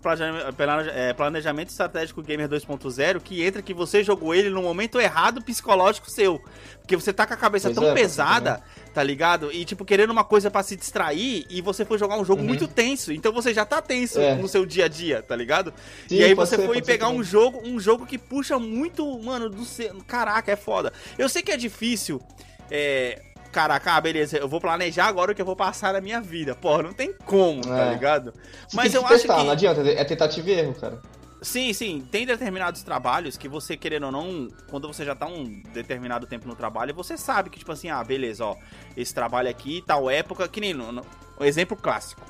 é, 0.93 1.13
planejamento 1.13 1.69
estratégico 1.69 2.21
Gamer 2.21 2.49
2.0, 2.49 3.21
que 3.21 3.41
entra 3.41 3.61
que 3.61 3.73
você 3.73 4.03
jogou 4.03 4.35
ele 4.35 4.49
no 4.49 4.61
momento 4.61 4.99
errado 4.99 5.41
psicológico 5.41 6.11
seu. 6.11 6.41
Porque 6.81 6.97
você 6.97 7.13
tá 7.13 7.25
com 7.25 7.33
a 7.33 7.37
cabeça 7.37 7.69
pois 7.69 7.75
tão 7.75 7.89
é, 7.89 7.93
pesada 7.93 8.61
tá 8.93 9.03
ligado? 9.03 9.51
E, 9.51 9.63
tipo, 9.63 9.85
querendo 9.85 10.11
uma 10.11 10.23
coisa 10.23 10.51
para 10.51 10.63
se 10.63 10.75
distrair 10.75 11.45
e 11.49 11.61
você 11.61 11.85
foi 11.85 11.97
jogar 11.97 12.17
um 12.17 12.25
jogo 12.25 12.41
uhum. 12.41 12.47
muito 12.47 12.67
tenso. 12.67 13.11
Então 13.11 13.31
você 13.31 13.53
já 13.53 13.65
tá 13.65 13.81
tenso 13.81 14.19
é. 14.19 14.35
no 14.35 14.47
seu 14.47 14.65
dia 14.65 14.85
a 14.85 14.87
dia, 14.87 15.21
tá 15.21 15.35
ligado? 15.35 15.73
Sim, 16.07 16.15
e 16.15 16.23
aí 16.23 16.33
você 16.33 16.55
ser, 16.55 16.65
foi 16.65 16.81
pegar 16.81 17.09
um 17.09 17.23
jogo, 17.23 17.61
um 17.63 17.79
jogo 17.79 18.05
que 18.05 18.17
puxa 18.17 18.59
muito, 18.59 19.19
mano, 19.19 19.49
do 19.49 19.63
seu. 19.63 19.95
Caraca, 20.07 20.51
é 20.51 20.55
foda. 20.55 20.91
Eu 21.17 21.29
sei 21.29 21.41
que 21.41 21.51
é 21.51 21.57
difícil. 21.57 22.21
É, 22.69 23.21
caraca, 23.51 23.93
ah, 23.93 24.01
beleza, 24.01 24.37
eu 24.37 24.47
vou 24.47 24.61
planejar 24.61 25.05
agora 25.05 25.31
o 25.31 25.35
que 25.35 25.41
eu 25.41 25.45
vou 25.45 25.55
passar 25.55 25.93
na 25.93 26.01
minha 26.01 26.21
vida. 26.21 26.55
Porra, 26.55 26.83
não 26.83 26.93
tem 26.93 27.13
como, 27.25 27.61
tá 27.61 27.77
é. 27.77 27.85
tá 27.85 27.91
ligado? 27.91 28.33
Você 28.67 28.75
Mas 28.75 28.93
eu 28.93 29.05
acho 29.05 29.21
que. 29.21 29.27
Não 29.27 29.51
adianta, 29.51 29.81
é 29.81 30.03
tentativa 30.03 30.49
e 30.49 30.53
erro, 30.53 30.75
cara. 30.75 30.99
Sim, 31.41 31.73
sim. 31.73 32.07
Tem 32.11 32.23
determinados 32.23 32.83
trabalhos 32.83 33.35
que 33.35 33.47
você, 33.47 33.75
querendo 33.75 34.05
ou 34.05 34.11
não, 34.11 34.47
quando 34.69 34.87
você 34.87 35.03
já 35.03 35.15
tá 35.15 35.25
um 35.25 35.61
determinado 35.73 36.27
tempo 36.27 36.47
no 36.47 36.55
trabalho, 36.55 36.93
você 36.93 37.17
sabe 37.17 37.49
que, 37.49 37.57
tipo 37.57 37.71
assim, 37.71 37.89
ah, 37.89 38.03
beleza, 38.03 38.45
ó, 38.45 38.55
esse 38.95 39.11
trabalho 39.13 39.49
aqui, 39.49 39.83
tal 39.85 40.07
época, 40.07 40.47
que 40.47 40.61
nem 40.61 40.71
no, 40.71 40.91
no 40.91 41.05
um 41.39 41.43
exemplo 41.43 41.75
clássico. 41.75 42.21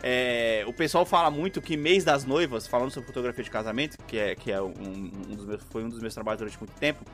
É, 0.00 0.62
o 0.68 0.72
pessoal 0.72 1.04
fala 1.04 1.28
muito 1.28 1.60
que 1.60 1.76
mês 1.76 2.04
das 2.04 2.24
noivas, 2.24 2.68
falando 2.68 2.92
sobre 2.92 3.08
fotografia 3.08 3.42
de 3.42 3.50
casamento, 3.50 3.98
que 4.06 4.16
é, 4.16 4.36
que 4.36 4.52
é 4.52 4.62
um, 4.62 4.72
um 5.28 5.34
dos 5.34 5.44
meus, 5.44 5.62
foi 5.70 5.82
um 5.82 5.88
dos 5.88 6.00
meus 6.00 6.14
trabalhos 6.14 6.38
durante 6.38 6.56
muito 6.58 6.74
tempo, 6.78 7.04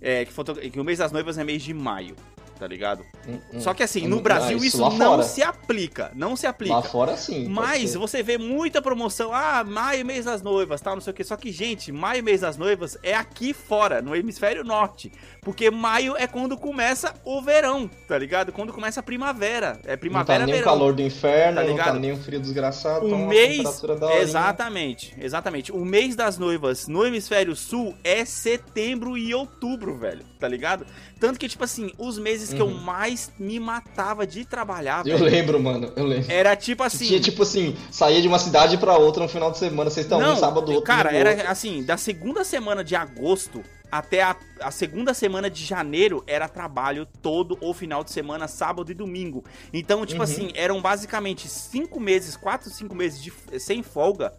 é, 0.00 0.24
que, 0.24 0.32
foto, 0.32 0.54
que 0.54 0.78
o 0.78 0.84
mês 0.84 1.00
das 1.00 1.10
noivas 1.10 1.36
é 1.38 1.42
mês 1.42 1.62
de 1.62 1.74
maio 1.74 2.14
tá 2.58 2.66
ligado? 2.66 3.04
Hum, 3.26 3.38
hum. 3.52 3.60
Só 3.60 3.74
que 3.74 3.82
assim, 3.82 4.06
no 4.06 4.18
hum, 4.18 4.22
Brasil 4.22 4.58
ah, 4.60 4.66
isso, 4.66 4.76
isso 4.76 4.98
não 4.98 5.16
fora. 5.16 5.22
se 5.22 5.42
aplica, 5.42 6.10
não 6.14 6.36
se 6.36 6.46
aplica. 6.46 6.74
Lá 6.74 6.82
fora 6.82 7.16
sim. 7.16 7.48
Mas 7.48 7.94
você 7.94 8.22
vê 8.22 8.38
muita 8.38 8.80
promoção, 8.80 9.32
ah, 9.32 9.64
maio, 9.64 10.04
mês 10.04 10.24
das 10.24 10.42
noivas, 10.42 10.80
tal, 10.80 10.94
não 10.94 11.00
sei 11.00 11.12
o 11.12 11.14
que. 11.14 11.24
Só 11.24 11.36
que, 11.36 11.50
gente, 11.50 11.90
maio, 11.92 12.22
mês 12.22 12.40
das 12.40 12.56
noivas 12.56 12.96
é 13.02 13.14
aqui 13.14 13.52
fora, 13.52 14.00
no 14.00 14.14
hemisfério 14.14 14.64
norte. 14.64 15.12
Porque 15.40 15.70
maio 15.70 16.16
é 16.16 16.26
quando 16.26 16.56
começa 16.56 17.14
o 17.24 17.42
verão, 17.42 17.90
tá 18.06 18.16
ligado? 18.16 18.52
Quando 18.52 18.72
começa 18.72 19.00
a 19.00 19.02
primavera. 19.02 19.80
É 19.84 19.96
primavera, 19.96 20.40
Não 20.40 20.46
tá 20.46 20.52
nem 20.52 20.60
verão, 20.60 20.72
o 20.72 20.78
calor 20.78 20.92
do 20.94 21.02
inferno, 21.02 21.56
tá 21.56 21.62
ligado? 21.62 21.86
não 21.86 21.94
tá 21.94 22.00
nem 22.00 22.12
o 22.12 22.16
frio 22.16 22.40
desgraçado. 22.40 23.06
O 23.06 23.26
mês, 23.26 23.82
exatamente, 24.20 25.14
exatamente. 25.18 25.72
O 25.72 25.84
mês 25.84 26.14
das 26.14 26.38
noivas 26.38 26.86
no 26.86 27.04
hemisfério 27.04 27.56
sul 27.56 27.94
é 28.04 28.24
setembro 28.24 29.18
e 29.18 29.34
outubro, 29.34 29.96
velho, 29.98 30.24
tá 30.42 30.48
ligado? 30.48 30.84
Tanto 31.20 31.38
que, 31.38 31.48
tipo 31.48 31.62
assim, 31.62 31.92
os 31.96 32.18
meses 32.18 32.50
uhum. 32.50 32.56
que 32.56 32.62
eu 32.62 32.66
uhum. 32.66 32.80
mais 32.80 33.30
me 33.38 33.60
matava 33.60 34.26
de 34.26 34.44
trabalhar, 34.44 35.06
Eu 35.06 35.16
velho, 35.16 35.30
lembro, 35.30 35.62
mano, 35.62 35.92
eu 35.94 36.04
lembro. 36.04 36.30
Era 36.32 36.56
tipo 36.56 36.82
assim... 36.82 37.06
Tinha, 37.06 37.20
tipo 37.20 37.44
assim, 37.44 37.76
saía 37.92 38.20
de 38.20 38.26
uma 38.26 38.40
cidade 38.40 38.76
pra 38.76 38.96
outra 38.96 39.22
no 39.22 39.28
final 39.28 39.52
de 39.52 39.58
semana, 39.58 39.88
vocês 39.88 40.04
estão 40.04 40.18
um 40.18 40.36
sábado, 40.36 40.72
outro. 40.72 40.82
Cara, 40.82 41.12
era 41.14 41.48
assim, 41.48 41.84
da 41.84 41.96
segunda 41.96 42.42
semana 42.42 42.82
de 42.82 42.96
agosto 42.96 43.62
até 43.90 44.22
a, 44.22 44.34
a, 44.60 44.70
segunda 44.72 45.14
semana 45.14 45.48
de 45.48 45.64
janeiro 45.64 46.24
era 46.26 46.48
trabalho 46.48 47.06
todo 47.20 47.56
o 47.60 47.72
final 47.72 48.02
de 48.02 48.10
semana, 48.10 48.48
sábado 48.48 48.90
e 48.90 48.94
domingo. 48.94 49.44
Então, 49.72 50.04
tipo 50.04 50.18
uhum. 50.18 50.24
assim, 50.24 50.50
eram 50.56 50.82
basicamente 50.82 51.46
cinco 51.46 52.00
meses, 52.00 52.36
quatro, 52.36 52.68
cinco 52.68 52.96
meses 52.96 53.22
de, 53.22 53.32
sem 53.60 53.82
folga. 53.82 54.32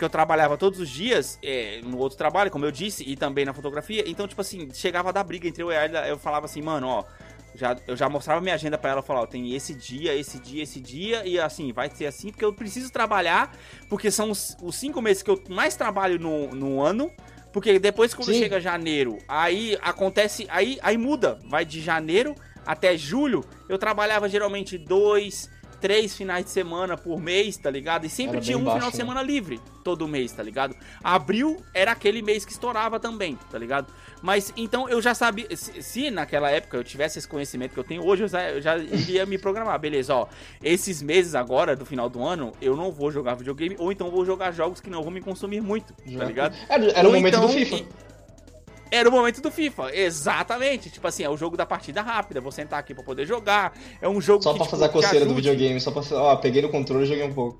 Que 0.00 0.04
eu 0.06 0.08
trabalhava 0.08 0.56
todos 0.56 0.80
os 0.80 0.88
dias 0.88 1.38
é, 1.42 1.82
no 1.84 1.98
outro 1.98 2.16
trabalho, 2.16 2.50
como 2.50 2.64
eu 2.64 2.72
disse, 2.72 3.04
e 3.06 3.14
também 3.14 3.44
na 3.44 3.52
fotografia. 3.52 4.02
Então, 4.06 4.26
tipo 4.26 4.40
assim, 4.40 4.70
chegava 4.72 5.10
a 5.10 5.12
dar 5.12 5.22
briga 5.22 5.46
entre 5.46 5.62
eu 5.62 5.70
e 5.70 5.74
ela. 5.74 6.08
Eu 6.08 6.18
falava 6.18 6.46
assim, 6.46 6.62
mano, 6.62 6.86
ó. 6.88 7.04
Já, 7.54 7.76
eu 7.86 7.94
já 7.94 8.08
mostrava 8.08 8.40
minha 8.40 8.54
agenda 8.54 8.78
para 8.78 8.92
ela, 8.92 9.02
falava, 9.02 9.26
tem 9.26 9.54
esse 9.54 9.74
dia, 9.74 10.14
esse 10.14 10.38
dia, 10.38 10.62
esse 10.62 10.80
dia, 10.80 11.26
e 11.26 11.38
assim, 11.38 11.70
vai 11.70 11.90
ser 11.90 12.06
assim, 12.06 12.30
porque 12.30 12.44
eu 12.44 12.52
preciso 12.54 12.90
trabalhar, 12.90 13.54
porque 13.90 14.08
são 14.10 14.30
os, 14.30 14.56
os 14.62 14.76
cinco 14.76 15.02
meses 15.02 15.22
que 15.22 15.30
eu 15.30 15.42
mais 15.50 15.76
trabalho 15.76 16.18
no, 16.18 16.46
no 16.54 16.80
ano, 16.80 17.12
porque 17.52 17.78
depois 17.78 18.14
quando 18.14 18.32
Sim. 18.32 18.38
chega 18.38 18.60
janeiro, 18.60 19.18
aí 19.28 19.76
acontece, 19.82 20.46
aí, 20.48 20.78
aí 20.80 20.96
muda, 20.96 21.40
vai 21.44 21.64
de 21.64 21.80
janeiro 21.80 22.36
até 22.64 22.96
julho. 22.96 23.44
Eu 23.68 23.76
trabalhava 23.76 24.28
geralmente 24.28 24.78
dois, 24.78 25.50
três 25.80 26.14
finais 26.14 26.44
de 26.44 26.50
semana 26.50 26.96
por 26.96 27.20
mês, 27.20 27.56
tá 27.56 27.70
ligado? 27.70 28.04
E 28.06 28.10
sempre 28.10 28.36
era 28.36 28.44
tinha 28.44 28.58
um 28.58 28.64
baixo, 28.64 28.78
final 28.78 28.90
de 28.90 28.96
né? 28.96 29.02
semana 29.02 29.22
livre 29.22 29.60
todo 29.82 30.06
mês, 30.06 30.32
tá 30.32 30.42
ligado? 30.42 30.76
Abril 31.02 31.62
era 31.74 31.92
aquele 31.92 32.22
mês 32.22 32.44
que 32.44 32.52
estourava 32.52 33.00
também, 33.00 33.38
tá 33.50 33.58
ligado? 33.58 33.92
Mas 34.22 34.52
então 34.56 34.88
eu 34.88 35.00
já 35.00 35.14
sabia, 35.14 35.46
se, 35.56 35.82
se 35.82 36.10
naquela 36.10 36.50
época 36.50 36.76
eu 36.76 36.84
tivesse 36.84 37.18
esse 37.18 37.26
conhecimento 37.26 37.72
que 37.72 37.80
eu 37.80 37.84
tenho 37.84 38.04
hoje, 38.04 38.24
eu 38.24 38.28
já, 38.28 38.50
eu 38.50 38.60
já 38.60 38.76
iria 38.78 39.24
me 39.24 39.38
programar, 39.38 39.78
beleza, 39.78 40.14
ó. 40.14 40.26
Esses 40.62 41.00
meses 41.00 41.34
agora, 41.34 41.74
do 41.74 41.86
final 41.86 42.08
do 42.08 42.22
ano, 42.22 42.52
eu 42.60 42.76
não 42.76 42.92
vou 42.92 43.10
jogar 43.10 43.34
videogame, 43.34 43.76
ou 43.78 43.90
então 43.90 44.10
vou 44.10 44.24
jogar 44.24 44.52
jogos 44.52 44.80
que 44.80 44.90
não 44.90 45.02
vão 45.02 45.10
me 45.10 45.20
consumir 45.20 45.60
muito, 45.60 45.94
tá 45.94 46.24
ligado? 46.24 46.56
Era, 46.68 46.84
era 46.92 47.08
o 47.08 47.12
momento 47.12 47.36
então, 47.36 47.46
do 47.46 47.52
FIFA. 47.52 48.09
Era 48.90 49.08
o 49.08 49.12
momento 49.12 49.40
do 49.40 49.50
FIFA, 49.50 49.94
exatamente. 49.94 50.90
Tipo 50.90 51.06
assim, 51.06 51.22
é 51.22 51.30
o 51.30 51.36
jogo 51.36 51.56
da 51.56 51.64
partida 51.64 52.02
rápida. 52.02 52.40
Vou 52.40 52.50
sentar 52.50 52.80
aqui 52.80 52.92
pra 52.92 53.04
poder 53.04 53.26
jogar. 53.26 53.72
É 54.02 54.08
um 54.08 54.20
jogo 54.20 54.42
só 54.42 54.52
que. 54.52 54.58
Só 54.58 54.64
pra 54.64 54.64
tipo, 54.64 54.70
fazer 54.70 54.84
a 54.84 54.88
coceira 54.88 55.26
do 55.26 55.34
videogame, 55.34 55.80
só 55.80 55.90
pra. 55.90 56.02
Ó, 56.12 56.36
peguei 56.36 56.60
no 56.60 56.68
controle 56.68 57.04
e 57.04 57.06
joguei 57.06 57.24
um 57.24 57.32
pouco. 57.32 57.58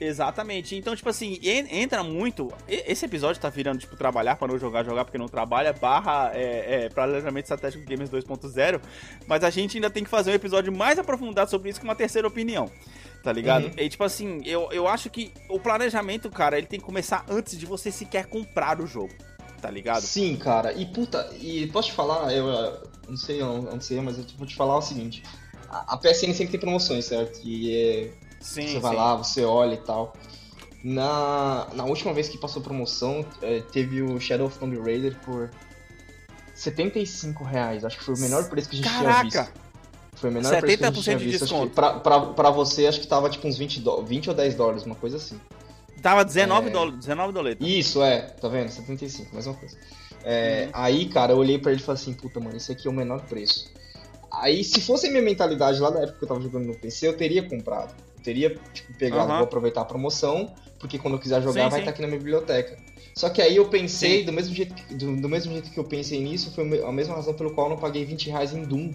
Exatamente. 0.00 0.74
Então, 0.74 0.96
tipo 0.96 1.08
assim, 1.10 1.38
entra 1.42 2.02
muito. 2.02 2.50
Esse 2.66 3.04
episódio 3.04 3.40
tá 3.40 3.50
virando, 3.50 3.78
tipo, 3.78 3.96
trabalhar 3.96 4.36
para 4.36 4.48
não 4.48 4.58
jogar, 4.58 4.82
jogar 4.82 5.04
porque 5.04 5.18
não 5.18 5.28
trabalha, 5.28 5.74
barra 5.74 6.32
é, 6.34 6.84
é, 6.84 6.88
planejamento 6.88 7.44
estratégico 7.44 7.84
Games 7.84 8.08
2.0. 8.08 8.80
Mas 9.26 9.44
a 9.44 9.50
gente 9.50 9.76
ainda 9.76 9.90
tem 9.90 10.02
que 10.02 10.08
fazer 10.08 10.30
um 10.30 10.34
episódio 10.34 10.72
mais 10.72 10.98
aprofundado 10.98 11.50
sobre 11.50 11.68
isso 11.68 11.80
com 11.80 11.86
uma 11.86 11.94
terceira 11.94 12.26
opinião. 12.26 12.70
Tá 13.22 13.30
ligado? 13.30 13.66
Uhum. 13.66 13.72
E 13.76 13.88
tipo 13.90 14.02
assim, 14.02 14.40
eu, 14.46 14.72
eu 14.72 14.88
acho 14.88 15.10
que 15.10 15.30
o 15.50 15.60
planejamento, 15.60 16.30
cara, 16.30 16.56
ele 16.56 16.66
tem 16.66 16.80
que 16.80 16.86
começar 16.86 17.26
antes 17.28 17.58
de 17.58 17.66
você 17.66 17.90
sequer 17.90 18.24
comprar 18.24 18.80
o 18.80 18.86
jogo 18.86 19.12
tá 19.60 19.70
ligado? 19.70 20.02
Sim, 20.02 20.36
cara. 20.36 20.72
E 20.72 20.86
puta, 20.86 21.30
e 21.40 21.66
posso 21.68 21.88
te 21.88 21.94
falar, 21.94 22.32
eu, 22.34 22.46
não 23.08 23.16
sei 23.16 23.42
onde 23.42 23.84
sei, 23.84 24.00
mas 24.00 24.18
eu 24.18 24.24
vou 24.36 24.46
te 24.46 24.56
falar 24.56 24.78
o 24.78 24.82
seguinte. 24.82 25.22
A, 25.68 25.94
a 25.94 25.96
PSN 25.96 26.32
sempre 26.32 26.48
tem 26.48 26.60
promoções, 26.60 27.04
certo? 27.04 27.40
E 27.44 27.76
é, 27.76 28.12
sim, 28.40 28.66
você 28.66 28.78
vai 28.78 28.92
sim. 28.92 28.96
lá, 28.96 29.16
você 29.16 29.44
olha 29.44 29.74
e 29.74 29.78
tal. 29.78 30.14
Na, 30.82 31.68
na 31.74 31.84
última 31.84 32.12
vez 32.12 32.28
que 32.28 32.38
passou 32.38 32.62
promoção, 32.62 33.24
é, 33.42 33.60
teve 33.60 34.02
o 34.02 34.18
Shadow 34.18 34.46
of 34.46 34.58
Tomb 34.58 34.78
Raider 34.78 35.14
por 35.24 35.50
75 36.54 37.44
reais. 37.44 37.84
Acho 37.84 37.98
que 37.98 38.04
foi 38.04 38.14
o 38.14 38.18
menor 38.18 38.48
preço 38.48 38.68
que 38.68 38.76
a 38.76 38.78
gente 38.78 38.88
Caraca. 38.88 39.28
tinha 39.28 39.42
visto. 39.44 39.60
Foi 40.14 40.30
o 40.30 40.32
menor 40.32 40.60
preço 40.60 40.78
que 40.78 40.84
a 40.84 40.90
gente 40.90 41.02
tinha 41.02 41.18
visto. 41.18 41.32
De 41.32 41.38
desconto. 41.38 41.74
Pra, 41.74 41.94
pra, 41.94 42.20
pra, 42.20 42.50
você, 42.50 42.86
acho 42.86 43.00
que 43.00 43.06
tava 43.06 43.28
tipo 43.28 43.46
uns 43.46 43.58
20, 43.58 43.80
do, 43.80 44.02
20 44.02 44.30
ou 44.30 44.34
10 44.34 44.54
dólares, 44.54 44.84
uma 44.84 44.94
coisa 44.94 45.16
assim. 45.16 45.40
Tava 46.02 46.24
19 46.24 46.68
é... 46.68 46.70
dólares, 46.70 46.98
19 47.00 47.32
doletas. 47.32 47.66
Isso, 47.66 48.02
é. 48.02 48.20
Tá 48.20 48.48
vendo? 48.48 48.70
75, 48.70 49.34
mesma 49.34 49.54
coisa. 49.54 49.76
É, 50.24 50.64
uhum. 50.66 50.70
Aí, 50.74 51.08
cara, 51.08 51.32
eu 51.32 51.38
olhei 51.38 51.58
pra 51.58 51.72
ele 51.72 51.80
e 51.80 51.84
falei 51.84 52.00
assim, 52.00 52.12
puta, 52.12 52.40
mano, 52.40 52.56
esse 52.56 52.70
aqui 52.70 52.88
é 52.88 52.90
o 52.90 52.94
menor 52.94 53.22
preço. 53.22 53.72
Aí, 54.32 54.62
se 54.62 54.80
fosse 54.80 55.06
a 55.06 55.10
minha 55.10 55.22
mentalidade 55.22 55.80
lá 55.80 55.90
na 55.90 56.00
época 56.00 56.18
que 56.18 56.24
eu 56.24 56.28
tava 56.28 56.40
jogando 56.40 56.66
no 56.66 56.74
PC, 56.76 57.08
eu 57.08 57.16
teria 57.16 57.42
comprado. 57.48 57.94
Eu 58.16 58.22
teria, 58.22 58.58
tipo, 58.72 58.94
pegado, 58.94 59.30
uhum. 59.30 59.36
vou 59.38 59.44
aproveitar 59.44 59.80
a 59.80 59.84
promoção, 59.84 60.54
porque 60.78 60.98
quando 60.98 61.14
eu 61.14 61.20
quiser 61.20 61.42
jogar 61.42 61.64
sim, 61.64 61.70
vai 61.70 61.80
estar 61.80 61.84
tá 61.84 61.90
aqui 61.90 62.02
na 62.02 62.08
minha 62.08 62.18
biblioteca. 62.18 62.78
Só 63.14 63.28
que 63.28 63.42
aí 63.42 63.56
eu 63.56 63.68
pensei, 63.68 64.24
do 64.24 64.32
mesmo, 64.32 64.54
jeito 64.54 64.74
que, 64.74 64.94
do, 64.94 65.16
do, 65.16 65.28
mesmo 65.28 65.52
jeito 65.52 65.70
que 65.70 65.78
eu 65.78 65.84
pensei 65.84 66.20
nisso, 66.20 66.52
foi 66.52 66.64
a 66.82 66.92
mesma 66.92 67.16
razão 67.16 67.34
pelo 67.34 67.50
qual 67.52 67.66
eu 67.66 67.70
não 67.70 67.76
paguei 67.76 68.04
20 68.04 68.30
reais 68.30 68.54
em 68.54 68.62
Doom, 68.62 68.94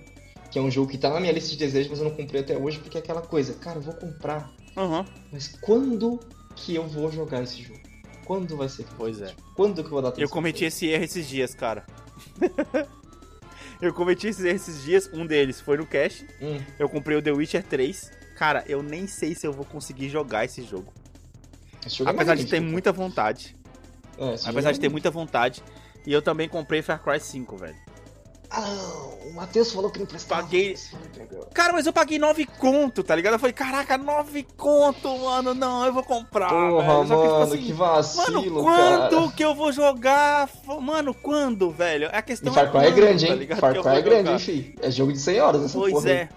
que 0.49 0.58
é 0.58 0.62
um 0.62 0.72
jogo 0.72 0.89
que 0.89 0.97
tá 0.97 1.10
na 1.10 1.20
minha 1.20 1.34
lista 1.34 1.49
de 1.51 1.58
desejos, 1.58 1.89
mas 1.89 1.99
eu 1.99 2.06
não 2.06 2.16
comprei 2.16 2.41
até 2.41 2.58
hoje, 2.58 2.80
porque 2.80 2.97
é 2.97 3.01
aquela 3.01 3.22
coisa, 3.22 3.53
cara, 3.56 3.78
eu 3.78 3.82
vou 3.82 3.93
comprar. 3.93 4.49
Uhum. 4.78 5.06
Mas 5.32 5.49
quando 5.62 6.20
que 6.56 6.76
eu 6.76 6.88
vou 6.88 7.12
jogar 7.12 7.43
esse 7.43 7.62
jogo? 7.62 7.80
Quando 8.26 8.58
vai 8.58 8.68
ser? 8.68 8.86
Pois 8.97 9.22
é. 9.22 9.34
Quando 9.56 9.84
que 9.84 9.88
eu 9.88 9.91
vou 9.91 10.01
dar 10.01 10.14
Eu 10.18 10.30
cometi 10.30 10.66
esse 10.66 10.88
erro 10.88 11.03
esses 11.03 11.28
dias, 11.28 11.53
cara. 11.53 11.86
eu 13.82 13.93
cometi 13.93 14.28
esse 14.28 14.45
erro 14.47 14.56
esses 14.56 14.84
dias, 14.84 15.10
um 15.14 15.26
deles 15.26 15.62
foi 15.62 15.78
no 15.78 15.86
cash. 15.86 16.26
Hum. 16.41 16.60
Eu 16.80 16.89
comprei 16.89 17.18
o 17.18 17.22
The 17.22 17.32
Witcher 17.32 17.64
3. 17.64 18.12
Cara, 18.36 18.64
eu 18.68 18.82
nem 18.82 19.08
sei 19.08 19.36
se 19.36 19.45
eu 19.45 19.53
vou 19.53 19.66
conseguir 19.66 20.10
jogar 20.10 20.45
esse 20.45 20.64
jogo. 20.64 20.91
Esse 21.86 21.97
jogo 21.97 22.10
é 22.10 22.14
Apesar 22.14 22.34
é 22.34 22.36
de 22.38 22.45
ter 22.45 22.60
muita 22.60 22.91
vontade. 22.91 23.56
É, 24.18 24.36
Apesar 24.49 24.72
de 24.72 24.80
ter 24.80 24.89
muita 24.89 25.12
vontade. 25.12 25.64
E 26.06 26.12
eu 26.12 26.22
também 26.22 26.49
comprei 26.49 26.82
Far 26.82 27.01
Cry 27.01 27.20
5, 27.20 27.58
velho. 27.58 27.84
Ah, 28.49 29.07
o 29.25 29.33
Matheus 29.33 29.71
falou 29.71 29.89
que 29.89 29.99
não 29.99 30.05
prestava. 30.05 30.41
Paguei. 30.43 30.77
Cara, 31.53 31.73
mas 31.73 31.85
eu 31.85 31.93
paguei 31.93 32.19
9 32.19 32.45
conto, 32.45 33.03
tá 33.03 33.15
ligado? 33.15 33.33
Eu 33.33 33.39
falei, 33.39 33.53
caraca, 33.53 33.97
9 33.97 34.45
conto, 34.55 35.17
mano. 35.19 35.53
Não, 35.53 35.85
eu 35.85 35.93
vou 35.93 36.03
comprar. 36.03 36.49
Porra, 36.49 37.03
velho. 37.03 37.07
Só 37.07 37.15
que, 37.15 37.27
tipo, 37.27 37.41
assim, 37.41 37.57
que 37.57 37.73
vacilo, 37.73 38.41
Mano, 38.41 38.63
quando 38.63 39.19
cara. 39.21 39.31
que 39.31 39.43
eu 39.43 39.55
vou 39.55 39.71
jogar? 39.71 40.49
Mano, 40.81 41.13
quando, 41.13 41.71
velho? 41.71 42.09
É 42.11 42.17
a 42.17 42.21
questão 42.21 42.51
e 42.51 42.55
Far 42.55 42.71
Cry 42.71 42.85
é, 42.85 42.91
grande, 42.91 43.25
hein? 43.25 43.47
Tá 43.47 43.55
Far 43.55 43.73
Cry 43.73 43.95
é 43.95 44.01
grande, 44.01 44.31
hein, 44.31 44.39
filho? 44.39 44.73
É 44.81 44.91
jogo 44.91 45.11
de 45.11 45.19
100 45.19 45.39
horas 45.41 45.63
essa 45.63 45.77
pois 45.77 45.93
porra. 45.93 46.03
Pois 46.03 46.15
é. 46.15 46.29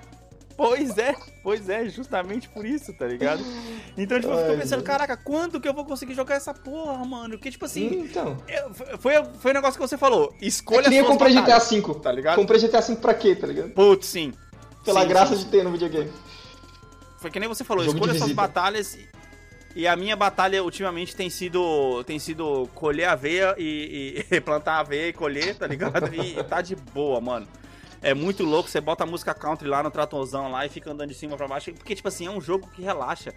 Pois 0.58 0.98
é, 0.98 1.14
pois 1.40 1.68
é, 1.68 1.88
justamente 1.88 2.48
por 2.48 2.66
isso, 2.66 2.92
tá 2.92 3.06
ligado? 3.06 3.44
Então, 3.96 4.18
tipo, 4.18 4.32
eu 4.32 4.44
fico 4.44 4.58
pensando, 4.58 4.82
caraca, 4.82 5.16
quando 5.16 5.60
que 5.60 5.68
eu 5.68 5.72
vou 5.72 5.84
conseguir 5.84 6.14
jogar 6.14 6.34
essa 6.34 6.52
porra, 6.52 7.04
mano? 7.04 7.36
Porque, 7.36 7.48
tipo 7.48 7.64
assim. 7.64 8.00
Então. 8.00 8.36
Eu, 8.48 8.98
foi, 8.98 9.12
foi 9.38 9.52
o 9.52 9.54
negócio 9.54 9.80
que 9.80 9.88
você 9.88 9.96
falou. 9.96 10.34
Escolha 10.42 10.80
é 10.80 10.82
que 10.82 10.90
nem 10.90 10.98
eu 10.98 11.04
comprei 11.04 11.32
GTA 11.32 11.60
V, 11.60 11.94
tá 12.02 12.10
ligado? 12.10 12.34
Comprei 12.34 12.60
GTA 12.60 12.80
V 12.80 12.96
pra 12.96 13.14
quê, 13.14 13.36
tá 13.36 13.46
ligado? 13.46 13.70
Putz, 13.70 14.08
sim. 14.08 14.32
Pela 14.84 15.02
sim, 15.02 15.08
graça 15.08 15.36
sim. 15.36 15.44
de 15.44 15.48
ter 15.48 15.62
no 15.62 15.70
videogame. 15.70 16.10
Foi 17.18 17.30
que 17.30 17.38
nem 17.38 17.48
você 17.48 17.62
falou, 17.62 17.84
Jogo 17.84 17.96
escolha 17.98 18.18
suas 18.18 18.32
batalhas. 18.32 18.98
E 19.76 19.86
a 19.86 19.94
minha 19.94 20.16
batalha 20.16 20.64
ultimamente 20.64 21.14
tem 21.14 21.30
sido 21.30 22.02
tem 22.02 22.18
sido 22.18 22.68
colher 22.74 23.04
aveia 23.04 23.54
e, 23.56 24.24
e 24.32 24.40
plantar 24.42 24.80
aveia 24.80 25.08
e 25.08 25.12
colher, 25.12 25.54
tá 25.54 25.68
ligado? 25.68 26.12
E 26.12 26.42
tá 26.42 26.60
de 26.60 26.74
boa, 26.74 27.20
mano. 27.20 27.46
É 28.00 28.14
muito 28.14 28.44
louco, 28.44 28.68
você 28.68 28.80
bota 28.80 29.04
a 29.04 29.06
música 29.06 29.34
country 29.34 29.68
lá 29.68 29.82
no 29.82 29.90
tratorzão 29.90 30.50
lá 30.50 30.64
e 30.64 30.68
fica 30.68 30.90
andando 30.90 31.08
de 31.08 31.14
cima 31.14 31.36
para 31.36 31.48
baixo, 31.48 31.72
porque, 31.72 31.94
tipo 31.94 32.08
assim, 32.08 32.26
é 32.26 32.30
um 32.30 32.40
jogo 32.40 32.68
que 32.68 32.82
relaxa. 32.82 33.34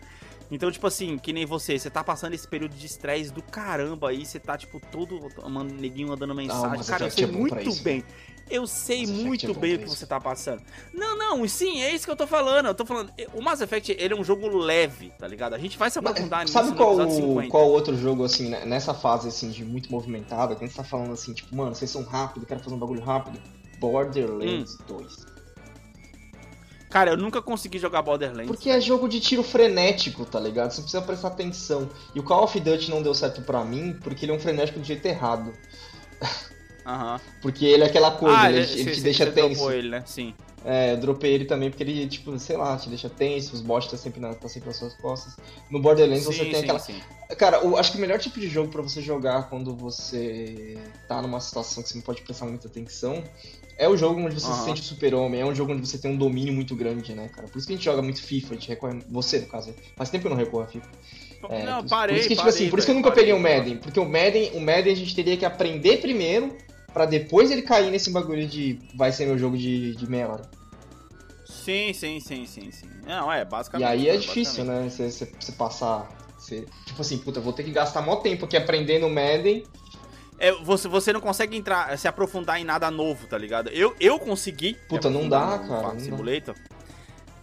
Então, 0.51 0.69
tipo 0.69 0.85
assim, 0.85 1.17
que 1.17 1.31
nem 1.31 1.45
você, 1.45 1.79
você 1.79 1.89
tá 1.89 2.03
passando 2.03 2.33
esse 2.33 2.45
período 2.45 2.75
de 2.75 2.85
estresse 2.85 3.31
do 3.31 3.41
caramba 3.41 4.09
aí, 4.09 4.25
você 4.25 4.37
tá, 4.37 4.57
tipo, 4.57 4.81
todo 4.91 5.17
mano, 5.49 5.73
neguinho 5.73 6.09
mandando 6.09 6.35
mensagem. 6.35 6.81
Ah, 6.81 6.83
Cara, 6.83 7.05
eu 7.05 7.11
sei 7.11 7.23
é 7.23 7.27
muito 7.27 7.73
bem. 7.81 8.03
Eu 8.49 8.67
sei 8.67 9.07
Mass 9.07 9.09
muito 9.11 9.49
é 9.49 9.53
bem 9.53 9.75
o 9.75 9.79
que 9.79 9.87
você 9.87 10.05
tá 10.05 10.19
passando. 10.19 10.61
Não, 10.93 11.17
não, 11.17 11.47
sim, 11.47 11.81
é 11.81 11.95
isso 11.95 12.03
que 12.03 12.11
eu 12.11 12.17
tô 12.17 12.27
falando. 12.27 12.65
Eu 12.65 12.75
tô 12.75 12.85
falando. 12.85 13.13
O 13.33 13.41
Mass 13.41 13.61
Effect, 13.61 13.95
ele 13.97 14.13
é 14.13 14.17
um 14.17 14.25
jogo 14.25 14.49
leve, 14.49 15.09
tá 15.17 15.25
ligado? 15.25 15.53
A 15.53 15.57
gente 15.57 15.77
vai 15.77 15.89
se 15.89 15.97
aprofundar 15.97 16.41
nisso 16.41 16.51
Sabe 16.51 16.75
qual, 16.75 16.97
qual 17.49 17.69
outro 17.69 17.95
jogo, 17.95 18.25
assim, 18.25 18.49
né, 18.49 18.65
nessa 18.65 18.93
fase, 18.93 19.29
assim, 19.29 19.49
de 19.51 19.63
muito 19.63 19.89
movimentada, 19.89 20.53
que 20.53 20.65
a 20.65 20.67
gente 20.67 20.75
tá 20.75 20.83
falando 20.83 21.13
assim, 21.13 21.33
tipo, 21.33 21.55
mano, 21.55 21.73
vocês 21.73 21.89
são 21.89 22.03
rápidos, 22.03 22.45
quero 22.45 22.61
fazer 22.61 22.75
um 22.75 22.79
bagulho 22.79 23.01
rápido? 23.01 23.39
Borderlands 23.81 24.75
hum. 24.75 24.99
2. 24.99 25.31
Cara, 26.91 27.11
eu 27.11 27.17
nunca 27.17 27.41
consegui 27.41 27.79
jogar 27.79 28.01
Borderlands. 28.01 28.47
Porque 28.47 28.69
é 28.69 28.79
jogo 28.79 29.07
de 29.07 29.19
tiro 29.19 29.41
frenético, 29.41 30.25
tá 30.25 30.39
ligado? 30.39 30.71
Você 30.71 30.81
precisa 30.81 31.01
prestar 31.01 31.29
atenção. 31.29 31.89
E 32.13 32.19
o 32.19 32.23
Call 32.23 32.43
of 32.43 32.59
Duty 32.59 32.91
não 32.91 33.01
deu 33.01 33.15
certo 33.15 33.41
pra 33.41 33.63
mim 33.63 33.97
porque 34.03 34.25
ele 34.25 34.33
é 34.33 34.35
um 34.35 34.39
frenético 34.39 34.79
do 34.79 34.85
jeito 34.85 35.05
errado. 35.05 35.53
Aham. 36.85 37.19
Porque 37.41 37.65
ele 37.65 37.83
é 37.83 37.87
aquela 37.87 38.11
coisa, 38.11 38.37
ah, 38.37 38.51
ele, 38.51 38.59
ele, 38.59 38.91
te 38.91 39.01
deixa 39.01 39.25
tenso. 39.31 39.71
ele, 39.71 39.89
né? 39.89 40.03
Sim. 40.05 40.33
É, 40.63 40.91
eu 40.91 40.97
dropei 40.97 41.33
ele 41.33 41.45
também 41.45 41.69
porque 41.71 41.81
ele, 41.81 42.07
tipo, 42.07 42.37
sei 42.37 42.55
lá, 42.55 42.77
te 42.77 42.87
deixa 42.87 43.09
tenso, 43.09 43.55
os 43.55 43.61
bots 43.61 43.89
tá 43.89 43.97
sempre, 43.97 44.19
na, 44.19 44.33
tá 44.35 44.47
sempre 44.47 44.67
nas 44.67 44.77
suas 44.77 44.93
costas. 44.95 45.35
No 45.71 45.81
Borderlands 45.81 46.23
sim, 46.23 46.33
você 46.33 46.43
tem 46.43 46.55
sim, 46.55 46.59
aquela. 46.59 46.79
Sim. 46.79 47.01
Cara, 47.37 47.57
eu 47.57 47.77
acho 47.77 47.91
que 47.91 47.97
o 47.97 48.01
melhor 48.01 48.19
tipo 48.19 48.39
de 48.39 48.47
jogo 48.47 48.69
para 48.69 48.81
você 48.81 49.01
jogar 49.01 49.49
quando 49.49 49.73
você 49.75 50.77
tá 51.07 51.21
numa 51.21 51.39
situação 51.39 51.81
que 51.81 51.89
você 51.89 51.95
não 51.95 52.03
pode 52.03 52.21
prestar 52.21 52.45
muita 52.45 52.67
atenção 52.67 53.23
é 53.81 53.89
o 53.89 53.97
jogo 53.97 54.21
onde 54.21 54.39
você 54.39 54.47
uhum. 54.47 54.53
se 54.53 54.63
sente 54.65 54.83
super-homem, 54.83 55.41
é 55.41 55.45
um 55.45 55.55
jogo 55.55 55.73
onde 55.73 55.87
você 55.87 55.97
tem 55.97 56.11
um 56.11 56.15
domínio 56.15 56.53
muito 56.53 56.75
grande, 56.75 57.15
né, 57.15 57.29
cara? 57.29 57.47
Por 57.47 57.57
isso 57.57 57.65
que 57.65 57.73
a 57.73 57.75
gente 57.75 57.83
joga 57.83 57.99
muito 57.99 58.21
FIFA, 58.21 58.51
a 58.51 58.53
gente 58.53 58.69
recorre. 58.69 58.99
Você, 59.09 59.39
no 59.39 59.47
caso. 59.47 59.73
Faz 59.95 60.11
tempo 60.11 60.21
que 60.21 60.27
eu 60.27 60.29
não 60.29 60.37
recorro 60.37 60.63
a 60.63 60.67
FIFA. 60.67 60.87
É, 61.49 61.63
não, 61.63 61.83
parei. 61.87 62.13
Por 62.13 62.19
isso 62.19 62.27
que, 62.27 62.35
tipo 62.35 62.45
parei, 62.45 62.59
assim, 62.59 62.69
por 62.69 62.77
isso 62.77 62.85
que 62.85 62.91
eu 62.91 62.95
nunca 62.95 63.09
parei, 63.09 63.25
peguei 63.25 63.39
o 63.39 63.41
Madden. 63.41 63.77
Porque 63.77 63.99
o 63.99 64.05
Madden, 64.05 64.51
o 64.53 64.61
Madden 64.61 64.93
a 64.93 64.95
gente 64.95 65.15
teria 65.15 65.35
que 65.35 65.43
aprender 65.43 65.97
primeiro, 65.97 66.55
para 66.93 67.07
depois 67.07 67.49
ele 67.49 67.63
cair 67.63 67.89
nesse 67.89 68.11
bagulho 68.11 68.47
de 68.47 68.77
vai 68.93 69.11
ser 69.11 69.25
meu 69.25 69.37
jogo 69.39 69.57
de, 69.57 69.95
de 69.95 70.07
meia 70.07 70.27
hora. 70.27 70.43
Sim, 71.43 71.91
sim, 71.91 72.19
sim, 72.19 72.45
sim, 72.45 72.71
sim. 72.71 72.87
Não, 73.07 73.31
é, 73.31 73.43
basicamente. 73.43 73.87
E 73.87 73.91
aí 73.91 74.09
é 74.09 74.15
difícil, 74.15 74.63
né? 74.63 74.87
Você, 74.89 75.27
passar. 75.57 76.07
Você, 76.37 76.67
tipo 76.85 77.01
assim, 77.01 77.17
puta, 77.17 77.41
vou 77.41 77.51
ter 77.51 77.63
que 77.63 77.71
gastar 77.71 78.03
mó 78.03 78.17
tempo 78.17 78.45
aqui 78.45 78.55
aprendendo 78.55 79.07
o 79.07 79.09
Madden 79.09 79.63
é, 80.41 80.51
você, 80.63 80.87
você 80.87 81.13
não 81.13 81.21
consegue 81.21 81.55
entrar, 81.55 81.95
se 81.99 82.07
aprofundar 82.07 82.59
em 82.59 82.63
nada 82.63 82.89
novo, 82.89 83.27
tá 83.27 83.37
ligado? 83.37 83.69
Eu, 83.69 83.95
eu 83.99 84.17
consegui. 84.17 84.75
Puta, 84.89 85.07
não 85.07 85.29
dá, 85.29 85.59
cara. 85.59 85.83
Farm 85.83 85.99
Simulator. 85.99 86.55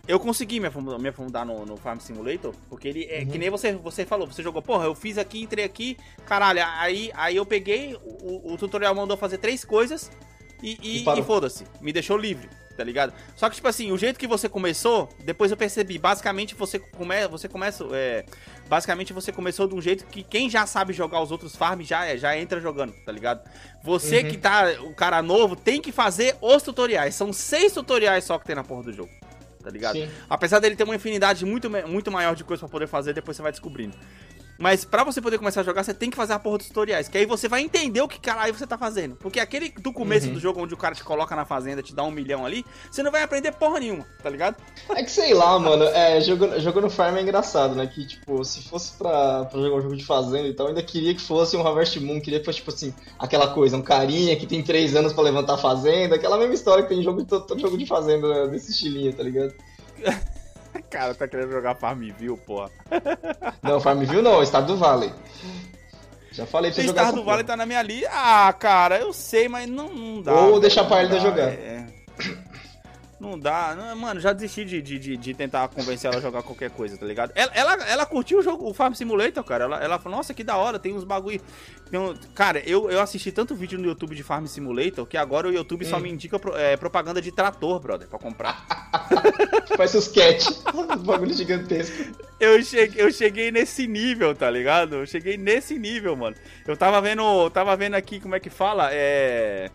Eu 0.08 0.18
consegui 0.18 0.58
me 0.58 0.66
aprofundar, 0.66 1.46
me 1.46 1.54
no, 1.54 1.66
no, 1.66 1.76
Farm 1.76 1.98
Simulator, 2.00 2.52
porque 2.68 2.88
ele 2.88 3.04
é 3.04 3.20
uhum. 3.20 3.26
que 3.28 3.38
nem 3.38 3.50
você, 3.50 3.72
você 3.74 4.04
falou, 4.04 4.26
você 4.26 4.42
jogou, 4.42 4.62
porra, 4.62 4.86
eu 4.86 4.94
fiz 4.94 5.18
aqui, 5.18 5.42
entrei 5.42 5.64
aqui, 5.64 5.98
caralho, 6.26 6.60
aí, 6.64 7.10
aí 7.14 7.36
eu 7.36 7.44
peguei, 7.44 7.94
o, 7.94 8.54
o 8.54 8.56
tutorial 8.56 8.94
mandou 8.94 9.18
fazer 9.18 9.36
três 9.36 9.66
coisas 9.66 10.10
e, 10.62 10.78
e, 10.82 11.04
e, 11.04 11.20
e 11.20 11.22
foda-se, 11.22 11.64
me 11.82 11.92
deixou 11.92 12.16
livre 12.16 12.48
tá 12.78 12.84
ligado? 12.84 13.12
Só 13.34 13.50
que, 13.50 13.56
tipo 13.56 13.66
assim, 13.66 13.90
o 13.90 13.98
jeito 13.98 14.20
que 14.20 14.26
você 14.28 14.48
começou, 14.48 15.08
depois 15.24 15.50
eu 15.50 15.56
percebi, 15.56 15.98
basicamente 15.98 16.54
você, 16.54 16.78
come, 16.78 17.26
você 17.26 17.48
começa. 17.48 17.84
É, 17.90 18.24
basicamente 18.68 19.12
você 19.12 19.32
começou 19.32 19.66
de 19.66 19.74
um 19.74 19.82
jeito 19.82 20.06
que 20.06 20.22
quem 20.22 20.48
já 20.48 20.64
sabe 20.64 20.92
jogar 20.92 21.20
os 21.20 21.32
outros 21.32 21.56
farms 21.56 21.88
já, 21.88 22.16
já 22.16 22.38
entra 22.38 22.60
jogando, 22.60 22.92
tá 23.04 23.10
ligado? 23.10 23.42
Você 23.82 24.20
uhum. 24.20 24.30
que 24.30 24.38
tá, 24.38 24.64
o 24.82 24.94
cara 24.94 25.20
novo, 25.20 25.56
tem 25.56 25.80
que 25.80 25.90
fazer 25.90 26.36
os 26.40 26.62
tutoriais. 26.62 27.16
São 27.16 27.32
seis 27.32 27.72
tutoriais 27.72 28.22
só 28.22 28.38
que 28.38 28.46
tem 28.46 28.54
na 28.54 28.62
porra 28.62 28.84
do 28.84 28.92
jogo. 28.92 29.10
Tá 29.60 29.70
ligado? 29.70 29.96
Sim. 29.96 30.08
Apesar 30.30 30.60
dele 30.60 30.76
ter 30.76 30.84
uma 30.84 30.94
infinidade 30.94 31.44
muito, 31.44 31.68
muito 31.68 32.12
maior 32.12 32.36
de 32.36 32.44
coisas 32.44 32.60
para 32.60 32.70
poder 32.70 32.86
fazer, 32.86 33.12
depois 33.12 33.36
você 33.36 33.42
vai 33.42 33.50
descobrindo. 33.50 33.96
Mas 34.58 34.84
para 34.84 35.04
você 35.04 35.20
poder 35.20 35.38
começar 35.38 35.60
a 35.60 35.64
jogar, 35.64 35.84
você 35.84 35.94
tem 35.94 36.10
que 36.10 36.16
fazer 36.16 36.32
a 36.32 36.38
porra 36.38 36.58
dos 36.58 36.66
tutoriais. 36.66 37.06
Que 37.06 37.16
aí 37.16 37.24
você 37.24 37.48
vai 37.48 37.62
entender 37.62 38.00
o 38.00 38.08
que 38.08 38.18
caralho 38.18 38.52
você 38.52 38.66
tá 38.66 38.76
fazendo. 38.76 39.14
Porque 39.14 39.38
aquele 39.38 39.68
do 39.70 39.92
começo 39.92 40.26
uhum. 40.26 40.34
do 40.34 40.40
jogo, 40.40 40.60
onde 40.60 40.74
o 40.74 40.76
cara 40.76 40.96
te 40.96 41.04
coloca 41.04 41.36
na 41.36 41.44
fazenda, 41.44 41.80
te 41.80 41.94
dá 41.94 42.02
um 42.02 42.10
milhão 42.10 42.44
ali, 42.44 42.64
você 42.90 43.00
não 43.02 43.12
vai 43.12 43.22
aprender 43.22 43.52
porra 43.52 43.78
nenhuma, 43.78 44.04
tá 44.20 44.28
ligado? 44.28 44.56
É 44.90 45.02
que 45.04 45.10
sei 45.10 45.32
lá, 45.32 45.56
mano. 45.60 45.84
É, 45.84 46.20
jogo, 46.20 46.58
jogo 46.58 46.80
no 46.80 46.90
Farm 46.90 47.16
é 47.16 47.22
engraçado, 47.22 47.76
né? 47.76 47.86
Que, 47.86 48.04
tipo, 48.04 48.44
se 48.44 48.62
fosse 48.68 48.96
pra, 48.96 49.44
pra 49.44 49.60
jogar 49.60 49.76
um 49.76 49.82
jogo 49.82 49.96
de 49.96 50.04
fazenda 50.04 50.48
e 50.48 50.54
tal, 50.54 50.66
eu 50.66 50.70
ainda 50.70 50.82
queria 50.82 51.14
que 51.14 51.22
fosse 51.22 51.56
um 51.56 51.64
Harvest 51.64 52.00
Moon. 52.00 52.20
Queria 52.20 52.40
que 52.40 52.44
fosse, 52.44 52.58
tipo 52.58 52.70
assim, 52.70 52.92
aquela 53.16 53.48
coisa, 53.54 53.76
um 53.76 53.82
carinha 53.82 54.34
que 54.36 54.46
tem 54.46 54.62
três 54.62 54.96
anos 54.96 55.12
para 55.12 55.22
levantar 55.22 55.54
a 55.54 55.58
fazenda. 55.58 56.16
Aquela 56.16 56.36
mesma 56.36 56.54
história 56.54 56.82
que 56.82 56.88
tem 56.88 57.02
jogo, 57.02 57.24
todo, 57.24 57.46
todo 57.46 57.60
jogo 57.60 57.78
de 57.78 57.86
fazenda 57.86 58.26
né, 58.28 58.48
desse 58.48 58.72
estilinho, 58.72 59.12
tá 59.12 59.22
ligado? 59.22 59.54
Cara, 60.90 61.14
tá 61.14 61.28
querendo 61.28 61.50
jogar 61.50 61.74
Farmville, 61.74 62.38
porra. 62.38 62.70
Não, 63.62 63.80
Farmville 63.80 64.22
não, 64.22 64.42
Estado 64.42 64.66
do 64.68 64.76
Valley. 64.76 65.12
Já 66.32 66.46
falei 66.46 66.70
pra 66.70 66.80
você 66.80 66.86
jogar 66.86 67.02
Estado 67.02 67.16
do 67.16 67.24
Valley 67.24 67.44
tá 67.44 67.56
na 67.56 67.66
minha 67.66 67.82
lista. 67.82 68.08
Ah, 68.12 68.52
cara, 68.52 68.98
eu 68.98 69.12
sei, 69.12 69.48
mas 69.48 69.68
não, 69.68 69.88
não 69.88 70.22
dá. 70.22 70.32
Ou 70.32 70.60
deixar 70.60 70.84
pra 70.84 71.02
ele 71.02 71.18
jogar. 71.20 71.48
É. 71.48 71.84
Não 73.20 73.38
dá. 73.38 73.74
Não, 73.74 73.96
mano, 73.96 74.20
já 74.20 74.32
desisti 74.32 74.64
de, 74.64 74.80
de, 74.80 75.16
de, 75.16 75.34
tentar 75.34 75.66
convencer 75.68 76.08
ela 76.08 76.18
a 76.18 76.22
jogar 76.22 76.42
qualquer 76.42 76.70
coisa, 76.70 76.96
tá 76.96 77.04
ligado? 77.04 77.32
Ela, 77.34 77.50
ela, 77.52 77.72
ela 77.88 78.06
curtiu 78.06 78.38
o 78.38 78.42
jogo, 78.42 78.68
o 78.68 78.72
Farm 78.72 78.94
Simulator, 78.94 79.42
cara. 79.42 79.64
Ela, 79.64 79.82
ela 79.82 79.98
falou, 79.98 80.18
nossa, 80.18 80.32
que 80.32 80.44
da 80.44 80.56
hora, 80.56 80.78
tem 80.78 80.94
uns 80.94 81.02
bagulho. 81.02 81.40
Tem 81.90 81.98
um... 81.98 82.14
Cara, 82.34 82.60
eu, 82.60 82.88
eu 82.90 83.00
assisti 83.00 83.32
tanto 83.32 83.56
vídeo 83.56 83.78
no 83.78 83.86
YouTube 83.86 84.14
de 84.14 84.22
Farm 84.22 84.46
Simulator 84.46 85.04
que 85.04 85.16
agora 85.16 85.48
o 85.48 85.52
YouTube 85.52 85.84
hum. 85.84 85.88
só 85.88 85.98
me 85.98 86.08
indica 86.08 86.40
é, 86.54 86.76
propaganda 86.76 87.20
de 87.20 87.32
trator, 87.32 87.80
brother, 87.80 88.06
pra 88.06 88.18
comprar. 88.18 88.64
Faz 89.76 89.94
os 89.94 90.06
sketch. 90.06 90.46
bagulho 91.04 91.34
gigantesco. 91.34 92.12
Eu 92.38 92.62
cheguei, 92.62 93.02
eu 93.04 93.10
cheguei 93.10 93.50
nesse 93.50 93.86
nível, 93.86 94.34
tá 94.34 94.48
ligado? 94.48 94.96
Eu 94.96 95.06
cheguei 95.06 95.36
nesse 95.36 95.78
nível, 95.78 96.14
mano. 96.16 96.36
Eu 96.66 96.76
tava 96.76 97.00
vendo. 97.00 97.50
Tava 97.50 97.76
vendo 97.76 97.94
aqui 97.94 98.20
como 98.20 98.34
é 98.34 98.40
que 98.40 98.50
fala. 98.50 98.90
É. 98.92 99.70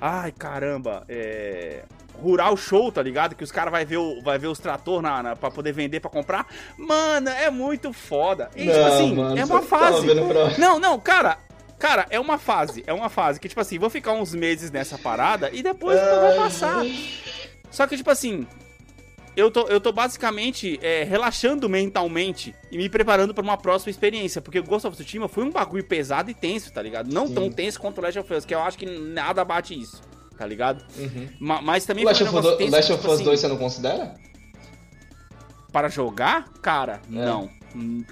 Ai, 0.00 0.32
caramba. 0.32 1.04
É. 1.08 1.84
Rural 2.20 2.56
Show, 2.56 2.90
tá 2.90 3.02
ligado? 3.02 3.34
Que 3.34 3.44
os 3.44 3.52
caras 3.52 3.70
vai 3.70 3.84
ver 3.84 3.98
o, 3.98 4.20
vai 4.22 4.38
ver 4.38 4.48
os 4.48 4.58
trator 4.58 5.02
na, 5.02 5.22
na, 5.22 5.36
pra 5.36 5.50
poder 5.50 5.72
vender 5.72 6.00
pra 6.00 6.10
comprar. 6.10 6.46
Mano, 6.76 7.28
é 7.28 7.50
muito 7.50 7.92
foda. 7.92 8.50
E, 8.54 8.66
tipo 8.66 8.72
não, 8.72 8.74
tipo 8.74 8.94
assim, 8.94 9.14
mano, 9.14 9.38
é 9.38 9.44
uma 9.44 9.60
tá 9.60 9.66
fase. 9.66 10.06
Pra... 10.06 10.58
Não, 10.58 10.78
não, 10.78 10.98
cara. 10.98 11.38
Cara, 11.78 12.06
é 12.10 12.20
uma 12.20 12.38
fase, 12.38 12.84
é 12.86 12.92
uma 12.92 13.08
fase 13.08 13.40
que, 13.40 13.48
tipo 13.48 13.60
assim, 13.60 13.76
vou 13.76 13.90
ficar 13.90 14.12
uns 14.12 14.32
meses 14.32 14.70
nessa 14.70 14.96
parada 14.96 15.50
e 15.52 15.64
depois 15.64 15.98
vai 15.98 16.36
passar. 16.36 16.80
Só 17.72 17.88
que, 17.88 17.96
tipo 17.96 18.08
assim, 18.08 18.46
eu 19.34 19.50
tô, 19.50 19.66
eu 19.66 19.80
tô 19.80 19.90
basicamente 19.92 20.78
é, 20.82 21.04
relaxando 21.04 21.68
mentalmente 21.68 22.54
e 22.70 22.76
me 22.76 22.88
preparando 22.88 23.32
para 23.32 23.42
uma 23.42 23.56
próxima 23.56 23.90
experiência. 23.90 24.40
Porque 24.40 24.58
o 24.58 24.62
Ghost 24.62 24.86
of 24.86 24.96
Tsushima 24.96 25.26
foi 25.26 25.44
um 25.44 25.50
bagulho 25.50 25.82
pesado 25.82 26.30
e 26.30 26.34
tenso, 26.34 26.72
tá 26.72 26.82
ligado? 26.82 27.12
Não 27.12 27.26
Sim. 27.26 27.34
tão 27.34 27.50
tenso 27.50 27.80
quanto 27.80 27.98
o 27.98 28.02
Last 28.02 28.18
of 28.18 28.32
Us, 28.32 28.44
que 28.44 28.54
eu 28.54 28.60
acho 28.60 28.78
que 28.78 28.86
nada 28.86 29.44
bate 29.44 29.78
isso, 29.78 30.02
tá 30.42 30.46
ligado? 30.46 30.84
Uhum. 30.98 31.28
Ma 31.38 31.62
mas 31.62 31.86
também 31.86 32.04
o 32.04 32.08
Last, 32.08 32.24
of, 32.24 32.32
tenso, 32.58 32.72
Last 32.72 32.92
of 32.92 33.00
tipo 33.00 33.12
Us 33.12 33.14
assim, 33.14 33.24
2 33.24 33.40
você 33.40 33.48
não 33.48 33.56
considera? 33.56 34.14
Para 35.70 35.88
jogar? 35.88 36.48
Cara, 36.60 37.00
é. 37.08 37.14
não. 37.14 37.48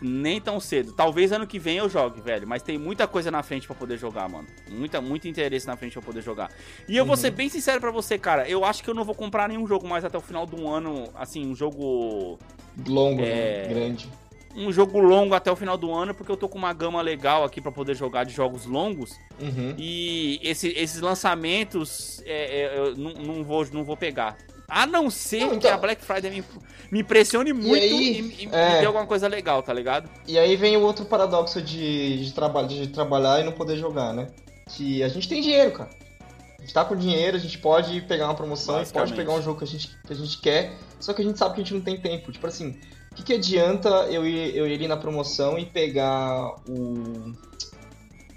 Nem 0.00 0.40
tão 0.40 0.58
cedo. 0.60 0.92
Talvez 0.92 1.32
ano 1.32 1.46
que 1.46 1.58
vem 1.58 1.76
eu 1.76 1.88
jogue, 1.88 2.20
velho. 2.20 2.46
Mas 2.46 2.62
tem 2.62 2.78
muita 2.78 3.06
coisa 3.06 3.30
na 3.30 3.42
frente 3.42 3.66
para 3.66 3.76
poder 3.76 3.98
jogar, 3.98 4.28
mano. 4.28 4.46
Muita, 4.70 5.00
muito 5.00 5.28
interesse 5.28 5.66
na 5.66 5.76
frente 5.76 5.92
pra 5.94 6.02
poder 6.02 6.22
jogar. 6.22 6.50
E 6.88 6.96
eu 6.96 7.02
uhum. 7.02 7.08
vou 7.08 7.16
ser 7.16 7.32
bem 7.32 7.48
sincero 7.48 7.80
para 7.80 7.90
você, 7.90 8.16
cara. 8.16 8.48
Eu 8.48 8.64
acho 8.64 8.82
que 8.82 8.88
eu 8.88 8.94
não 8.94 9.04
vou 9.04 9.14
comprar 9.14 9.48
nenhum 9.48 9.66
jogo 9.66 9.86
mais 9.86 10.04
até 10.04 10.16
o 10.16 10.20
final 10.20 10.46
do 10.46 10.68
ano. 10.68 11.08
Assim, 11.14 11.46
um 11.46 11.54
jogo. 11.54 12.38
Longo, 12.86 13.20
é... 13.20 13.66
né? 13.66 13.74
grande. 13.74 14.08
Um 14.54 14.72
jogo 14.72 14.98
longo 14.98 15.34
até 15.34 15.50
o 15.50 15.56
final 15.56 15.76
do 15.76 15.92
ano, 15.92 16.12
porque 16.12 16.30
eu 16.30 16.36
tô 16.36 16.48
com 16.48 16.58
uma 16.58 16.72
gama 16.72 17.00
legal 17.00 17.44
aqui 17.44 17.60
para 17.60 17.70
poder 17.70 17.94
jogar 17.94 18.24
de 18.24 18.32
jogos 18.32 18.66
longos. 18.66 19.12
Uhum. 19.40 19.74
E 19.78 20.40
esse, 20.42 20.68
esses 20.68 21.00
lançamentos 21.00 22.20
é, 22.26 22.62
é, 22.62 22.78
eu 22.78 22.96
não, 22.96 23.12
não, 23.12 23.44
vou, 23.44 23.64
não 23.72 23.84
vou 23.84 23.96
pegar. 23.96 24.36
A 24.68 24.86
não 24.86 25.10
ser 25.10 25.40
não, 25.40 25.46
então... 25.48 25.60
que 25.60 25.68
a 25.68 25.76
Black 25.76 26.04
Friday 26.04 26.30
me, 26.30 26.44
me 26.90 27.00
impressione 27.00 27.52
muito 27.52 27.76
e, 27.76 27.80
aí, 27.80 28.20
e, 28.20 28.44
e 28.44 28.48
é... 28.52 28.74
me 28.74 28.80
dê 28.80 28.86
alguma 28.86 29.06
coisa 29.06 29.26
legal, 29.26 29.62
tá 29.62 29.72
ligado? 29.72 30.08
E 30.26 30.38
aí 30.38 30.56
vem 30.56 30.76
o 30.76 30.82
outro 30.82 31.04
paradoxo 31.04 31.60
de, 31.60 32.24
de, 32.24 32.32
traba 32.32 32.62
de 32.62 32.86
trabalhar 32.88 33.40
e 33.40 33.44
não 33.44 33.52
poder 33.52 33.76
jogar, 33.76 34.12
né? 34.12 34.28
Que 34.68 35.02
a 35.02 35.08
gente 35.08 35.28
tem 35.28 35.42
dinheiro, 35.42 35.72
cara. 35.72 35.90
A 36.56 36.62
gente 36.62 36.74
tá 36.74 36.84
com 36.84 36.94
dinheiro, 36.94 37.36
a 37.36 37.40
gente 37.40 37.58
pode 37.58 38.00
pegar 38.02 38.26
uma 38.26 38.34
promoção, 38.34 38.84
pode 38.92 39.14
pegar 39.14 39.32
um 39.32 39.42
jogo 39.42 39.58
que 39.58 39.64
a, 39.64 39.66
gente, 39.66 39.88
que 40.06 40.12
a 40.12 40.16
gente 40.16 40.38
quer, 40.40 40.72
só 41.00 41.12
que 41.12 41.22
a 41.22 41.24
gente 41.24 41.38
sabe 41.38 41.54
que 41.54 41.60
a 41.62 41.64
gente 41.64 41.74
não 41.74 41.80
tem 41.80 41.98
tempo. 41.98 42.30
Tipo 42.30 42.46
assim, 42.46 42.78
o 43.12 43.14
que, 43.14 43.22
que 43.22 43.32
adianta 43.34 43.88
eu 44.10 44.26
ir, 44.26 44.56
eu 44.56 44.66
ir 44.66 44.86
na 44.86 44.96
promoção 44.96 45.58
e 45.58 45.66
pegar 45.66 46.54
o. 46.68 47.34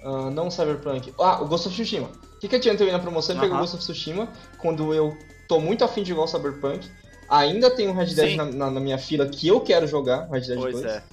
Uh, 0.03 0.29
não 0.31 0.47
o 0.47 0.51
Cyberpunk. 0.51 1.13
Ah, 1.19 1.41
o 1.41 1.47
Ghost 1.47 1.67
of 1.67 1.75
Tsushima. 1.75 2.09
O 2.35 2.39
que, 2.39 2.47
que 2.47 2.55
adianta 2.55 2.83
eu 2.83 2.87
ir 2.87 2.91
na 2.91 2.99
promoção 2.99 3.35
e 3.35 3.39
pegar 3.39 3.55
o 3.55 3.59
Ghost 3.59 3.75
of 3.75 3.83
Tsushima 3.83 4.27
quando 4.59 4.93
eu 4.93 5.15
tô 5.47 5.59
muito 5.59 5.83
afim 5.83 6.03
de 6.03 6.09
jogar 6.09 6.23
o 6.23 6.27
Cyberpunk. 6.27 6.89
Ainda 7.29 7.71
tem 7.71 7.87
um 7.87 7.93
Red 7.93 8.13
Dead 8.13 8.35
na, 8.35 8.45
na, 8.45 8.71
na, 8.71 8.79
minha 8.79 8.97
fila 8.97 9.27
que 9.27 9.47
eu 9.47 9.61
quero 9.61 9.87
jogar, 9.87 10.27
Red 10.29 10.41
Dead 10.41 10.59
pois 10.59 10.81
2. 10.81 10.85
É. 10.85 11.03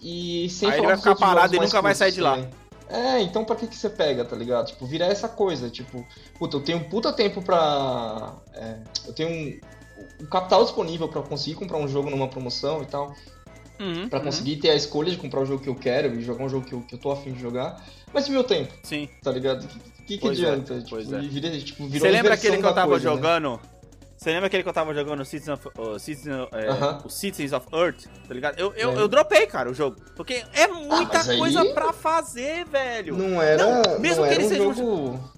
E 0.00 0.48
sem 0.50 0.70
Aí 0.70 0.78
ele 0.78 0.86
vai 0.86 0.96
ficar 0.96 1.14
parado 1.14 1.54
e 1.54 1.58
nunca 1.58 1.80
vai 1.80 1.94
sair 1.94 2.12
de 2.12 2.20
lá. 2.20 2.38
É, 2.88 3.20
então 3.20 3.44
pra 3.44 3.54
que, 3.54 3.66
que 3.66 3.76
você 3.76 3.90
pega, 3.90 4.24
tá 4.24 4.34
ligado? 4.34 4.68
Tipo, 4.68 4.86
virar 4.86 5.06
essa 5.06 5.28
coisa, 5.28 5.68
tipo, 5.68 6.04
puta, 6.38 6.56
eu 6.56 6.60
tenho 6.62 6.78
um 6.78 6.84
puta 6.84 7.12
tempo 7.12 7.42
pra. 7.42 8.34
É, 8.54 8.78
eu 9.06 9.12
tenho 9.12 9.28
um, 9.28 9.60
um, 10.20 10.26
capital 10.26 10.64
disponível 10.64 11.08
pra 11.08 11.22
conseguir 11.22 11.56
comprar 11.56 11.78
um 11.78 11.88
jogo 11.88 12.10
numa 12.10 12.28
promoção 12.28 12.82
e 12.82 12.86
tal. 12.86 13.14
Uhum, 13.80 14.08
pra 14.08 14.18
conseguir 14.18 14.54
uhum. 14.54 14.60
ter 14.60 14.70
a 14.70 14.74
escolha 14.74 15.10
de 15.10 15.16
comprar 15.16 15.40
o 15.40 15.46
jogo 15.46 15.62
que 15.62 15.68
eu 15.68 15.74
quero 15.74 16.12
e 16.14 16.22
jogar 16.22 16.44
um 16.44 16.48
jogo 16.48 16.66
que 16.66 16.72
eu, 16.72 16.80
que 16.80 16.96
eu 16.96 16.98
tô 16.98 17.12
afim 17.12 17.32
de 17.32 17.40
jogar. 17.40 17.84
Mas 18.12 18.26
e 18.26 18.30
meu 18.32 18.42
tempo? 18.42 18.72
Sim. 18.82 19.08
Tá 19.22 19.30
ligado? 19.30 19.68
que, 20.08 20.16
que 20.16 20.28
adianta? 20.28 20.74
É, 20.74 20.80
tipo, 20.80 20.98
é. 20.98 21.20
Vira, 21.20 21.50
tipo, 21.60 21.86
Você 21.86 22.10
lembra 22.10 22.34
aquele 22.34 22.56
que 22.56 22.64
eu 22.64 22.74
tava 22.74 22.88
coisa, 22.88 23.10
né? 23.10 23.16
jogando? 23.16 23.52
Né? 23.52 23.58
Você 24.16 24.30
lembra 24.30 24.46
aquele 24.46 24.62
que 24.64 24.68
eu 24.68 24.72
tava 24.72 24.94
jogando 24.94 25.24
Citizen 25.24 25.54
of, 25.54 25.68
uh, 25.78 25.98
Citizen, 25.98 26.32
uh 26.32 26.48
-huh. 26.50 27.06
o 27.06 27.10
Citizens 27.10 27.52
of 27.52 27.66
Earth, 27.72 28.06
tá 28.26 28.34
ligado? 28.34 28.58
Eu, 28.58 28.72
eu, 28.74 28.90
é. 28.90 29.02
eu 29.02 29.06
dropei, 29.06 29.46
cara, 29.46 29.70
o 29.70 29.74
jogo. 29.74 29.96
Porque 30.16 30.42
é 30.54 30.66
muita 30.66 31.20
ah, 31.20 31.36
coisa 31.36 31.60
aí... 31.60 31.72
pra 31.72 31.92
fazer, 31.92 32.64
velho. 32.64 33.16
Não 33.16 33.40
era. 33.40 33.62
Não, 33.62 34.00
mesmo 34.00 34.22
não 34.22 34.28
que 34.28 34.34
ele 34.34 34.44
um 34.44 34.48
seja 34.48 34.74
jogo... 34.74 34.82
um 34.82 35.37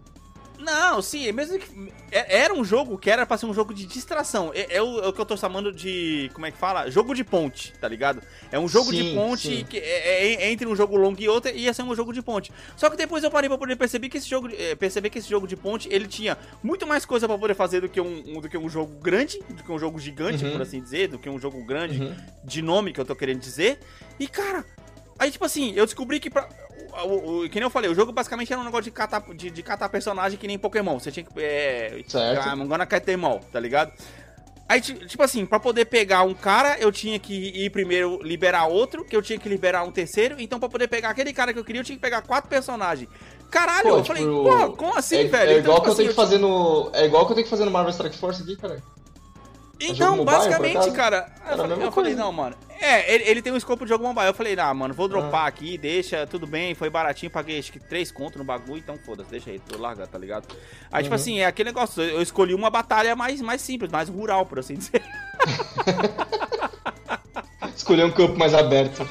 não, 0.61 1.01
sim, 1.01 1.31
mesmo 1.33 1.59
que. 1.59 1.93
É, 2.13 2.43
era 2.43 2.55
um 2.55 2.65
jogo 2.65 2.99
que 2.99 3.11
era 3.11 3.25
pra 3.25 3.39
ser 3.39 3.47
um 3.47 3.55
jogo 3.55 3.73
de 3.73 3.87
distração. 3.87 4.51
É, 4.55 4.77
é, 4.77 4.83
o, 4.83 5.01
é, 5.01 5.09
o, 5.09 5.13
que 5.13 5.21
eu 5.21 5.27
tô 5.27 5.37
chamando 5.37 5.73
de. 5.73 6.31
Como 6.35 6.47
é 6.47 6.51
que 6.51 6.59
fala? 6.59 6.91
Jogo 6.91 7.15
de 7.15 7.25
ponte, 7.25 7.73
tá 7.81 7.89
ligado? 7.89 8.23
É 8.53 8.59
um 8.59 8.69
jogo 8.69 8.91
sim, 8.91 9.03
de 9.03 9.15
ponte 9.15 9.57
sim. 9.57 9.65
que 9.65 9.79
é, 9.79 9.83
é, 9.83 10.35
é, 10.43 10.51
entre 10.51 10.67
um 10.67 10.77
jogo 10.77 10.97
longo 10.97 11.21
e 11.21 11.29
outro 11.29 11.51
ia 11.51 11.73
ser 11.73 11.83
um 11.83 11.95
jogo 11.95 12.13
de 12.13 12.23
ponte. 12.23 12.53
Só 12.77 12.91
que 12.91 12.97
depois 12.97 13.25
eu 13.25 13.31
parei 13.31 13.49
pra 13.49 13.59
poder 13.59 13.77
perceber 13.77 14.09
que 14.09 14.19
esse 14.19 14.29
jogo. 14.29 14.49
perceber 14.79 15.11
que 15.11 15.19
esse 15.19 15.29
jogo 15.29 15.47
de 15.47 15.57
ponte 15.57 15.89
ele 15.91 16.07
tinha 16.07 16.37
muito 16.63 16.87
mais 16.87 17.05
coisa 17.05 17.27
pra 17.27 17.39
poder 17.39 17.55
fazer 17.55 17.81
do 17.81 17.89
que 17.89 18.01
um, 18.01 18.41
do 18.41 18.49
que 18.49 18.59
um 18.59 18.69
jogo 18.69 18.95
grande, 19.01 19.39
do 19.49 19.63
que 19.63 19.73
um 19.73 19.79
jogo 19.79 19.99
gigante, 19.99 20.45
uhum. 20.45 20.53
por 20.53 20.63
assim 20.63 20.81
dizer, 20.81 21.09
do 21.09 21.19
que 21.19 21.29
um 21.29 21.39
jogo 21.39 21.65
grande 21.65 22.03
uhum. 22.03 22.15
de 22.45 22.63
nome 22.63 22.93
que 22.93 23.01
eu 23.01 23.05
tô 23.05 23.17
querendo 23.17 23.41
dizer. 23.41 23.79
E 24.19 24.27
cara, 24.27 24.65
Aí, 25.21 25.31
tipo 25.31 25.45
assim, 25.45 25.75
eu 25.77 25.85
descobri 25.85 26.19
que 26.19 26.31
pra, 26.31 26.49
o, 27.05 27.45
o, 27.45 27.49
que 27.49 27.57
nem 27.57 27.65
eu 27.65 27.71
falei, 27.71 27.91
o 27.91 27.95
jogo 27.95 28.13
basicamente 28.13 28.53
era 28.53 28.61
um 28.61 28.65
negócio 28.65 28.85
de 28.85 28.91
catar, 28.91 29.23
de, 29.35 29.51
de 29.51 29.63
catar 29.63 29.89
personagem 29.89 30.39
que 30.39 30.47
nem 30.47 30.59
Pokémon. 30.59 30.99
Você 30.99 31.11
tinha 31.11 31.25
que. 31.25 31.31
É, 31.37 32.03
certo. 32.07 32.49
I'm 32.49 32.67
gonna 32.67 32.87
all, 33.27 33.41
tá 33.53 33.61
ligado? 33.61 33.93
Aí, 34.69 34.81
tipo 34.81 35.21
assim, 35.21 35.45
pra 35.45 35.59
poder 35.59 35.87
pegar 35.87 36.23
um 36.23 36.33
cara, 36.33 36.79
eu 36.79 36.93
tinha 36.93 37.19
que 37.19 37.35
ir 37.35 37.71
primeiro 37.71 38.21
liberar 38.23 38.67
outro, 38.67 39.05
que 39.05 39.17
eu 39.17 39.21
tinha 39.21 39.37
que 39.37 39.49
liberar 39.49 39.83
um 39.83 39.91
terceiro. 39.91 40.37
Então, 40.39 40.61
pra 40.61 40.69
poder 40.69 40.87
pegar 40.87 41.11
aquele 41.11 41.33
cara 41.33 41.53
que 41.53 41.59
eu 41.59 41.65
queria, 41.65 41.81
eu 41.81 41.85
tinha 41.85 41.97
que 41.97 42.03
pegar 42.03 42.23
quatro 42.23 42.49
personagens. 42.49 43.09
Caralho, 43.51 43.83
pô, 43.83 43.89
eu 43.97 44.03
tipo, 44.03 44.17
falei, 44.17 44.25
pô, 44.25 44.73
como 44.77 44.97
assim, 44.97 45.17
é, 45.17 45.25
velho? 45.25 45.51
É 45.51 45.59
igual 45.59 45.79
então, 45.79 45.83
que 45.83 45.89
eu 45.89 45.95
tipo 45.95 45.97
tenho 45.97 46.09
assim, 46.09 46.09
que 46.09 46.15
fazer 46.15 46.39
no. 46.39 46.91
É 46.95 47.05
igual 47.05 47.27
que 47.27 47.33
eu 47.33 47.35
tenho 47.35 47.45
que 47.45 47.51
fazer 47.51 47.65
no 47.65 47.71
Marvel 47.73 47.91
Strike 47.91 48.17
Force 48.17 48.43
aqui, 48.43 48.57
cara. 48.57 48.81
Então, 49.81 50.23
basicamente, 50.25 50.91
cara, 50.91 51.33
eu, 51.51 51.57
falei, 51.57 51.87
eu 51.87 51.93
falei, 51.93 52.15
não, 52.15 52.31
mano. 52.31 52.55
É, 52.79 53.15
ele, 53.15 53.25
ele, 53.25 53.43
tem 53.43 53.53
um 53.53 53.57
escopo 53.57 53.85
de 53.85 53.89
jogo 53.89 54.05
mobile. 54.05 54.27
Eu 54.27 54.35
falei, 54.35 54.59
ah, 54.59 54.75
mano, 54.75 54.93
vou 54.93 55.09
dropar 55.09 55.45
ah. 55.45 55.47
aqui, 55.47 55.79
deixa, 55.79 56.27
tudo 56.27 56.47
bem, 56.47 56.75
foi 56.75 56.91
baratinho, 56.91 57.31
paguei 57.31 57.59
acho 57.59 57.73
que 57.73 57.81
3 57.81 58.13
conto 58.13 58.39
no 58.39 58.45
bagulho, 58.45 58.79
então 58.79 58.99
foda-se, 58.99 59.31
deixa 59.31 59.51
aí, 59.51 59.59
tô 59.59 59.79
largando, 59.79 60.09
tá 60.09 60.19
ligado? 60.19 60.47
Aí, 60.51 60.57
tipo 60.57 60.97
uhum. 60.97 61.03
tipo 61.03 61.15
assim, 61.15 61.41
é 61.41 61.47
aquele 61.47 61.71
negócio, 61.71 62.03
eu 62.03 62.21
escolhi 62.21 62.55
uma 62.55 62.69
batalha 62.69 63.17
mais, 63.17 63.41
mais 63.41 63.63
simples, 63.63 63.91
mais 63.91 64.09
rural, 64.09 64.45
por 64.45 64.59
assim 64.59 64.75
dizer. 64.75 65.03
Escolher 67.75 68.05
um 68.05 68.11
campo 68.11 68.39
mais 68.39 68.53
aberto. 68.55 69.07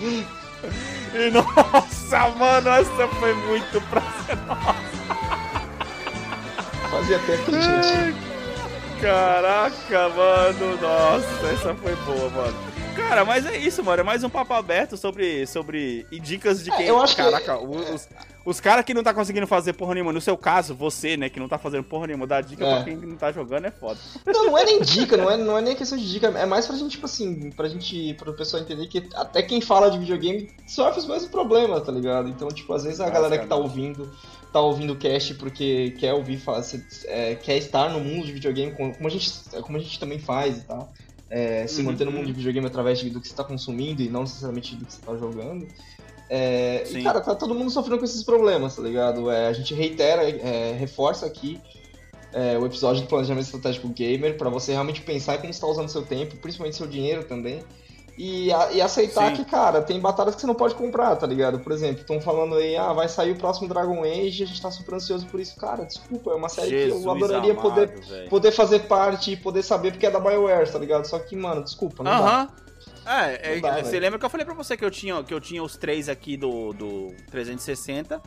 E, 1.13 1.31
nossa, 1.31 2.29
mano, 2.37 2.69
essa 2.69 3.07
foi 3.07 3.33
muito 3.33 3.81
prazerosa. 3.89 4.89
Fazia 6.91 7.19
tempo 7.19 7.45
que 7.45 7.61
gente. 7.61 8.19
Caraca, 9.01 10.09
mano. 10.09 10.77
Nossa, 10.81 11.47
essa 11.53 11.75
foi 11.75 11.95
boa, 11.95 12.29
mano. 12.29 12.57
Cara, 12.95 13.23
mas 13.23 13.45
é 13.45 13.57
isso, 13.57 13.81
mano. 13.83 14.01
É 14.01 14.03
mais 14.03 14.23
um 14.23 14.29
papo 14.29 14.53
aberto 14.53 14.97
sobre, 14.97 15.47
sobre 15.47 16.05
e 16.11 16.19
dicas 16.19 16.63
de 16.63 16.69
é, 16.69 16.75
quem. 16.75 16.85
É, 16.87 16.89
eu 16.89 17.01
acho 17.01 17.15
Caraca, 17.15 17.57
que... 17.57 17.65
os, 17.65 18.09
os 18.45 18.59
caras 18.59 18.83
que 18.83 18.93
não 18.93 19.01
tá 19.01 19.13
conseguindo 19.13 19.47
fazer 19.47 19.73
porra 19.73 19.93
nenhuma, 19.93 20.11
no 20.11 20.19
seu 20.19 20.37
caso, 20.37 20.75
você, 20.75 21.15
né, 21.15 21.29
que 21.29 21.39
não 21.39 21.47
tá 21.47 21.57
fazendo 21.57 21.83
porra 21.83 22.07
nenhuma, 22.07 22.27
dá 22.27 22.41
dica 22.41 22.65
é. 22.65 22.75
pra 22.75 22.83
quem 22.83 22.97
não 22.97 23.15
tá 23.15 23.31
jogando 23.31 23.65
é 23.65 23.71
foda. 23.71 23.97
Não, 24.25 24.47
não 24.47 24.57
é 24.57 24.65
nem 24.65 24.81
dica, 24.81 25.15
não 25.15 25.31
é, 25.31 25.37
não 25.37 25.57
é 25.57 25.61
nem 25.61 25.75
questão 25.75 25.97
de 25.97 26.11
dica, 26.11 26.27
é 26.27 26.45
mais 26.45 26.67
pra 26.67 26.75
gente, 26.75 26.91
tipo 26.91 27.05
assim, 27.05 27.51
pra 27.51 27.69
gente, 27.69 28.13
pro 28.15 28.33
pessoal 28.33 28.61
entender 28.61 28.87
que 28.87 29.07
até 29.15 29.41
quem 29.41 29.61
fala 29.61 29.89
de 29.89 29.97
videogame 29.97 30.49
sofre 30.67 30.99
os 30.99 31.07
mesmos 31.07 31.31
problemas, 31.31 31.83
tá 31.83 31.91
ligado? 31.91 32.27
Então, 32.27 32.49
tipo, 32.49 32.73
às 32.73 32.83
vezes 32.83 32.99
a 32.99 33.09
galera 33.09 33.37
que 33.37 33.47
tá 33.47 33.55
ouvindo 33.55 34.09
tá 34.51 34.61
ouvindo 34.61 34.93
o 34.93 34.95
cast 34.95 35.35
porque 35.35 35.91
quer 35.99 36.13
ouvir, 36.13 36.41
é, 37.05 37.35
quer 37.35 37.57
estar 37.57 37.89
no 37.89 37.99
mundo 37.99 38.25
de 38.25 38.31
videogame, 38.31 38.71
como 38.71 39.07
a 39.07 39.09
gente, 39.09 39.31
como 39.61 39.77
a 39.77 39.81
gente 39.81 39.99
também 39.99 40.19
faz 40.19 40.57
e 40.57 40.61
tal. 40.61 40.91
É, 41.29 41.67
se 41.67 41.81
uhum. 41.81 41.87
manter 41.87 42.05
no 42.05 42.11
mundo 42.11 42.25
de 42.25 42.33
videogame 42.33 42.65
através 42.65 43.03
do 43.03 43.21
que 43.21 43.27
você 43.27 43.33
está 43.33 43.43
consumindo 43.43 44.01
e 44.01 44.09
não 44.09 44.21
necessariamente 44.21 44.75
do 44.75 44.85
que 44.85 44.93
você 44.93 44.99
está 44.99 45.15
jogando. 45.15 45.67
É, 46.27 46.83
e, 46.91 47.03
cara, 47.03 47.21
tá 47.21 47.35
todo 47.35 47.53
mundo 47.55 47.69
sofrendo 47.69 47.99
com 47.99 48.05
esses 48.05 48.23
problemas, 48.23 48.75
tá 48.75 48.81
ligado? 48.81 49.29
É, 49.29 49.47
a 49.47 49.53
gente 49.53 49.73
reitera, 49.73 50.27
é, 50.27 50.73
reforça 50.73 51.25
aqui 51.25 51.59
é, 52.33 52.57
o 52.57 52.65
episódio 52.65 53.01
do 53.01 53.07
Planejamento 53.07 53.45
Estratégico 53.45 53.89
Gamer 53.89 54.37
para 54.37 54.49
você 54.49 54.71
realmente 54.71 55.01
pensar 55.01 55.37
como 55.37 55.49
está 55.49 55.65
usando 55.67 55.89
seu 55.89 56.03
tempo, 56.03 56.35
principalmente 56.37 56.77
seu 56.77 56.87
dinheiro 56.87 57.23
também. 57.23 57.61
E, 58.21 58.49
e 58.73 58.81
aceitar 58.81 59.29
Sim. 59.29 59.37
que, 59.37 59.49
cara, 59.49 59.81
tem 59.81 59.97
batalhas 59.97 60.35
que 60.35 60.41
você 60.41 60.47
não 60.47 60.53
pode 60.53 60.75
comprar, 60.75 61.15
tá 61.15 61.25
ligado? 61.25 61.57
Por 61.61 61.71
exemplo, 61.71 62.01
estão 62.01 62.19
falando 62.19 62.55
aí, 62.55 62.75
ah, 62.75 62.91
vai 62.91 63.07
sair 63.07 63.31
o 63.31 63.37
próximo 63.37 63.69
Dragon 63.69 64.03
Age 64.03 64.41
e 64.41 64.43
a 64.43 64.45
gente 64.45 64.61
tá 64.61 64.69
super 64.69 64.95
ansioso 64.95 65.25
por 65.27 65.39
isso. 65.39 65.55
Cara, 65.55 65.85
desculpa, 65.85 66.31
é 66.31 66.35
uma 66.35 66.49
série 66.49 66.69
Jesus 66.69 67.01
que 67.01 67.07
eu 67.07 67.11
adoraria 67.13 67.53
amado, 67.53 67.61
poder, 67.61 68.27
poder 68.29 68.51
fazer 68.51 68.79
parte 68.79 69.31
e 69.31 69.37
poder 69.37 69.63
saber 69.63 69.91
porque 69.93 70.05
é 70.05 70.11
da 70.11 70.19
BioWare, 70.19 70.69
tá 70.69 70.77
ligado? 70.77 71.05
Só 71.05 71.17
que, 71.17 71.33
mano, 71.33 71.63
desculpa, 71.63 72.03
não 72.03 72.11
uh 72.11 72.15
-huh. 72.15 72.49
dá. 73.05 73.29
É, 73.29 73.55
é 73.55 73.59
dá, 73.61 73.77
você 73.77 73.91
véio. 73.91 74.01
lembra 74.01 74.19
que 74.19 74.25
eu 74.25 74.29
falei 74.29 74.45
pra 74.45 74.53
você 74.53 74.75
que 74.75 74.83
eu 74.83 74.91
tinha, 74.91 75.23
que 75.23 75.33
eu 75.33 75.39
tinha 75.39 75.63
os 75.63 75.77
três 75.77 76.09
aqui 76.09 76.35
do, 76.35 76.73
do 76.73 77.13
360 77.31 78.21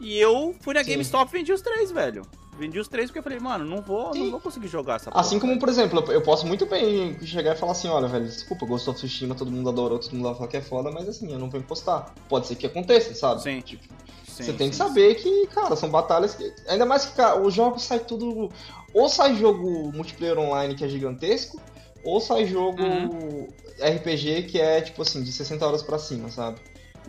e 0.00 0.18
eu 0.18 0.54
fui 0.60 0.72
na 0.74 0.82
Sim. 0.82 0.92
GameStop 0.92 1.30
e 1.30 1.38
vendi 1.38 1.52
os 1.52 1.60
três, 1.60 1.92
velho. 1.92 2.22
Vendi 2.58 2.78
os 2.78 2.88
três 2.88 3.06
porque 3.08 3.20
eu 3.20 3.22
falei, 3.22 3.38
mano, 3.38 3.64
não 3.64 3.80
vou, 3.80 4.14
não 4.14 4.32
vou 4.32 4.40
conseguir 4.40 4.68
jogar 4.68 4.96
essa 4.96 5.10
Assim 5.14 5.38
porra, 5.38 5.48
como, 5.48 5.60
por 5.60 5.68
exemplo, 5.68 6.12
eu 6.12 6.20
posso 6.20 6.46
muito 6.46 6.66
bem 6.66 7.18
chegar 7.24 7.54
e 7.54 7.58
falar 7.58 7.72
assim, 7.72 7.88
olha, 7.88 8.06
velho, 8.06 8.26
desculpa, 8.26 8.66
gostou 8.66 8.92
do 8.92 8.98
Tsushima, 8.98 9.34
todo 9.34 9.50
mundo 9.50 9.70
adorou, 9.70 9.98
todo 9.98 10.12
mundo 10.12 10.24
vai 10.24 10.34
falar 10.34 10.48
que 10.48 10.56
é 10.58 10.60
foda, 10.60 10.90
mas 10.90 11.08
assim, 11.08 11.32
eu 11.32 11.38
não 11.38 11.48
vou 11.48 11.60
postar. 11.62 12.14
Pode 12.28 12.46
ser 12.46 12.56
que 12.56 12.66
aconteça, 12.66 13.14
sabe? 13.14 13.42
Sim. 13.42 13.60
Tipo, 13.60 13.84
sim, 14.26 14.44
você 14.44 14.52
tem 14.52 14.66
sim, 14.66 14.70
que 14.70 14.76
saber 14.76 15.14
que, 15.14 15.46
cara, 15.46 15.74
são 15.74 15.88
batalhas 15.88 16.34
que. 16.34 16.52
Ainda 16.68 16.84
mais 16.84 17.06
que, 17.06 17.16
cara, 17.16 17.40
os 17.40 17.54
jogos 17.54 17.82
saem 17.82 18.02
tudo. 18.02 18.50
Ou 18.92 19.08
sai 19.08 19.36
jogo 19.36 19.90
multiplayer 19.92 20.38
online 20.38 20.74
que 20.74 20.84
é 20.84 20.88
gigantesco, 20.88 21.58
ou 22.04 22.20
sai 22.20 22.44
jogo 22.44 22.82
uhum. 22.82 23.48
RPG 23.78 24.42
que 24.48 24.60
é, 24.60 24.82
tipo 24.82 25.00
assim, 25.00 25.22
de 25.22 25.32
60 25.32 25.66
horas 25.66 25.82
pra 25.82 25.98
cima, 25.98 26.28
sabe? 26.28 26.60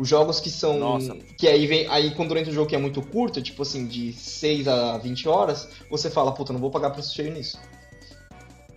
Os 0.01 0.07
jogos 0.07 0.39
que 0.39 0.49
são. 0.49 0.79
Nossa. 0.79 1.15
Que 1.37 1.47
aí 1.47 1.67
vem. 1.67 1.87
Aí 1.87 2.15
quando 2.15 2.35
entra 2.35 2.49
um 2.51 2.55
jogo 2.55 2.67
que 2.67 2.75
é 2.75 2.79
muito 2.79 3.03
curto, 3.03 3.39
tipo 3.39 3.61
assim, 3.61 3.85
de 3.85 4.11
6 4.13 4.67
a 4.67 4.97
20 4.97 5.29
horas, 5.29 5.69
você 5.91 6.09
fala, 6.09 6.33
puta, 6.33 6.51
não 6.51 6.59
vou 6.59 6.71
pagar 6.71 6.89
preço 6.89 7.13
cheio 7.13 7.31
nisso. 7.31 7.59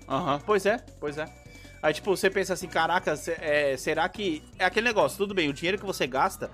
Aham, 0.06 0.38
pois 0.44 0.66
é, 0.66 0.76
pois 1.00 1.16
é. 1.16 1.24
Aí, 1.82 1.94
tipo, 1.94 2.14
você 2.14 2.28
pensa 2.28 2.52
assim, 2.52 2.66
caraca, 2.68 3.14
é, 3.40 3.74
será 3.78 4.06
que. 4.06 4.42
É 4.58 4.66
aquele 4.66 4.86
negócio, 4.86 5.16
tudo 5.16 5.32
bem, 5.34 5.48
o 5.48 5.52
dinheiro 5.54 5.78
que 5.78 5.86
você 5.86 6.06
gasta 6.06 6.50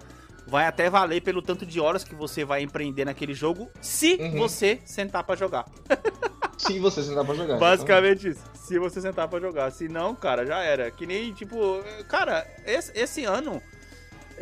vai 0.47 0.67
até 0.67 0.89
valer 0.89 1.21
pelo 1.21 1.43
tanto 1.43 1.67
de 1.67 1.81
horas 1.81 2.05
que 2.05 2.15
você 2.15 2.45
vai 2.45 2.63
empreender 2.63 3.05
naquele 3.05 3.35
jogo, 3.35 3.69
se 3.81 4.15
Uhum. 4.21 4.39
você 4.39 4.81
sentar 4.85 5.25
pra 5.25 5.35
jogar. 5.35 5.65
Se 6.61 6.79
você 6.79 7.03
sentar 7.03 7.25
pra 7.25 7.35
jogar. 7.35 7.59
Basicamente 7.59 8.29
isso. 8.29 8.43
Se 8.53 8.79
você 8.79 9.01
sentar 9.01 9.27
pra 9.29 9.41
jogar. 9.41 9.71
Se 9.73 9.89
não, 9.89 10.15
cara, 10.15 10.45
já 10.45 10.59
era. 10.63 10.91
Que 10.91 11.07
nem, 11.07 11.33
tipo. 11.33 11.83
Cara, 12.07 12.47
esse, 12.67 12.93
esse 12.95 13.25
ano. 13.25 13.63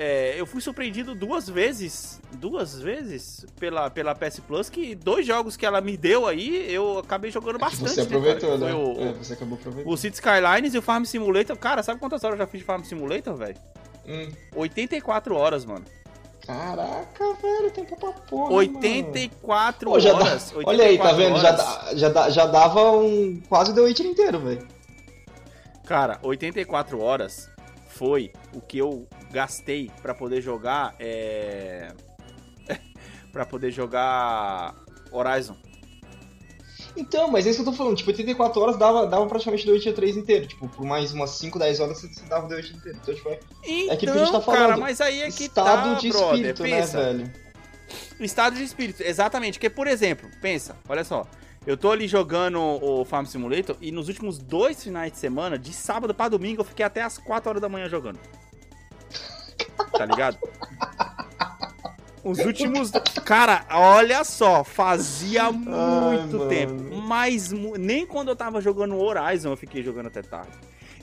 É, 0.00 0.34
eu 0.40 0.46
fui 0.46 0.60
surpreendido 0.60 1.12
duas 1.14 1.48
vezes. 1.48 2.20
Duas 2.34 2.80
vezes 2.80 3.44
pela, 3.58 3.90
pela 3.90 4.14
PS 4.14 4.38
Plus. 4.40 4.70
Que 4.70 4.94
dois 4.94 5.26
jogos 5.26 5.56
que 5.56 5.66
ela 5.66 5.80
me 5.80 5.96
deu 5.96 6.26
aí, 6.26 6.72
eu 6.72 7.00
acabei 7.00 7.30
jogando 7.32 7.56
exatamente. 7.56 7.80
bastante. 7.82 7.94
Você 7.94 8.00
aproveitou, 8.02 8.50
cara? 8.50 8.60
né? 8.60 8.70
Foi 8.72 8.80
o, 8.80 9.08
É, 9.08 9.12
você 9.14 9.32
acabou 9.32 9.58
aproveitando. 9.58 9.92
o 9.92 9.96
City 9.96 10.14
Skylines 10.14 10.74
e 10.74 10.78
o 10.78 10.82
Farm 10.82 11.02
Simulator. 11.04 11.56
Cara, 11.58 11.82
sabe 11.82 11.98
quantas 11.98 12.22
horas 12.22 12.38
eu 12.38 12.46
já 12.46 12.50
fiz 12.50 12.60
de 12.60 12.64
Farm 12.66 12.82
Simulator, 12.84 13.34
velho? 13.34 13.56
Hum. 14.06 14.28
84 14.54 15.34
horas, 15.34 15.64
mano. 15.64 15.84
Caraca, 16.46 17.34
velho, 17.42 17.70
tempo 17.72 17.94
pra 17.96 18.12
porra. 18.12 18.44
mano. 18.44 18.56
84 18.56 19.90
Pô, 19.90 20.00
já 20.00 20.12
dá- 20.12 20.18
horas. 20.24 20.54
Olha 20.64 20.84
aí, 20.84 20.96
tá 20.96 21.04
84 21.10 21.16
vendo? 21.16 21.40
Já, 21.40 21.48
horas. 21.52 21.98
já, 22.00 22.30
já 22.30 22.46
dava 22.46 22.90
um. 22.92 23.42
quase 23.48 23.74
The 23.74 23.80
Witcher 23.82 24.06
inteiro, 24.06 24.38
velho. 24.40 24.66
Cara, 25.84 26.18
84 26.22 27.00
horas 27.00 27.50
foi 27.88 28.30
o 28.54 28.60
que 28.60 28.78
eu 28.78 29.06
gastei 29.30 29.90
pra 30.02 30.14
poder 30.14 30.40
jogar. 30.40 30.94
É. 30.98 31.92
pra 33.32 33.44
poder 33.46 33.70
jogar 33.70 34.74
Horizon. 35.10 35.56
Então, 36.96 37.30
mas 37.30 37.46
é 37.46 37.50
isso 37.50 37.62
que 37.62 37.68
eu 37.68 37.72
tô 37.72 37.76
falando. 37.76 37.96
Tipo, 37.96 38.10
84 38.10 38.60
horas 38.60 38.76
dava, 38.76 39.06
dava 39.06 39.26
praticamente 39.26 39.64
The 39.64 39.72
Witcher 39.72 39.94
3 39.94 40.16
inteiro. 40.16 40.46
Tipo, 40.46 40.68
por 40.68 40.84
mais 40.84 41.12
umas 41.12 41.30
5, 41.30 41.58
10 41.58 41.80
horas 41.80 42.00
você 42.00 42.08
você 42.08 42.26
dava 42.26 42.48
The 42.48 42.56
Witcher 42.56 42.76
inteiro. 42.76 42.98
Então, 43.00 43.14
tipo, 43.14 43.28
é 43.28 43.40
Então, 43.64 43.90
É 43.90 43.94
aquilo 43.94 44.12
que 44.12 44.18
a 44.18 44.24
gente 44.24 44.32
tá 44.32 44.40
cara, 44.40 44.58
falando. 44.58 44.80
mas 44.80 45.00
aí 45.00 45.22
é 45.22 45.30
que 45.30 45.44
estado 45.44 45.94
tá, 45.94 45.94
de 45.94 46.08
brother. 46.08 46.34
espírito, 46.34 46.62
pensa, 46.62 46.98
né, 46.98 47.04
velho? 47.12 47.32
Estado 48.20 48.56
de 48.56 48.64
espírito, 48.64 49.02
exatamente. 49.02 49.58
Porque, 49.58 49.70
por 49.70 49.86
exemplo, 49.86 50.28
pensa, 50.42 50.76
olha 50.88 51.04
só. 51.04 51.26
Eu 51.66 51.76
tô 51.76 51.90
ali 51.90 52.08
jogando 52.08 52.58
o 52.60 53.04
Farm 53.04 53.26
Simulator 53.26 53.76
e 53.80 53.92
nos 53.92 54.08
últimos 54.08 54.38
dois 54.38 54.82
finais 54.82 55.12
de 55.12 55.18
semana, 55.18 55.58
de 55.58 55.72
sábado 55.72 56.14
pra 56.14 56.28
domingo, 56.28 56.62
eu 56.62 56.64
fiquei 56.64 56.84
até 56.84 57.02
as 57.02 57.18
4 57.18 57.48
horas 57.50 57.60
da 57.62 57.68
manhã 57.68 57.88
jogando. 57.88 58.18
Tá 59.98 60.06
ligado? 60.06 60.38
Os 62.24 62.38
últimos. 62.40 62.90
Cara, 63.24 63.64
olha 63.70 64.22
só, 64.24 64.62
fazia 64.64 65.50
muito 65.52 65.68
mano. 66.38 66.48
tempo. 66.48 66.96
Mas 67.02 67.50
nem 67.52 68.06
quando 68.06 68.28
eu 68.28 68.36
tava 68.36 68.60
jogando 68.60 68.96
Horizon 68.98 69.50
eu 69.50 69.56
fiquei 69.56 69.82
jogando 69.82 70.06
até 70.06 70.22
tarde. 70.22 70.50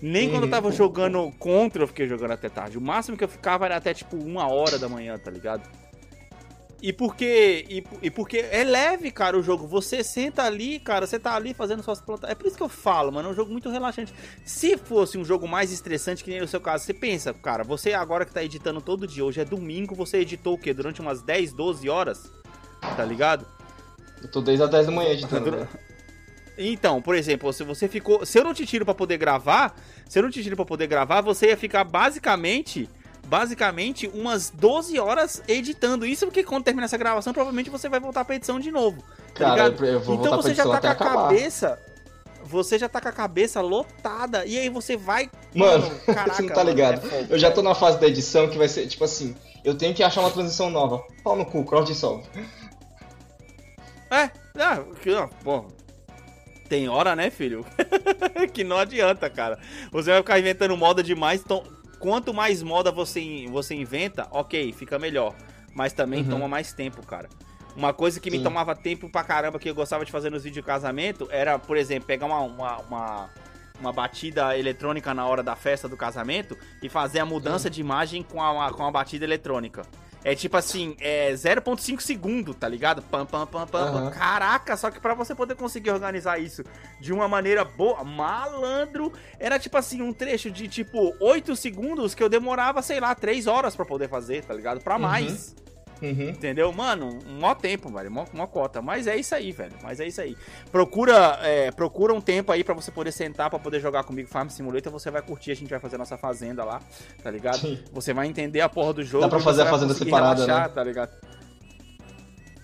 Nem 0.02 0.30
quando 0.30 0.42
eu 0.44 0.46
Uhum. 0.46 0.52
tava 0.52 0.72
jogando 0.72 1.32
Contra 1.40 1.82
eu 1.84 1.88
fiquei 1.88 2.06
jogando 2.08 2.32
até 2.32 2.50
tarde. 2.50 2.78
O 2.78 2.82
máximo 2.82 3.18
que 3.18 3.24
eu 3.24 3.28
ficava 3.30 3.66
era 3.66 3.78
até 3.78 3.94
tipo 3.94 4.18
uma 4.18 4.48
hora 4.48 4.78
da 4.78 4.90
manhã, 4.90 5.18
tá 5.18 5.32
ligado? 5.32 5.64
E 6.86 6.94
porque, 6.94 7.66
e, 7.68 7.84
e 8.04 8.12
porque 8.12 8.38
é 8.38 8.64
leve, 8.64 9.10
cara, 9.10 9.36
o 9.36 9.42
jogo. 9.42 9.66
Você 9.66 10.04
senta 10.04 10.44
ali, 10.44 10.78
cara, 10.78 11.08
você 11.08 11.18
tá 11.18 11.34
ali 11.34 11.52
fazendo 11.52 11.82
suas 11.82 12.00
plantas. 12.00 12.30
É 12.30 12.36
por 12.36 12.46
isso 12.46 12.56
que 12.56 12.62
eu 12.62 12.70
falo, 12.70 13.12
mano, 13.12 13.28
é 13.28 13.32
um 13.32 13.34
jogo 13.34 13.52
muito 13.52 13.72
relaxante. 13.72 14.14
Se 14.46 14.78
fosse 14.78 15.18
um 15.18 15.26
jogo 15.26 15.48
mais 15.48 15.72
estressante, 15.72 16.24
que 16.24 16.30
nem 16.30 16.42
no 16.42 16.48
seu 16.48 16.62
caso, 16.62 16.86
você 16.86 16.94
pensa, 16.94 17.34
cara, 17.34 17.64
você 17.64 17.94
agora 17.94 18.24
que 18.24 18.32
tá 18.32 18.44
editando 18.44 18.80
todo 18.82 19.08
dia, 19.08 19.26
hoje 19.26 19.42
é 19.42 19.46
domingo, 19.46 19.96
você 19.96 20.18
editou 20.18 20.54
o 20.54 20.58
quê? 20.60 20.76
Durante 20.76 21.02
umas 21.02 21.24
10, 21.24 21.54
12 21.54 21.90
horas? 21.90 22.32
Tá 22.96 23.04
ligado? 23.04 23.48
Eu 24.22 24.30
tô 24.30 24.40
desde 24.40 24.64
as 24.64 24.70
10 24.70 24.86
da 24.86 24.92
manhã 24.92 25.10
editando. 25.10 25.50
Velho. 25.50 25.68
Então, 26.56 27.02
por 27.02 27.16
exemplo, 27.16 27.52
se 27.52 27.64
você 27.64 27.88
ficou. 27.88 28.24
Se 28.28 28.38
eu 28.38 28.44
não 28.44 28.54
te 28.54 28.64
tiro 28.64 28.86
pra 28.86 28.94
poder 28.94 29.18
gravar, 29.18 29.76
se 30.08 30.20
eu 30.20 30.24
não 30.24 30.30
te 30.30 30.44
tiro 30.44 30.56
pra 30.56 30.66
poder 30.66 30.86
gravar, 30.86 31.22
você 31.22 31.48
ia 31.48 31.58
ficar 31.58 31.84
basicamente. 31.84 32.88
Basicamente, 33.26 34.08
umas 34.14 34.50
12 34.52 35.00
horas 35.00 35.42
editando. 35.48 36.06
Isso 36.06 36.26
porque 36.26 36.44
quando 36.44 36.64
terminar 36.64 36.86
essa 36.86 36.98
gravação, 36.98 37.34
provavelmente 37.34 37.70
você 37.70 37.90
vai 37.90 38.00
voltar 38.00 38.24
pra 38.24 38.36
edição 38.36 38.60
de 38.60 38.72
novo. 38.72 39.04
Tá 39.34 39.56
Cara, 39.56 39.72
vou 40.00 40.16
então 40.16 40.38
você 40.38 40.54
já 40.54 40.64
tá 40.64 40.80
com 40.80 40.88
a 40.88 40.92
acabar. 40.92 41.14
cabeça. 41.24 41.80
Você 42.44 42.78
já 42.78 42.88
tá 42.88 43.02
com 43.02 43.10
a 43.10 43.12
cabeça 43.12 43.60
lotada. 43.62 44.46
E 44.46 44.58
aí 44.58 44.70
você 44.70 44.96
vai. 44.96 45.30
Mano, 45.56 45.90
caraca, 46.06 46.34
você 46.36 46.42
não 46.44 46.50
tá 46.50 46.56
mano, 46.58 46.70
ligado. 46.70 47.12
é. 47.12 47.26
Eu 47.30 47.40
já 47.40 47.52
tô 47.52 47.64
na 47.64 47.74
fase 47.74 48.00
da 48.00 48.08
edição 48.08 48.48
que 48.48 48.58
vai 48.58 48.68
ser, 48.68 48.86
tipo 48.88 49.04
assim, 49.04 49.36
eu 49.64 49.76
tenho 49.76 49.96
que 49.96 50.04
achar 50.04 50.22
uma 50.22 50.30
transição 50.30 50.70
nova. 50.70 51.04
Pau 51.24 51.36
no 51.36 51.46
cu, 51.46 51.66
cross 51.66 51.86
dissolve. 51.86 52.24
É, 54.12 54.30
ah, 54.60 54.84
que, 55.02 55.12
ó, 55.12 55.28
porra. 55.44 55.66
Tem 56.70 56.88
hora, 56.88 57.16
né, 57.16 57.30
filho? 57.30 57.66
que 58.54 58.64
não 58.64 58.78
adianta, 58.78 59.30
cara. 59.30 59.60
Você 59.92 60.10
vai 60.12 60.20
ficar 60.20 60.40
inventando 60.40 60.76
moda 60.78 61.04
demais. 61.04 61.42
Então, 61.44 61.64
quanto 62.06 62.32
mais 62.32 62.62
moda 62.62 62.92
você, 62.92 63.48
você 63.50 63.74
inventa, 63.74 64.28
ok, 64.30 64.72
fica 64.74 65.00
melhor. 65.00 65.34
Mas 65.74 65.92
também 65.92 66.22
Uhum. 66.22 66.30
toma 66.30 66.48
mais 66.48 66.72
tempo, 66.72 67.04
cara. 67.04 67.28
Uma 67.76 67.92
coisa 67.94 68.20
que 68.20 68.30
me 68.30 68.38
Sim. 68.38 68.44
tomava 68.44 68.76
tempo 68.76 69.10
pra 69.10 69.24
caramba 69.24 69.58
que 69.58 69.68
eu 69.68 69.74
gostava 69.74 70.06
de 70.06 70.12
fazer 70.12 70.30
nos 70.30 70.44
vídeos 70.44 70.64
de 70.64 70.68
casamento 70.68 71.28
era, 71.32 71.58
por 71.58 71.76
exemplo, 71.76 72.06
pegar 72.06 72.28
uma, 72.28 72.42
uma, 72.42 72.78
uma, 72.78 73.30
uma 73.82 73.92
batida 73.92 74.56
eletrônica 74.56 75.16
na 75.16 75.26
hora 75.26 75.42
da 75.42 75.56
festa 75.56 75.90
do 75.90 75.98
casamento 75.98 76.56
e 76.80 76.88
fazer 76.88 77.20
a 77.22 77.26
mudança 77.26 77.72
de 77.72 77.82
imagem 77.82 78.22
com 78.22 78.40
a, 78.42 78.72
com 78.72 78.86
a 78.86 78.92
batida 78.92 79.26
eletrônica. 79.26 79.82
É 80.26 80.34
tipo 80.34 80.58
assim, 80.58 80.98
é 81.00 81.32
0.5 81.34 82.00
segundo, 82.02 82.52
tá 82.56 82.68
ligado? 82.68 83.04
Pam, 83.04 83.28
pam, 83.28 83.46
pam, 83.46 83.68
pam. 83.68 83.80
Aham. 83.80 84.10
Caraca, 84.10 84.76
só 84.76 84.90
que 84.90 85.00
pra 85.00 85.14
você 85.14 85.36
poder 85.36 85.54
conseguir 85.56 85.92
organizar 85.92 86.40
isso 86.40 86.64
de 87.00 87.14
uma 87.14 87.28
maneira 87.28 87.64
boa, 87.64 88.04
malandro, 88.04 89.14
era 89.40 89.60
tipo 89.60 89.78
assim, 89.78 90.02
um 90.02 90.12
trecho 90.12 90.50
de 90.50 90.68
tipo 90.68 91.16
8 91.20 91.56
segundos 91.56 92.16
que 92.16 92.24
eu 92.24 92.28
demorava, 92.28 92.82
sei 92.82 93.00
lá, 93.00 93.14
3 93.14 93.46
horas 93.46 93.76
pra 93.76 93.86
poder 93.86 94.10
fazer, 94.10 94.44
tá 94.44 94.54
ligado? 94.56 94.82
Pra 94.82 94.96
Uhum. 94.96 95.02
mais. 95.02 95.50
Uhum. 95.60 95.65
Entendeu? 96.10 96.72
Mano, 96.72 97.20
um 97.28 97.40
mó 97.40 97.54
tempo, 97.56 97.90
velho. 97.90 98.12
Mó, 98.12 98.26
mó 98.34 98.48
cota. 98.48 98.82
Mas 98.82 99.08
é 99.08 99.16
isso 99.16 99.34
aí, 99.34 99.52
velho. 99.52 99.74
Mas 99.82 100.00
é 100.00 100.08
isso 100.08 100.22
aí. 100.22 100.36
Procura, 100.72 101.40
é, 101.42 101.72
procura 101.72 102.14
um 102.14 102.22
tempo 102.22 102.52
aí 102.52 102.64
pra 102.64 102.74
você 102.74 102.92
poder 102.92 103.12
sentar, 103.12 103.50
pra 103.50 103.60
poder 103.60 103.80
jogar 103.80 104.04
comigo 104.04 104.30
Farm 104.30 104.50
Simulator. 104.50 104.92
Você 104.92 105.12
vai 105.12 105.22
curtir, 105.22 105.52
a 105.52 105.56
gente 105.56 105.70
vai 105.70 105.80
fazer 105.80 105.98
nossa 105.98 106.18
fazenda 106.18 106.64
lá, 106.64 106.82
tá 107.24 107.32
ligado? 107.32 107.60
Sim. 107.60 107.80
Você 107.92 108.14
vai 108.14 108.28
entender 108.28 108.62
a 108.62 108.70
porra 108.70 108.94
do 108.94 109.04
jogo. 109.04 109.24
Dá 109.24 109.30
pra 109.30 109.40
fazer 109.40 109.64
a 109.64 109.66
fazenda 109.66 109.94
separada, 109.94 110.42
relaxar, 110.42 110.70
né? 110.70 110.74
tá 110.74 110.84
ligado? 110.84 111.12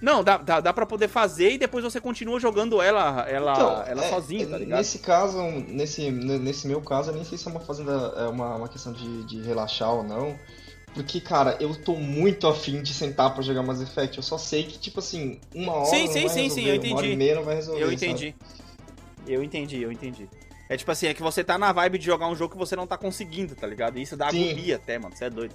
Não, 0.02 0.24
dá, 0.24 0.38
dá, 0.38 0.60
dá 0.60 0.74
pra 0.74 0.86
poder 0.86 1.08
fazer 1.08 1.52
e 1.52 1.58
depois 1.60 1.84
você 1.84 2.02
continua 2.02 2.39
jogando 2.39 2.82
ela, 2.82 3.22
ela, 3.30 3.54
Então, 3.54 3.84
ela 3.84 4.04
é, 4.04 4.10
sozinha, 4.10 4.48
tá 4.48 4.58
ligado? 4.58 4.80
Nesse 4.80 4.98
caso, 4.98 5.39
nesse, 5.68 6.10
nesse 6.10 6.68
meu 6.68 6.82
caso, 6.82 7.12
eu 7.12 7.16
nem 7.16 7.24
sei 7.24 7.38
se 7.38 7.48
é 7.48 7.52
uma 7.52 7.60
fazenda, 7.60 7.92
é 8.18 8.28
uma, 8.28 8.56
uma 8.56 8.68
questão 8.68 8.92
de, 8.92 9.24
de 9.26 9.42
relaxar 9.44 9.94
ou 9.94 10.04
não. 10.04 10.36
Porque, 10.94 11.22
cara, 11.22 11.58
eu 11.60 11.74
tô 11.74 11.96
muito 11.96 12.48
afim 12.48 12.82
de 12.82 12.94
sentar 12.94 13.34
pra 13.34 13.42
jogar 13.42 13.64
Mass 13.64 13.82
Effect. 13.82 14.18
Eu 14.18 14.24
só 14.24 14.38
sei 14.38 14.64
que, 14.64 14.78
tipo 14.78 15.00
assim, 15.00 15.39
uma 15.56 15.74
hora 15.74 15.86
Sim, 15.86 16.06
não 16.06 16.14
sim, 16.14 16.20
vai 16.22 16.30
sim, 16.30 16.50
sim, 16.50 16.62
resolver, 16.62 16.88
eu 16.88 16.92
uma 16.92 16.98
hora 16.98 17.08
e 17.08 17.10
entendi. 17.10 17.16
meia 17.16 17.36
não 17.36 17.44
vai 17.44 17.56
resolver, 17.56 17.82
Eu 17.82 17.89
sabe? 17.92 17.96
entendi. 17.96 18.36
Eu 19.28 19.44
entendi, 19.44 19.82
eu 19.82 19.92
entendi. 19.92 20.30
É 20.68 20.78
tipo 20.78 20.92
assim, 20.92 21.08
é 21.08 21.14
que 21.14 21.22
você 21.22 21.44
tá 21.44 21.58
na 21.58 21.72
vibe 21.72 21.98
de 21.98 22.06
jogar 22.06 22.28
um 22.28 22.36
jogo 22.36 22.54
que 22.54 22.58
você 22.58 22.76
não 22.76 22.88
tá 22.88 22.98
conseguindo, 22.98 23.56
tá 23.56 23.68
ligado? 23.68 23.98
E 24.00 24.02
isso 24.02 24.18
dá 24.18 24.30
Sim. 24.30 24.52
agonia 24.52 24.76
até, 24.78 24.98
mano. 24.98 25.16
Você 25.16 25.26
é 25.26 25.30
doido. 25.30 25.54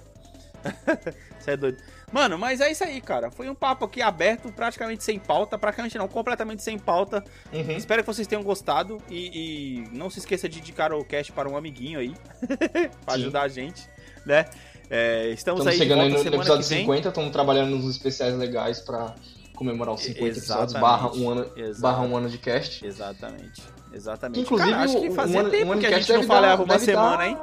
Você 1.39 1.51
é 1.51 1.57
doido. 1.57 1.77
Mano, 2.11 2.37
mas 2.37 2.59
é 2.59 2.71
isso 2.71 2.83
aí, 2.83 2.99
cara. 2.99 3.29
Foi 3.31 3.49
um 3.49 3.55
papo 3.55 3.85
aqui 3.85 4.01
aberto, 4.01 4.51
praticamente 4.51 5.03
sem 5.03 5.19
pauta. 5.19 5.57
Praticamente 5.57 5.97
não, 5.97 6.07
completamente 6.07 6.61
sem 6.63 6.77
pauta. 6.77 7.23
Uhum. 7.53 7.71
Espero 7.71 8.01
que 8.01 8.07
vocês 8.07 8.27
tenham 8.27 8.43
gostado. 8.43 9.01
E, 9.09 9.83
e 9.85 9.95
não 9.95 10.09
se 10.09 10.19
esqueça 10.19 10.49
de 10.49 10.59
indicar 10.59 10.91
o 10.93 11.05
cast 11.05 11.31
para 11.31 11.47
um 11.47 11.55
amiguinho 11.55 11.99
aí. 11.99 12.13
pra 13.05 13.15
Sim. 13.15 13.21
ajudar 13.21 13.41
a 13.43 13.47
gente, 13.47 13.87
né? 14.25 14.45
É, 14.89 15.29
estamos, 15.31 15.59
Estamos 15.61 15.67
aí 15.67 15.77
chegando 15.77 16.01
aí 16.01 16.09
no, 16.09 16.17
episódio 16.17 16.63
que 16.63 16.69
vem. 16.69 16.79
50, 16.81 17.09
estamos 17.09 17.31
trabalhando 17.31 17.75
nos 17.75 17.89
especiais 17.95 18.35
legais 18.37 18.79
pra 18.79 19.15
comemorar 19.55 19.93
os 19.95 20.01
50 20.01 20.25
episódios, 20.25 20.73
Exatamente. 20.73 20.81
barra 20.81 21.11
um 21.15 21.29
ano, 21.29 21.41
Exatamente. 21.55 21.81
barra 21.81 22.01
um 22.03 22.17
ano 22.17 22.29
de 22.29 22.37
cast. 22.37 22.85
Exatamente. 22.85 23.63
Exatamente. 23.91 24.39
Inclusive, 24.41 24.71
Cara, 24.71 24.83
acho 24.83 25.01
que 25.01 25.09
o- 25.09 25.13
fazia 25.13 25.37
um 25.37 25.39
ano- 25.41 25.49
tempo 25.49 25.73
um 25.73 25.79
que 25.79 25.85
a 25.87 25.99
gente 25.99 26.13
não 26.13 26.23
falhava 26.23 26.63
uma 26.63 26.79
semana, 26.79 27.17
dar- 27.17 27.27
hein? 27.27 27.37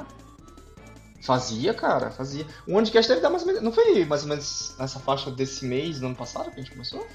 Fazia, 1.21 1.73
cara, 1.73 2.11
fazia. 2.11 2.45
Um 2.67 2.77
ano 2.77 2.85
de 2.85 2.91
cast 2.91 3.09
deve 3.09 3.21
dar 3.21 3.29
mais 3.29 3.41
ou 3.41 3.47
menos. 3.47 3.61
Não 3.63 3.71
foi 3.71 4.05
mais 4.05 4.21
ou 4.23 4.29
menos 4.29 4.75
nessa 4.79 4.99
faixa 4.99 5.29
desse 5.31 5.65
mês, 5.65 5.99
do 5.99 6.05
ano 6.05 6.15
passado, 6.15 6.51
que 6.51 6.59
a 6.59 6.63
gente 6.63 6.71
começou? 6.71 7.05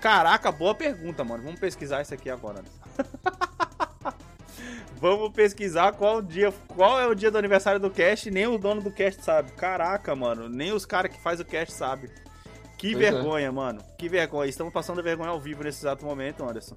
Caraca, 0.00 0.50
boa 0.50 0.74
pergunta, 0.74 1.22
mano. 1.22 1.42
Vamos 1.44 1.60
pesquisar 1.60 2.02
isso 2.02 2.12
aqui 2.14 2.28
agora. 2.30 2.62
Vamos 5.02 5.32
pesquisar 5.32 5.90
qual 5.94 6.22
dia, 6.22 6.54
qual 6.68 7.00
é 7.00 7.08
o 7.08 7.12
dia 7.12 7.28
do 7.28 7.36
aniversário 7.36 7.80
do 7.80 7.90
cast, 7.90 8.30
nem 8.30 8.46
o 8.46 8.56
dono 8.56 8.80
do 8.80 8.88
cast 8.88 9.20
sabe. 9.24 9.50
Caraca, 9.50 10.14
mano, 10.14 10.48
nem 10.48 10.70
os 10.70 10.86
caras 10.86 11.10
que 11.10 11.20
faz 11.20 11.40
o 11.40 11.44
cast 11.44 11.74
sabe. 11.74 12.08
Que 12.78 12.92
Pois 12.92 13.04
é. 13.04 13.10
vergonha, 13.10 13.50
mano. 13.50 13.82
Que 13.98 14.08
vergonha. 14.08 14.48
Estamos 14.48 14.72
passando 14.72 15.02
vergonha 15.02 15.30
ao 15.30 15.40
vivo 15.40 15.64
nesse 15.64 15.80
exato 15.80 16.04
momento, 16.04 16.44
Anderson. 16.44 16.76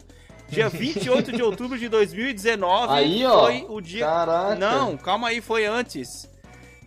Dia 0.50 0.68
28 0.70 1.34
de 1.34 1.44
outubro 1.44 1.78
de 1.78 1.88
2019 1.88 2.94
Aí, 2.94 3.24
ó. 3.24 3.44
foi 3.44 3.66
o 3.70 3.80
dia 3.80 4.04
Caraca. 4.08 4.56
Não, 4.56 4.98
calma 4.98 5.28
aí, 5.28 5.40
foi 5.40 5.68
antes. 5.68 6.28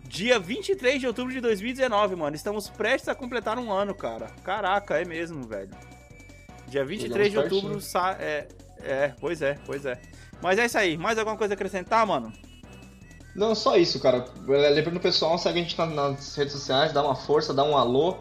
Dia 0.03 0.39
23 0.39 0.99
de 0.99 1.07
outubro 1.07 1.31
de 1.31 1.39
2019, 1.39 2.17
mano. 2.17 2.35
Estamos 2.35 2.67
prestes 2.67 3.07
a 3.07 3.15
completar 3.15 3.57
um 3.57 3.71
ano, 3.71 3.95
cara. 3.95 4.27
Caraca, 4.43 4.99
é 4.99 5.05
mesmo, 5.05 5.47
velho. 5.47 5.71
Dia 6.67 6.83
23 6.83 7.31
de 7.31 7.37
outubro 7.37 7.79
sa 7.79 8.17
é, 8.19 8.45
é, 8.83 9.13
pois 9.21 9.41
é, 9.41 9.57
pois 9.65 9.85
é. 9.85 9.97
Mas 10.41 10.57
é 10.57 10.65
isso 10.65 10.77
aí. 10.77 10.97
Mais 10.97 11.17
alguma 11.17 11.37
coisa 11.37 11.53
a 11.53 11.55
acrescentar, 11.55 12.05
mano? 12.05 12.31
Não, 13.35 13.53
só 13.55 13.77
isso, 13.77 13.99
cara. 13.99 14.25
Lembrando 14.47 14.97
o 14.97 15.01
pessoal, 15.01 15.37
segue 15.37 15.59
a 15.59 15.63
gente 15.63 15.77
nas 15.77 16.35
redes 16.35 16.53
sociais, 16.53 16.91
dá 16.91 17.03
uma 17.03 17.15
força, 17.15 17.53
dá 17.53 17.63
um 17.63 17.77
alô 17.77 18.17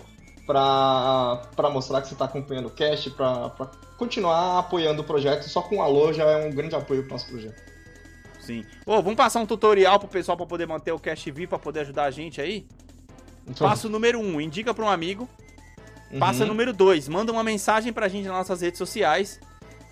pra, 0.46 1.42
pra 1.56 1.70
mostrar 1.70 2.02
que 2.02 2.08
você 2.08 2.14
tá 2.14 2.26
acompanhando 2.26 2.66
o 2.66 2.70
cast, 2.70 3.10
pra, 3.10 3.50
pra 3.50 3.70
continuar 3.96 4.58
apoiando 4.58 5.02
o 5.02 5.04
projeto. 5.04 5.48
Só 5.48 5.62
com 5.62 5.76
um 5.76 5.82
alô 5.82 6.12
já 6.12 6.24
é 6.24 6.46
um 6.46 6.50
grande 6.50 6.74
apoio 6.74 7.02
pro 7.02 7.12
nosso 7.12 7.26
projeto. 7.26 7.60
Sim. 8.40 8.64
Ô, 8.86 9.02
vamos 9.02 9.16
passar 9.16 9.40
um 9.40 9.46
tutorial 9.46 9.98
pro 9.98 10.08
pessoal 10.08 10.36
pra 10.36 10.46
poder 10.46 10.66
manter 10.66 10.92
o 10.92 10.98
cast 10.98 11.30
vivo, 11.30 11.50
pra 11.50 11.58
poder 11.58 11.80
ajudar 11.80 12.04
a 12.04 12.10
gente 12.10 12.40
aí? 12.40 12.66
Então... 13.46 13.68
Passo 13.68 13.88
número 13.88 14.18
1, 14.18 14.22
um, 14.22 14.40
indica 14.40 14.72
pra 14.72 14.84
um 14.84 14.88
amigo. 14.88 15.28
Uhum. 16.10 16.18
Passa 16.18 16.46
número 16.46 16.72
2, 16.72 17.08
manda 17.08 17.30
uma 17.30 17.44
mensagem 17.44 17.92
pra 17.92 18.08
gente 18.08 18.26
nas 18.26 18.36
nossas 18.38 18.62
redes 18.62 18.78
sociais. 18.78 19.38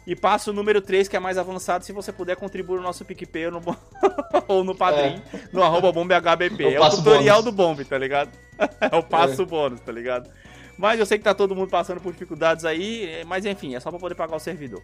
E 0.06 0.14
passa 0.14 0.50
o 0.50 0.54
número 0.54 0.80
3, 0.80 1.08
que 1.08 1.16
é 1.16 1.20
mais 1.20 1.36
avançado, 1.36 1.84
se 1.84 1.92
você 1.92 2.12
puder 2.12 2.36
contribuir 2.36 2.76
no 2.76 2.82
nosso 2.82 3.04
PicPay 3.04 3.46
ou 3.46 3.52
no, 3.52 3.76
ou 4.46 4.64
no 4.64 4.74
Padrim, 4.74 5.20
é. 5.34 5.40
no 5.52 5.62
arroba 5.62 5.90
bombhbp. 5.90 6.64
É, 6.64 6.74
é 6.74 6.80
o 6.80 6.90
tutorial 6.90 7.42
bônus. 7.42 7.44
do 7.44 7.52
Bomb, 7.52 7.84
tá 7.84 7.98
ligado? 7.98 8.30
É 8.80 8.96
o 8.96 9.02
passo 9.02 9.42
é. 9.42 9.44
bônus, 9.44 9.80
tá 9.80 9.92
ligado? 9.92 10.30
Mas 10.78 10.98
eu 10.98 11.04
sei 11.04 11.18
que 11.18 11.24
tá 11.24 11.34
todo 11.34 11.54
mundo 11.54 11.68
passando 11.68 12.00
por 12.00 12.12
dificuldades 12.12 12.64
aí, 12.64 13.22
mas 13.26 13.44
enfim, 13.44 13.74
é 13.74 13.80
só 13.80 13.90
pra 13.90 13.98
poder 13.98 14.14
pagar 14.14 14.36
o 14.36 14.40
servidor. 14.40 14.82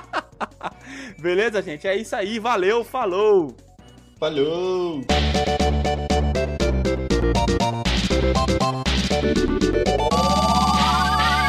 Beleza, 1.18 1.62
gente? 1.62 1.86
É 1.86 1.96
isso 1.96 2.14
aí, 2.14 2.38
valeu, 2.38 2.84
falou! 2.84 3.56
Falou! 4.18 5.02